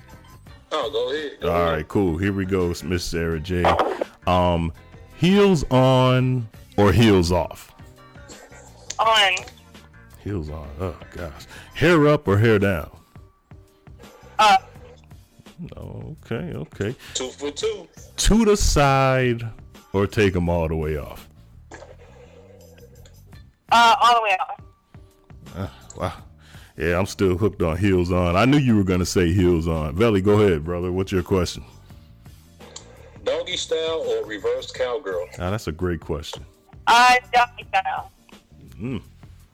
[0.73, 1.41] Oh, go ahead.
[1.41, 1.73] Go All ahead.
[1.75, 2.17] right, cool.
[2.17, 3.65] Here we go, Miss Sara Jay.
[4.27, 4.73] Um,
[5.19, 6.49] heels on
[6.79, 7.75] or heels off?
[8.99, 9.35] On
[10.29, 10.69] Heels on.
[10.79, 11.47] Oh gosh.
[11.73, 12.91] Hair up or hair down?
[15.75, 16.95] Okay, okay.
[17.15, 17.89] Two for two.
[18.15, 19.43] To the side
[19.95, 21.31] or take them all the way off.
[23.73, 24.61] Uh, all the way off.
[25.57, 26.13] Uh, wow.
[26.77, 28.37] Yeah, I'm still hooked on heels on.
[28.37, 29.97] I knew you were gonna say heels on.
[29.97, 30.93] Velly, go ahead, brother.
[30.93, 31.65] What's your question?
[33.25, 35.27] Doggy style or reverse cowgirl?
[35.39, 36.45] Ah, that's a great question.
[36.87, 38.13] Uh, doggy style.
[38.79, 39.01] Mm.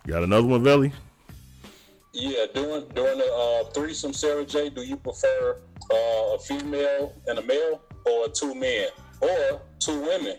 [0.06, 0.92] Got another one, Velly?
[2.12, 5.58] Yeah, during during the uh, threesome, Sara Jay, do you prefer
[5.90, 8.88] uh, a female and a male, or two men,
[9.20, 10.36] or two women?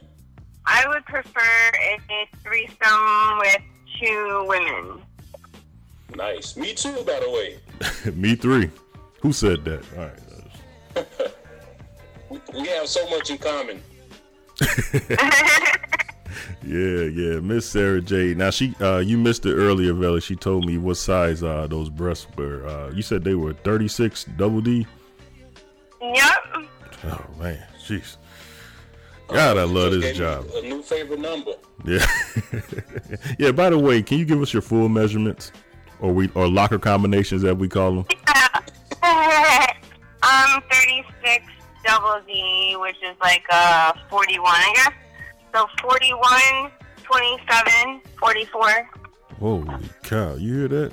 [0.66, 2.00] I would prefer a
[2.44, 3.58] threesome with
[4.00, 5.02] two women.
[6.16, 6.56] Nice.
[6.56, 7.60] Me too, by the way.
[8.14, 8.70] Me three.
[9.22, 9.84] Who said that?
[9.98, 11.08] All right.
[12.28, 13.84] We, we have so much in common.
[16.64, 18.34] Yeah, yeah, Miss Sara Jay.
[18.34, 20.22] Now she, uh, you missed it earlier, Velly.
[20.22, 22.66] She told me what size uh those breasts were.
[22.68, 24.88] Uh, you said they were 36 double D.
[26.02, 26.38] Yep.
[27.06, 28.18] Oh man, jeez.
[29.28, 30.46] God, I love this job.
[30.54, 31.52] A new favorite number.
[31.84, 32.06] Yeah,
[33.40, 33.52] yeah.
[33.52, 35.52] By the way, can you give us your full measurements,
[36.00, 38.06] or we, or locker combinations that we call them?
[39.04, 41.46] um, 36
[41.84, 44.94] double D, which is like uh 41, I guess.
[45.56, 46.70] So 41,
[47.04, 48.90] 27, 44.
[49.40, 50.36] Holy cow!
[50.36, 50.92] You hear that?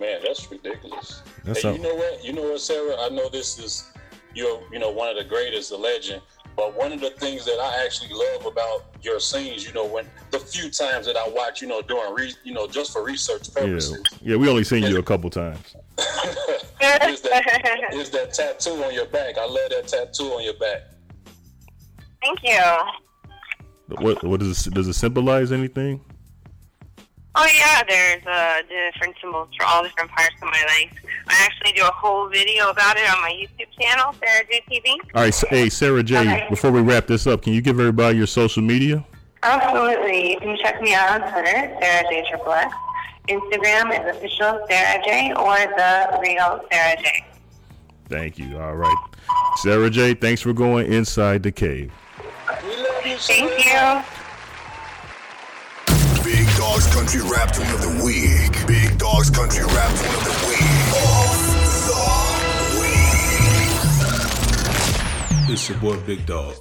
[0.00, 1.22] Man, that's ridiculous.
[1.44, 2.24] That's hey, you know what?
[2.24, 2.96] You know what, Sara?
[2.98, 3.92] I know this is
[4.34, 6.22] you're you know one of the greatest, a legend.
[6.56, 10.06] But one of the things that I actually love about your scenes, you know, when
[10.32, 13.48] the few times that I watch, you know, doing re, you know, just for research
[13.54, 14.34] Yeah, purposes, yeah.
[14.34, 15.76] We only seen you a couple times.
[15.98, 19.38] is that is that tattoo on your back.
[19.38, 20.80] I love that tattoo on your back.
[22.20, 23.09] Thank you.
[23.98, 26.00] What what does it, does it symbolize anything?
[27.36, 30.92] Oh yeah, there's uh, different symbols for all different parts of my life.
[31.28, 34.92] I actually do a whole video about it on my YouTube channel, Sara Jay TV.
[35.14, 36.20] All right, so, hey Sara Jay.
[36.20, 36.46] Okay.
[36.50, 39.04] Before we wrap this up, can you give everybody your social media?
[39.42, 40.32] Absolutely.
[40.32, 42.74] You can check me out on Twitter, Sara Jay Triple X.
[43.28, 47.24] Instagram is official Sara Jay or the real Sara Jay.
[48.08, 48.58] Thank you.
[48.58, 48.98] All right,
[49.56, 50.14] Sara Jay.
[50.14, 51.92] Thanks for going inside the cave.
[53.18, 54.02] Thank you.
[56.22, 58.66] Big Dogs Country Rap Tune of the Week.
[58.68, 60.60] Big Dogs Country Rap Tune of the Week.
[65.52, 66.54] It's your boy Big Dog,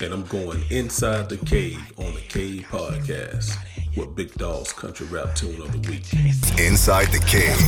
[0.00, 3.56] and I'm going inside the cave on the Cave Podcast
[3.96, 6.04] with Big Dog's Country Rap Tune of the Week.
[6.60, 7.58] Inside the Cave.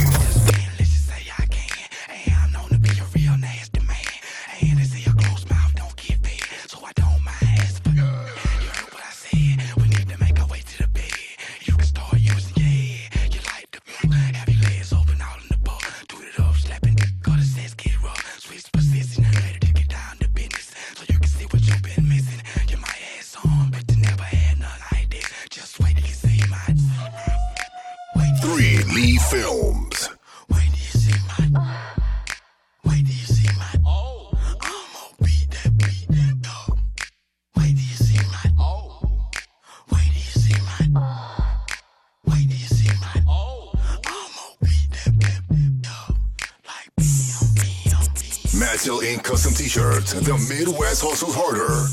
[49.30, 50.12] Custom t-shirts.
[50.12, 51.86] The Midwest hustles harder.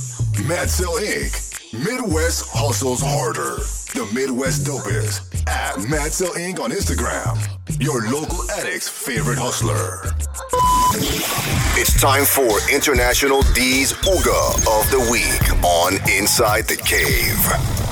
[0.49, 1.37] Madsell Inc.
[1.71, 3.57] Midwest hustles harder.
[3.93, 5.45] The Midwest dopest.
[5.45, 6.59] At Madsell Inc.
[6.59, 7.37] on Instagram.
[7.79, 10.01] Your local addict's favorite hustler.
[11.77, 17.37] It's time for International D's Uga of the Week on Inside the Cave.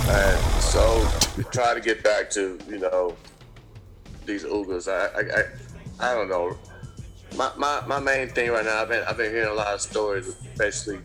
[0.10, 1.08] And so
[1.52, 3.16] try to get back to you know
[4.26, 4.88] these Ugas.
[4.88, 6.58] I I, I, I don't know.
[7.36, 9.82] My, my, my main thing right now, I've been I've been hearing a lot of
[9.82, 11.00] stories of basically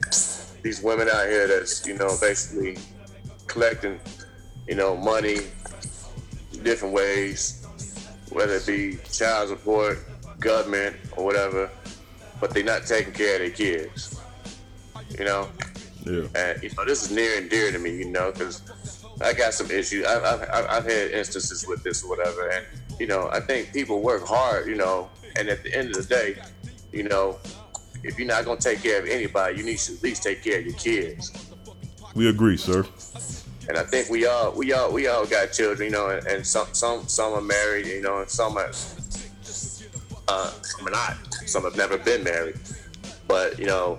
[0.62, 2.76] these women out here that's you know basically
[3.46, 3.98] collecting
[4.68, 5.38] you know money
[6.62, 7.66] different ways,
[8.30, 9.98] whether it be child support,
[10.38, 11.70] government, or whatever,
[12.40, 14.20] but they're not taking care of their kids.
[15.18, 15.48] You know.
[16.06, 16.26] Yeah.
[16.34, 18.62] And you know, this is near and dear to me, you know, because
[19.20, 20.06] I got some issues.
[20.06, 22.64] I've, I've, I've I've had instances with this or whatever, and
[22.98, 26.14] you know, I think people work hard, you know, and at the end of the
[26.14, 26.42] day,
[26.92, 27.38] you know,
[28.02, 30.58] if you're not gonna take care of anybody, you need to at least take care
[30.58, 31.50] of your kids.
[32.14, 32.84] We agree, sir.
[33.68, 36.46] And I think we all, we all, we all got children, you know, and, and
[36.46, 38.72] some, some, some are married, you know, and some are,
[40.28, 41.16] uh, some are not.
[41.46, 42.58] Some have never been married.
[43.28, 43.98] But you know,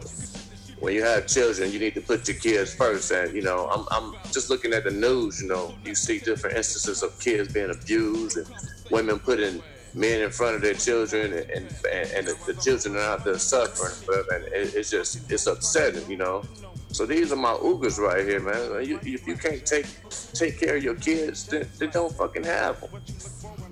[0.79, 3.11] when you have children, you need to put your kids first.
[3.11, 5.41] And you know, I'm, I'm just looking at the news.
[5.41, 8.47] You know, you see different instances of kids being abused and
[8.89, 9.61] women put in
[9.93, 13.37] men in front of their children, and and, and the, the children are out there
[13.37, 13.93] suffering.
[14.07, 16.43] But and it, it's just it's upsetting, you know.
[16.91, 18.85] So these are my Ugas right here, man.
[18.85, 19.87] You, if you can't take
[20.33, 23.01] take care of your kids, then, then don't fucking have them.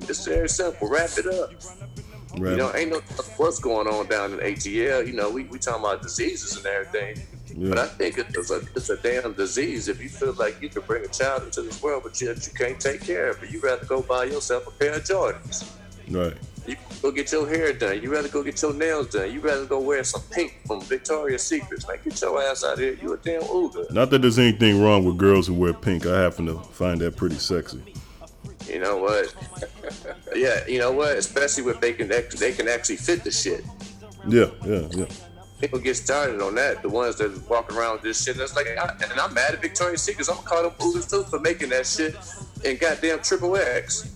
[0.02, 0.88] It's very simple.
[0.88, 1.52] Wrap it up.
[2.38, 2.52] Right.
[2.52, 3.00] You know, ain't no
[3.38, 5.06] what's going on down in ATL.
[5.06, 7.22] You know, we we talking about diseases and everything.
[7.56, 7.70] Yeah.
[7.70, 10.84] But I think it's a it's a damn disease if you feel like you can
[10.84, 13.52] bring a child into this world, but yet you can't take care of it.
[13.52, 15.70] You rather go buy yourself a pair of Jordans.
[16.10, 16.34] Right.
[16.68, 18.02] You go get your hair done.
[18.02, 19.32] You rather go get your nails done.
[19.32, 21.88] You rather go wear some pink from Victoria's Secrets.
[21.88, 22.94] Man, get your ass out here.
[23.02, 23.92] You a damn Uga.
[23.92, 26.06] Not that there's anything wrong with girls who wear pink.
[26.06, 27.82] I happen to find that pretty sexy.
[28.68, 29.34] You know what?
[30.36, 31.18] yeah, you know what?
[31.18, 33.64] Especially if they can they can actually fit the shit.
[34.28, 35.06] Yeah, yeah, yeah.
[35.60, 36.82] People get started on that.
[36.82, 38.38] The ones that walk around with this shit.
[38.38, 40.30] That's like, I, and I'm mad at Victoria's Secrets.
[40.30, 42.16] I'm gonna call them Ugas too for making that shit
[42.64, 44.16] and goddamn triple X.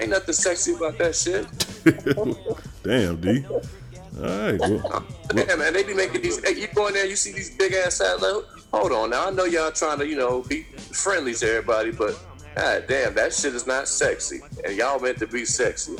[0.00, 1.46] Ain't nothing sexy about that shit.
[2.82, 3.44] Damn, D.
[3.46, 4.58] All right.
[4.60, 5.04] Well,
[5.34, 6.42] Yeah, man, they be making these.
[6.44, 8.46] Hey, you go in there, you see these big ass satellites.
[8.72, 12.18] Hold on, now I know y'all trying to, you know, be friendly to everybody, but
[12.54, 15.96] god damn, that shit is not sexy, and y'all meant to be sexy.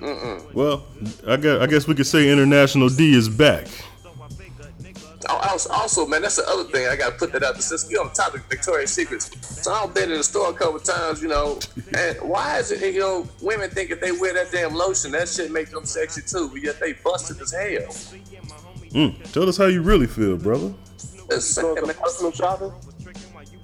[0.00, 0.52] Mm-mm.
[0.52, 0.84] well,
[1.26, 3.66] I guess, I guess we could say International D is back.
[5.28, 6.86] Oh, Also, also, man, that's the other thing.
[6.86, 7.54] I got to put that out.
[7.54, 7.62] there.
[7.62, 9.30] Since we on the topic of Victoria's Secrets,
[9.62, 11.58] so I've been in the store a couple times, you know.
[11.96, 15.28] And why is it, you know, women think if they wear that damn lotion, that
[15.28, 18.20] shit make them sexy too, but yet they busted as hell.
[18.92, 20.72] Mm, tell us how you really feel, brother.
[21.30, 22.72] It's sad, some personal shopping?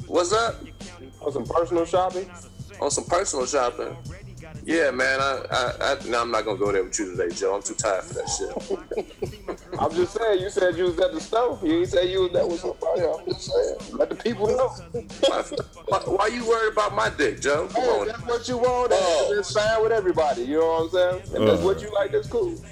[0.07, 0.57] What's up?
[1.21, 2.29] On some personal shopping?
[2.81, 3.97] On some personal shopping.
[4.65, 5.19] Yeah, man.
[5.21, 7.57] I, I, I no, I'm not gonna go there with you today, Joe.
[7.57, 9.79] I'm too tired for that shit.
[9.81, 11.59] I'm just saying, you said you was at the store.
[11.63, 13.03] You ain't say you was there with somebody.
[13.03, 13.97] I'm just saying.
[13.99, 14.69] Let the people know.
[15.89, 17.69] why, why you worried about my dick, Joe?
[17.73, 18.07] Come Hey, on.
[18.07, 18.93] that's what you want.
[18.93, 20.43] and It's fine with everybody.
[20.43, 21.23] You know what I'm saying?
[21.25, 21.65] If that's Uh.
[21.65, 22.55] what you like, that's cool.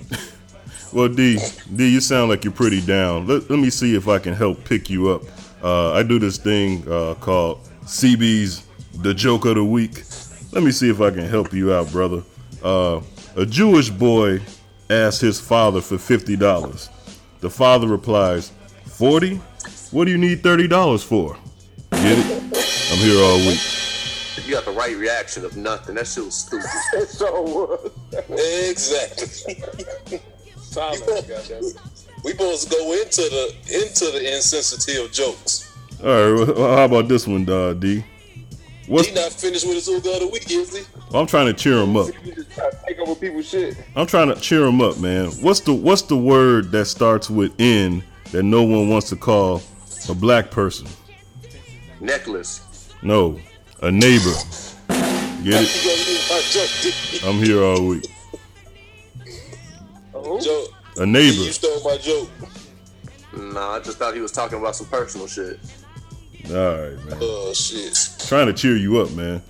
[0.93, 1.39] Well, D,
[1.77, 3.25] D, you sound like you're pretty down.
[3.29, 5.23] Let, let me see if I can help pick you up.
[5.63, 8.67] Uh, I do this thing uh, called CB's
[9.01, 10.03] The Joke of the Week.
[10.53, 12.23] Let me see if I can help you out, brother.
[12.63, 13.01] Uh,
[13.37, 14.41] a Jewish boy
[14.89, 16.89] asks his father for $50.
[17.41, 18.51] The father replies,
[18.87, 19.37] 40?
[19.93, 21.37] What do you need $30 for?
[21.93, 22.27] Get it?
[22.93, 23.61] I'm here all week.
[24.45, 25.95] You got the right reaction of nothing.
[25.95, 26.69] That shit was stupid.
[27.09, 27.93] so was.
[28.69, 29.55] Exactly.
[32.25, 35.73] we supposed to go into the into the insensitive jokes.
[36.03, 38.05] All right, well, how about this one, uh, D?
[38.91, 40.85] What's, he not finished with his Uga of the week, is he?
[41.17, 42.09] I'm trying to cheer him up.
[42.25, 43.77] You just try to take over people's shit.
[43.95, 45.29] I'm trying to cheer him up, man.
[45.43, 48.03] What's the what's the word that starts with N
[48.33, 49.63] that no one wants to call
[50.09, 50.89] a black person?
[52.01, 52.93] Necklace.
[53.01, 53.39] No,
[53.81, 54.35] a neighbor.
[55.45, 57.23] Get it?
[57.25, 58.07] I'm here all week.
[60.43, 61.45] Joe, A neighbor.
[61.45, 62.29] you stole my joke.
[63.37, 65.61] Nah, I just thought he was talking about some personal shit.
[66.49, 67.19] All right, man.
[67.21, 67.97] Oh shit.
[68.27, 69.43] Trying to cheer you up, man.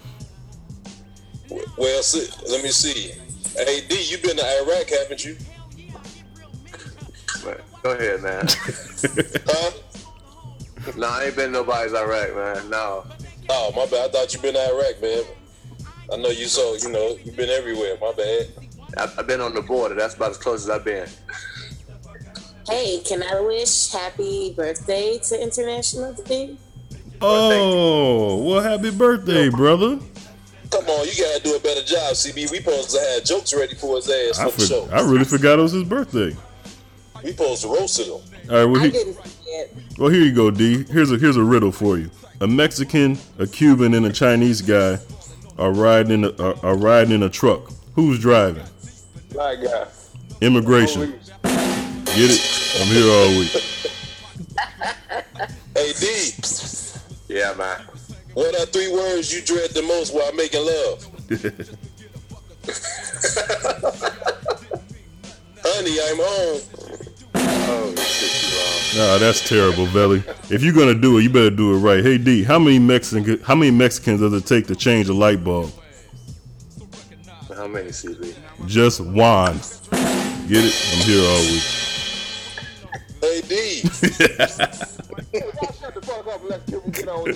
[1.77, 3.13] Well, see, let me see.
[3.57, 5.37] Hey D, you been to Iraq, haven't you?
[7.45, 8.47] Man, go ahead, man.
[9.47, 9.71] huh?
[10.97, 12.71] Nah, I ain't been to nobody's Iraq, man.
[12.71, 13.05] No.
[13.49, 14.11] Oh my bad.
[14.11, 15.25] I thought you been to Iraq, man.
[16.13, 17.97] I know you so you know you've been everywhere.
[18.01, 18.49] My bad.
[18.97, 19.95] I- I've been on the border.
[19.95, 21.09] That's about as close as I've been.
[22.69, 26.59] Hey, can I wish happy birthday to International D?
[27.23, 29.99] Oh, well, happy birthday, brother.
[30.71, 32.51] Come on, you gotta do a better job, CB.
[32.51, 34.89] We supposed to have jokes ready for his ass I, for the show.
[34.91, 36.37] I really forgot it was his birthday.
[37.23, 38.13] We supposed to roast him.
[38.13, 39.19] All right, well, I he, didn't
[39.99, 40.85] well, here you go, D.
[40.85, 42.11] Here's a here's a riddle for you.
[42.41, 44.99] A Mexican, a Cuban, and a Chinese guy
[45.59, 47.71] are riding in a, are, are riding in a truck.
[47.95, 48.65] Who's driving?
[49.33, 49.87] Black guy.
[50.41, 51.19] Immigration.
[51.43, 52.81] Get it?
[52.81, 53.67] I'm here all week.
[55.73, 56.33] Hey D,
[57.31, 57.79] Yeah, man.
[58.35, 61.07] what are three words you dread the most while making love?
[65.63, 66.61] Honey, I'm home.
[67.37, 70.25] Oh, shit, Nah, that's terrible, Belly.
[70.51, 72.03] If you're gonna do it, you better do it right.
[72.03, 75.45] Hey D, how many Mexican how many Mexicans does it take to change a light
[75.45, 75.71] bulb?
[77.55, 78.35] How many, CB?
[78.67, 79.55] Just one.
[80.49, 80.75] Get it?
[80.95, 81.90] I'm here all week.
[83.21, 84.01] Hey D, Shut
[85.95, 87.27] the fuck up and let people get on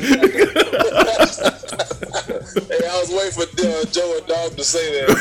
[2.69, 5.09] hey, I was waiting for uh, Joe and Dog to say that.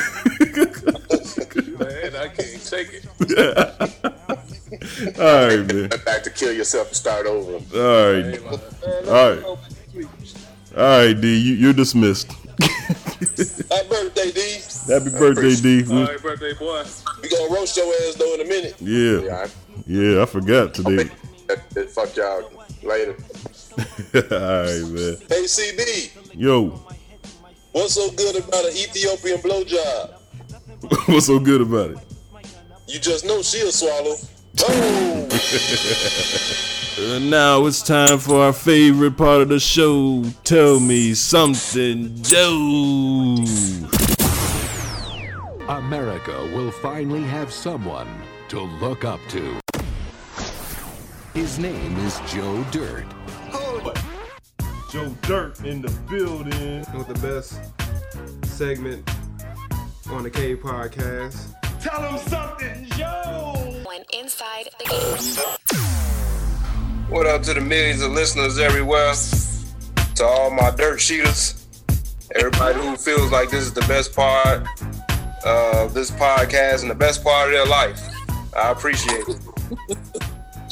[1.79, 3.05] Man, I can't take it.
[5.19, 5.89] All right, man.
[6.05, 7.53] Back to kill yourself and start over.
[7.53, 8.39] All right.
[9.07, 9.43] All right.
[9.45, 9.57] All
[10.75, 12.31] right, D, you, you're dismissed.
[12.59, 14.59] Happy birthday, D.
[14.87, 15.83] Happy birthday, D.
[15.91, 16.83] All right, birthday boy.
[17.21, 18.75] We gonna roast your ass though in a minute.
[18.79, 19.19] Yeah.
[19.19, 19.47] Yeah,
[19.85, 21.09] I forgot today.
[21.89, 22.49] Fuck y'all
[22.83, 23.15] later.
[24.15, 25.17] All right, man.
[25.27, 26.69] Hey CB, Yo,
[27.71, 30.13] what's so good about an Ethiopian blowjob?
[31.07, 31.97] what's so good about it?
[32.87, 34.15] You just know she'll swallow.
[36.95, 40.23] Uh, now it's time for our favorite part of the show.
[40.43, 43.35] Tell me something, Joe.
[45.67, 48.07] America will finally have someone
[48.49, 49.59] to look up to.
[51.33, 53.05] His name is Joe Dirt.
[54.91, 56.85] Joe Dirt in the building.
[56.95, 57.59] With the best
[58.55, 59.09] segment
[60.11, 61.55] on the K podcast.
[61.81, 63.81] Tell him something, Joe.
[63.83, 65.39] When inside the cave.
[67.09, 69.15] What up to the millions of listeners everywhere?
[70.15, 71.65] To all my dirt sheeters,
[72.35, 74.67] everybody who feels like this is the best part
[75.43, 77.99] of this podcast and the best part of their life.
[78.55, 80.22] I appreciate it.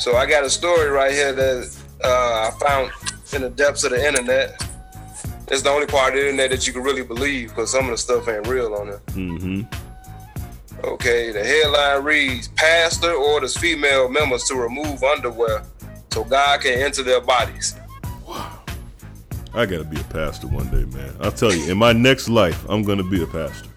[0.02, 2.92] So I got a story right here that uh, I found
[3.34, 4.68] in the depths of the internet.
[5.48, 7.92] It's the only part of the internet that you can really believe because some of
[7.92, 9.06] the stuff ain't real on it.
[9.08, 9.62] Mm-hmm.
[10.84, 15.62] Okay, the headline reads Pastor orders female members to remove underwear
[16.10, 17.76] so God can enter their bodies.
[18.28, 18.60] Wow.
[19.54, 21.14] I gotta be a pastor one day, man.
[21.20, 23.70] I'll tell you, in my next life, I'm gonna be a pastor.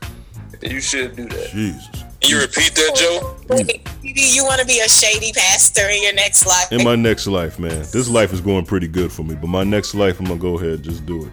[0.62, 1.50] You should do that.
[1.50, 2.03] Jesus.
[2.26, 3.36] You repeat that, Joe?
[3.48, 6.72] CB, you want to be a shady pastor in your next life?
[6.72, 7.84] In my next life, man.
[7.92, 10.58] This life is going pretty good for me, but my next life, I'm gonna go
[10.58, 11.32] ahead and just do it.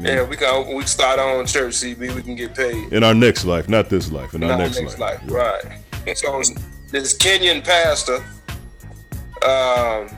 [0.00, 2.14] Yeah, we can we can start our own church, CB.
[2.14, 2.92] We can get paid.
[2.92, 4.34] In our next life, not this life.
[4.34, 5.20] In our Not next, next life.
[5.30, 5.62] life,
[6.06, 6.16] right?
[6.16, 6.42] So
[6.90, 8.24] this Kenyan pastor
[9.46, 10.08] um,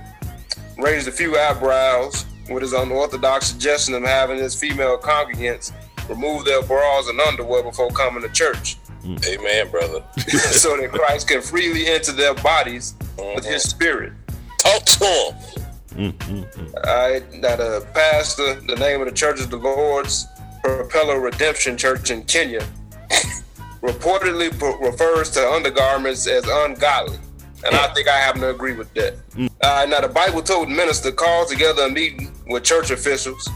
[0.83, 5.73] raised a few eyebrows with his unorthodox suggestion of having his female congregants
[6.09, 8.77] remove their bras and underwear before coming to church.
[9.07, 10.03] Amen, brother.
[10.29, 14.13] so that Christ can freely enter their bodies with his spirit.
[14.59, 16.13] Talk to him.
[16.13, 16.77] Mm-hmm.
[16.77, 20.27] All right, now the pastor, the name of the church is the Lord's
[20.63, 22.67] Propeller Redemption Church in Kenya,
[23.81, 27.19] reportedly pro- refers to undergarments as ungodly.
[27.65, 29.15] And I think I happen to agree with that.
[29.63, 33.49] Uh, now, the Bible told minister called together a meeting with church officials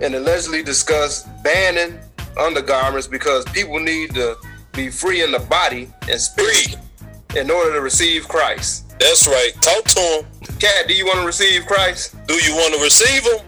[0.00, 1.98] and allegedly discussed banning
[2.38, 4.36] undergarments because people need to
[4.72, 6.76] be free in the body and spirit
[7.36, 8.88] in order to receive Christ.
[8.98, 9.52] That's right.
[9.60, 10.26] Talk to him.
[10.58, 12.16] Cat, do you want to receive Christ?
[12.26, 13.44] Do you want to receive him?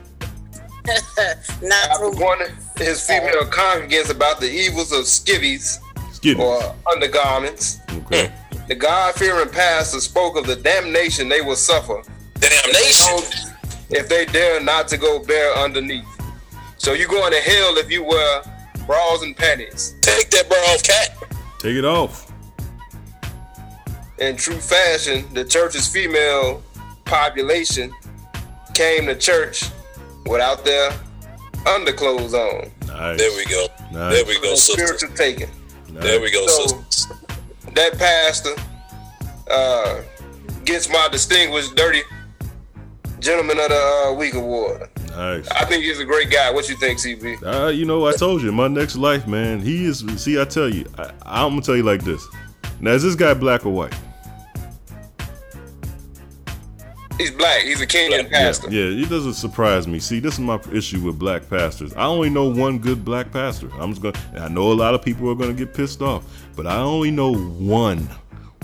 [1.68, 5.78] Not After warning his female congregants about the evils of skivvies
[6.38, 7.80] or undergarments.
[7.90, 8.32] Okay.
[8.68, 12.02] The God-fearing pastor spoke of the damnation they will suffer.
[12.34, 13.18] Damnation.
[13.90, 16.06] If they dare not to go bare underneath.
[16.76, 18.42] So you're going to hell if you wear
[18.90, 19.94] bras and panties.
[20.02, 21.16] Take that bra off, cat.
[21.60, 22.32] Take it off.
[24.18, 26.60] In true fashion, the church's female
[27.04, 27.92] population
[28.74, 29.70] came to church
[30.26, 30.90] without their
[31.68, 32.68] underclothes on.
[32.88, 33.16] Nice.
[33.18, 33.66] There we go.
[33.92, 34.12] Nice.
[34.12, 34.84] There we go, sister.
[34.84, 35.50] Spiritual taking.
[35.90, 37.14] There we go, So, sister.
[37.74, 38.56] that pastor
[39.48, 40.00] uh,
[40.64, 42.02] gets my distinguished dirty
[43.20, 44.89] gentleman of the uh, week award.
[45.10, 45.48] Nice.
[45.48, 46.50] I think he's a great guy.
[46.50, 47.42] What you think, CB?
[47.42, 49.60] Uh, you know, I told you, my next life, man.
[49.60, 50.04] He is.
[50.16, 52.26] See, I tell you, I, I'm gonna tell you like this.
[52.80, 53.94] Now, is this guy black or white?
[57.20, 57.64] He's black.
[57.64, 58.70] He's a Kenyan pastor.
[58.70, 59.98] Yeah, yeah, it doesn't surprise me.
[59.98, 61.92] See, this is my issue with black pastors.
[61.92, 63.68] I only know one good black pastor.
[63.78, 64.42] I'm just gonna.
[64.42, 66.24] I know a lot of people are gonna get pissed off,
[66.56, 68.08] but I only know one,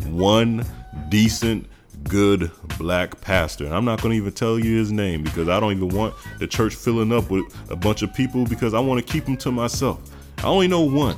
[0.07, 0.65] one
[1.11, 1.67] decent,
[2.09, 3.65] good black pastor.
[3.65, 6.47] And I'm not gonna even tell you his name because I don't even want the
[6.47, 9.51] church filling up with a bunch of people because I want to keep him to
[9.51, 10.01] myself.
[10.39, 11.17] I only know one.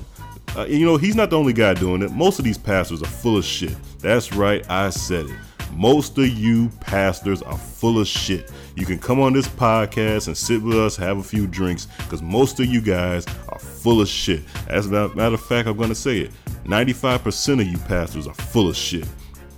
[0.57, 2.11] Uh, you know, he's not the only guy doing it.
[2.11, 3.77] Most of these pastors are full of shit.
[4.01, 5.37] That's right, I said it.
[5.73, 8.51] Most of you pastors are full of shit.
[8.75, 12.23] You can come on this podcast and sit with us, have a few drinks, because
[12.23, 14.43] most of you guys are full of shit.
[14.69, 16.31] As a matter of fact, I'm going to say it
[16.65, 19.07] 95% of you pastors are full of shit.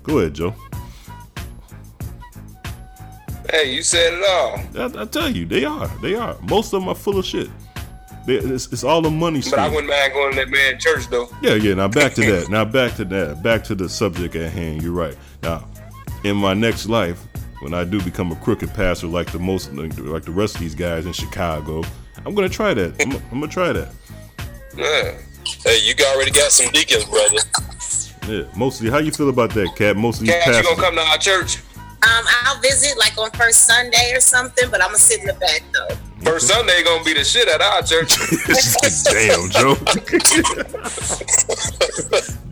[0.02, 0.54] Go ahead, Joe.
[3.50, 5.00] Hey, you said it all.
[5.00, 5.88] I, I tell you, they are.
[6.00, 6.36] They are.
[6.42, 7.48] Most of them are full of shit.
[8.26, 11.08] They, it's, it's all the money But I wouldn't mind going to that man church
[11.08, 11.28] though.
[11.42, 11.74] Yeah, yeah.
[11.74, 12.48] Now back to that.
[12.50, 13.42] Now back to that.
[13.42, 14.82] Back to the subject at hand.
[14.82, 15.16] You're right.
[15.42, 15.66] Now,
[16.22, 17.26] in my next life,
[17.60, 20.74] when I do become a crooked pastor like the most, like the, rest of these
[20.74, 21.82] guys in Chicago,
[22.24, 23.02] I'm gonna try that.
[23.02, 23.92] I'm, I'm gonna try that.
[24.76, 25.18] Yeah.
[25.64, 27.38] Hey, you already got some deacons, brother.
[28.28, 28.44] Yeah.
[28.56, 29.96] Mostly, how you feel about that, Cat?
[29.96, 31.58] Mostly, Cat, you gonna come to our church?
[32.02, 35.34] Um, I'll visit like on first Sunday or something, but I'm gonna sit in the
[35.34, 35.94] back though.
[36.22, 38.16] First Sunday gonna be the shit at our church.
[39.04, 39.74] Damn, Joe.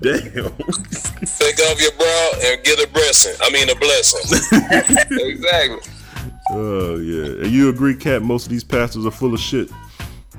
[0.01, 0.53] Damn.
[1.39, 3.35] Take off your bra and get a blessing.
[3.41, 4.21] I mean a blessing.
[5.11, 5.79] exactly.
[6.51, 7.45] Oh yeah.
[7.45, 8.21] And you agree, Cat?
[8.23, 9.71] Most of these pastors are full of shit.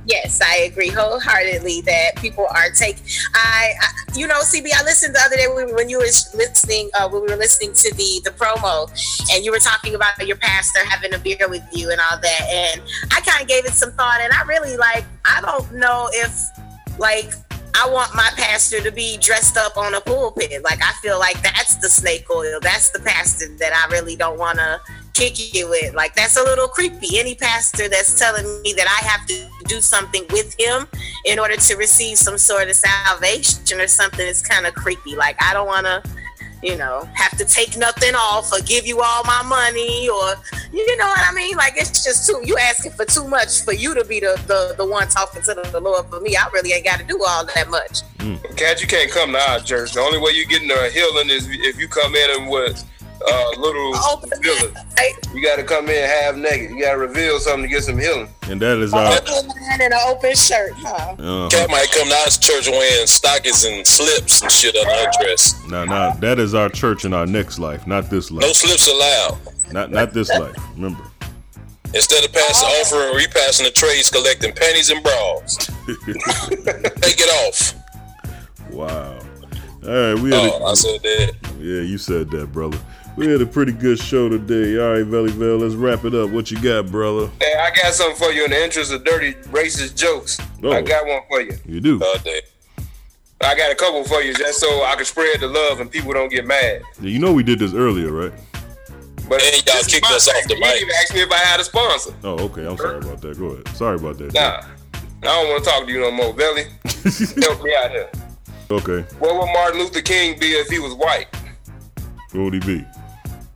[0.10, 3.04] Yes, I agree wholeheartedly that people are taking.
[3.36, 3.74] I,
[4.16, 7.22] you know, CB, I listened the other day when, when you were listening, uh, when
[7.22, 8.90] we were listening to the the promo,
[9.32, 12.42] and you were talking about your pastor having a beer with you and all that,
[12.50, 12.82] and
[13.12, 15.06] I kind of gave it some thought, and I really like.
[15.26, 16.34] I don't know if
[16.98, 17.32] like
[17.76, 20.64] I want my pastor to be dressed up on a pulpit.
[20.64, 22.60] Like I feel like that's the snake oil.
[22.60, 24.82] That's the pastor that I really don't want to
[25.20, 25.94] kick it with.
[25.94, 27.20] Like that's a little creepy.
[27.20, 30.88] Any pastor that's telling me that I have to do something with him
[31.26, 35.16] in order to receive some sort of salvation or something is kind of creepy.
[35.16, 36.02] Like I don't want to
[36.62, 40.36] you know, have to take nothing off or give you all my money or
[40.74, 41.56] you know what I mean?
[41.56, 44.76] Like it's just too you asking for too much for you to be the the,
[44.78, 46.36] the one talking to the, Lord for me.
[46.36, 48.02] I really ain't got to do all that much.
[48.58, 49.94] Cat, you can't come to our church.
[49.94, 52.84] The only way you getting a healing is if you come in and with
[53.28, 53.94] uh, little
[54.42, 54.76] healing.
[55.34, 56.72] You got to come in half naked.
[56.72, 58.30] You got to reveal something to get some healing.
[58.44, 59.14] And that is our.
[59.14, 61.16] Open man and an open shirt, huh?
[61.18, 61.50] Uh-huh.
[61.50, 65.64] Cat might come to our church wearing stockings and slips and shit on her dress.
[65.68, 68.42] Now, now that is our church in our next life, not this life.
[68.42, 69.38] No slips allowed.
[69.72, 70.56] Not not this life.
[70.76, 71.04] Remember.
[71.94, 75.58] Instead of passing offering, repassing the trades, collecting panties and bras.
[77.02, 77.74] Take it off.
[78.72, 79.20] Wow.
[79.84, 80.52] All right, we had.
[80.52, 81.36] Oh, a, I said that.
[81.58, 82.78] Yeah, you said that, brother.
[83.20, 84.82] We had a pretty good show today.
[84.82, 86.30] All right, Valley Vale, let's wrap it up.
[86.30, 87.30] What you got, brother?
[87.42, 90.40] Hey, I got something for you in the interest of dirty racist jokes.
[90.64, 90.72] Oh.
[90.72, 91.52] I got one for you.
[91.66, 92.02] You do.
[92.02, 92.42] Uh, damn.
[93.42, 96.14] I got a couple for you just so I can spread the love and people
[96.14, 96.82] don't get mad.
[97.02, 98.32] Yeah, you know we did this earlier, right?
[99.28, 100.70] But and y'all kicked us off the You mic.
[100.70, 102.14] didn't even ask me if I had a sponsor.
[102.24, 102.66] Oh, okay.
[102.66, 103.38] I'm sorry about that.
[103.38, 103.68] Go ahead.
[103.76, 104.34] Sorry about that.
[104.34, 104.62] Nah,
[105.24, 106.64] I don't want to talk to you no more, Belly.
[107.44, 108.10] Help me out here.
[108.72, 109.02] Okay.
[109.20, 111.28] What would Martin Luther King be if he was white?
[112.32, 112.86] What would he be?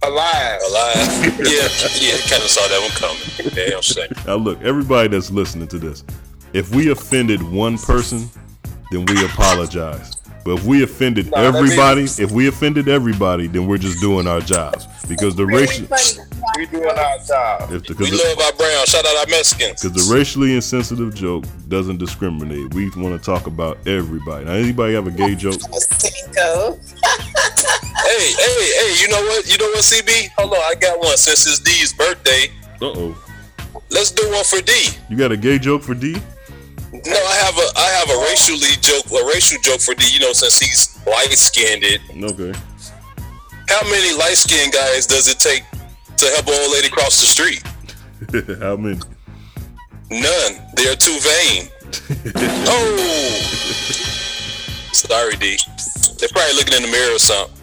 [0.03, 0.59] Alive.
[0.69, 0.95] Alive.
[1.39, 1.67] yeah,
[1.99, 3.55] yeah, kind of saw that one coming.
[3.55, 4.09] Damn shame.
[4.27, 6.03] Now look, everybody that's listening to this,
[6.53, 8.29] if we offended one person,
[8.91, 10.12] then we apologize.
[10.45, 14.01] But if we offended Nah, that everybody, means- if we offended everybody, then we're just
[14.01, 15.87] doing our jobs because the racial,
[16.57, 17.71] We doing our job.
[17.71, 18.85] if the, We because love our brown.
[18.85, 19.81] Shout out our Mexicans.
[19.81, 22.73] Because the racially insensitive joke doesn't discriminate.
[22.73, 24.45] We want to talk about everybody.
[24.45, 25.59] Now, anybody have a gay joke?
[25.71, 26.79] Cinco.
[28.05, 29.49] Hey, hey, hey, you know what?
[29.49, 30.29] You know what, CB?
[30.37, 32.47] Hold on, I got one since it's D's birthday.
[32.81, 33.17] Uh oh.
[33.89, 34.89] Let's do one for D.
[35.09, 36.17] You got a gay joke for D?
[36.93, 40.05] No, I have a I have a racially joke, a racial joke for D.
[40.13, 42.01] You know, since he's light skinned, it.
[42.11, 42.53] Okay.
[43.67, 45.63] How many light skinned guys does it take
[46.17, 47.63] to help an old lady cross the street?
[48.61, 48.99] How many?
[50.11, 50.61] None.
[50.75, 51.69] They're too vain.
[52.67, 52.97] oh,
[54.91, 55.57] sorry, D.
[56.19, 57.57] They're probably looking in the mirror or something.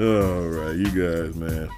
[0.00, 1.68] All right, you guys, man.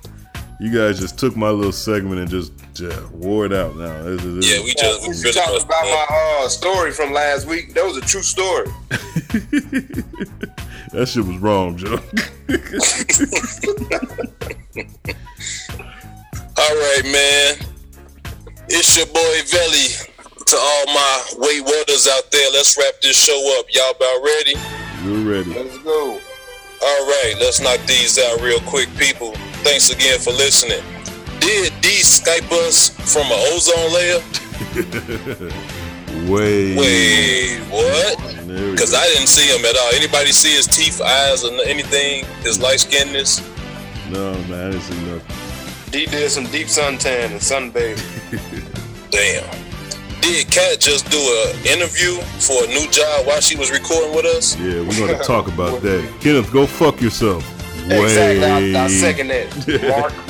[0.61, 3.77] You guys just took my little segment and just yeah, wore it out.
[3.77, 7.13] Now, this is, this Yeah, we just You really talking about my uh, story from
[7.13, 7.75] last week?
[7.75, 8.67] That was a true story.
[10.93, 11.99] that shit was wrong, Joe.
[16.57, 17.57] All right, man.
[18.69, 20.11] It's your boy Veli.
[20.47, 23.67] To all my way waters out there, let's wrap this show up.
[23.71, 24.55] Y'all about ready?
[25.05, 25.55] We're ready.
[25.55, 26.21] Let's go.
[26.83, 29.33] All right, let's knock these out real quick, people.
[29.65, 30.83] Thanks again for listening.
[31.45, 34.21] Did D Skype us from an ozone layer?
[36.33, 36.75] Wait.
[36.79, 38.17] Wait, what?
[38.47, 38.95] Because.
[38.95, 39.91] I didn't see him at all.
[39.93, 42.25] Anybody see his teeth, eyes, or anything?
[42.41, 43.43] His light skinness?
[44.11, 45.91] No, man, I didn't see nothing.
[45.93, 48.01] D did some deep suntan and sunbathing.
[49.11, 49.45] Damn.
[50.23, 54.25] Did Kat just do an interview for a new job while she was recording with
[54.25, 54.57] us?
[54.59, 56.11] Yeah, we're gonna talk about that.
[56.21, 57.45] Kenneth, go fuck yourself.
[57.85, 58.41] Exactly.
[58.41, 58.77] Wait.
[58.77, 60.01] I, I second that.
[60.01, 60.24] Mark.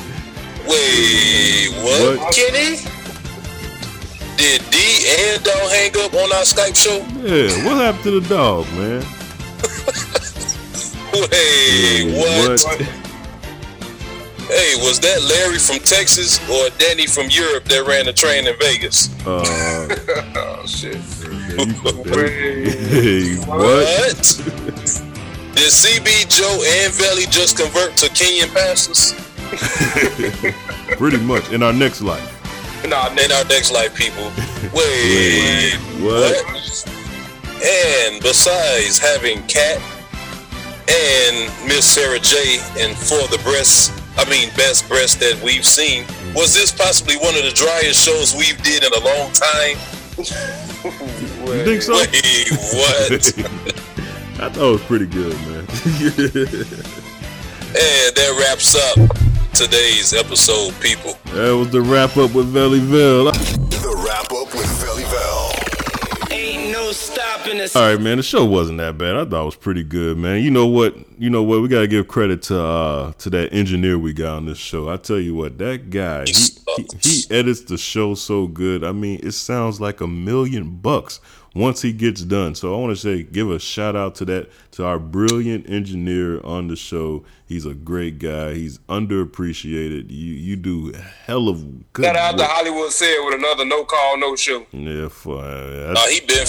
[0.69, 2.19] Wait, what?
[2.19, 2.35] What?
[2.35, 2.77] Kenny?
[4.37, 4.77] Did D
[5.19, 6.99] and Dog hang up on our Skype show?
[7.23, 9.03] Yeah, what happened to the dog, man?
[11.15, 12.61] Wait, what?
[12.65, 13.05] What?
[14.49, 18.55] Hey, was that Larry from Texas or Danny from Europe that ran the train in
[18.59, 19.09] Vegas?
[19.27, 19.41] Uh,
[20.37, 20.97] oh shit.
[22.91, 23.59] hey, what?
[23.59, 24.41] What?
[25.55, 29.15] Did CB Joe and Valley just convert to Kenyan pastors?
[30.99, 32.31] Pretty much in our next life.
[32.89, 34.25] Nah, In our next life, people.
[34.75, 36.45] Wait, What?
[37.65, 39.81] And besides having Cat
[40.89, 46.05] and Miss Sara Jay and For the Breast I mean, best breast that we've seen.
[46.35, 49.77] Was this possibly one of the driest shows we've did in a long time?
[51.45, 51.93] You think so?
[51.95, 53.13] Wait, what?
[54.41, 55.67] I thought it was pretty good, man.
[57.71, 59.24] and that wraps up
[59.55, 61.17] today's episode, people.
[61.27, 63.33] that was the wrap up with Valleyville.
[63.71, 66.33] The wrap up with Valleyville.
[66.33, 67.77] Ain't no stopping us.
[67.77, 68.17] All right, man.
[68.17, 69.15] The show wasn't that bad.
[69.15, 70.43] I thought it was pretty good, man.
[70.43, 70.97] You know what?
[71.21, 71.63] You know what?
[71.63, 74.89] We gotta give credit to uh to that engineer we got on this show.
[74.89, 76.33] I tell you what, that guy he,
[76.77, 78.83] he, he edits the show so good.
[78.83, 81.21] I mean, it sounds like a million bucks
[81.55, 82.55] once he gets done.
[82.55, 86.45] So I want to say, give a shout out to that to our brilliant engineer
[86.45, 87.25] on the show.
[87.47, 88.55] He's a great guy.
[88.55, 90.11] He's underappreciated.
[90.11, 90.93] You you do
[91.27, 92.05] hell of good.
[92.05, 92.45] Shout out to.
[92.45, 94.67] Hollywood said with another no call, no show.
[94.73, 96.47] Yeah, for, uh, Uh, he been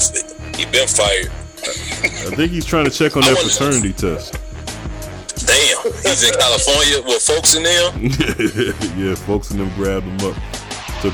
[0.57, 1.31] he been fired.
[1.67, 4.33] I think he's trying to check on that fraternity test.
[5.45, 7.91] Damn, he's in California with folks in there.
[8.97, 10.37] yeah, folks in them grabbed him up.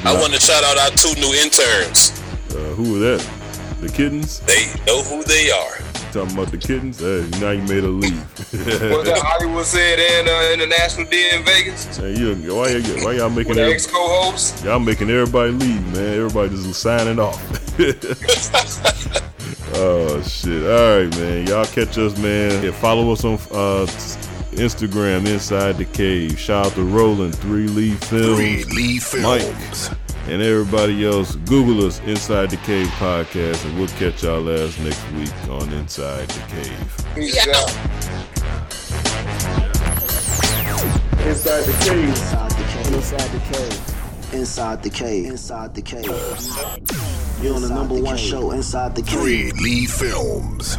[0.05, 2.11] I want to shout out our two new interns.
[2.51, 3.40] Uh, who were that?
[3.81, 4.39] The kittens?
[4.41, 5.77] They know who they are.
[6.13, 6.99] Talking about the kittens?
[6.99, 8.13] Hey, now you made a leave.
[8.91, 11.97] what that Hollywood said in uh, International did in Vegas?
[11.97, 14.63] Hey, you, why, y'all- why y'all making With the every- ex co-host?
[14.63, 16.13] y'all making everybody leave, man?
[16.19, 17.41] Everybody just signing off.
[19.75, 20.63] oh shit!
[20.63, 21.47] All right, man.
[21.47, 22.63] Y'all catch us, man.
[22.63, 23.87] Yeah, follow us on uh,
[24.51, 26.37] Instagram, Inside the Cave.
[26.37, 29.23] Shout out to Roland, Three Lee Films, Three Lee Films.
[29.89, 29.97] Mike,
[30.27, 31.35] and everybody else.
[31.35, 36.27] Google us, Inside the Cave podcast, and we'll catch y'all ass next week on Inside
[36.29, 37.05] the Cave.
[37.15, 37.71] Peace out.
[41.27, 42.07] Inside the cave.
[42.93, 44.33] Inside the cave.
[44.33, 45.25] Inside the cave.
[45.25, 46.05] Inside the cave.
[47.41, 49.19] You're on the number one show inside the cave.
[49.19, 50.77] Three Lee Films.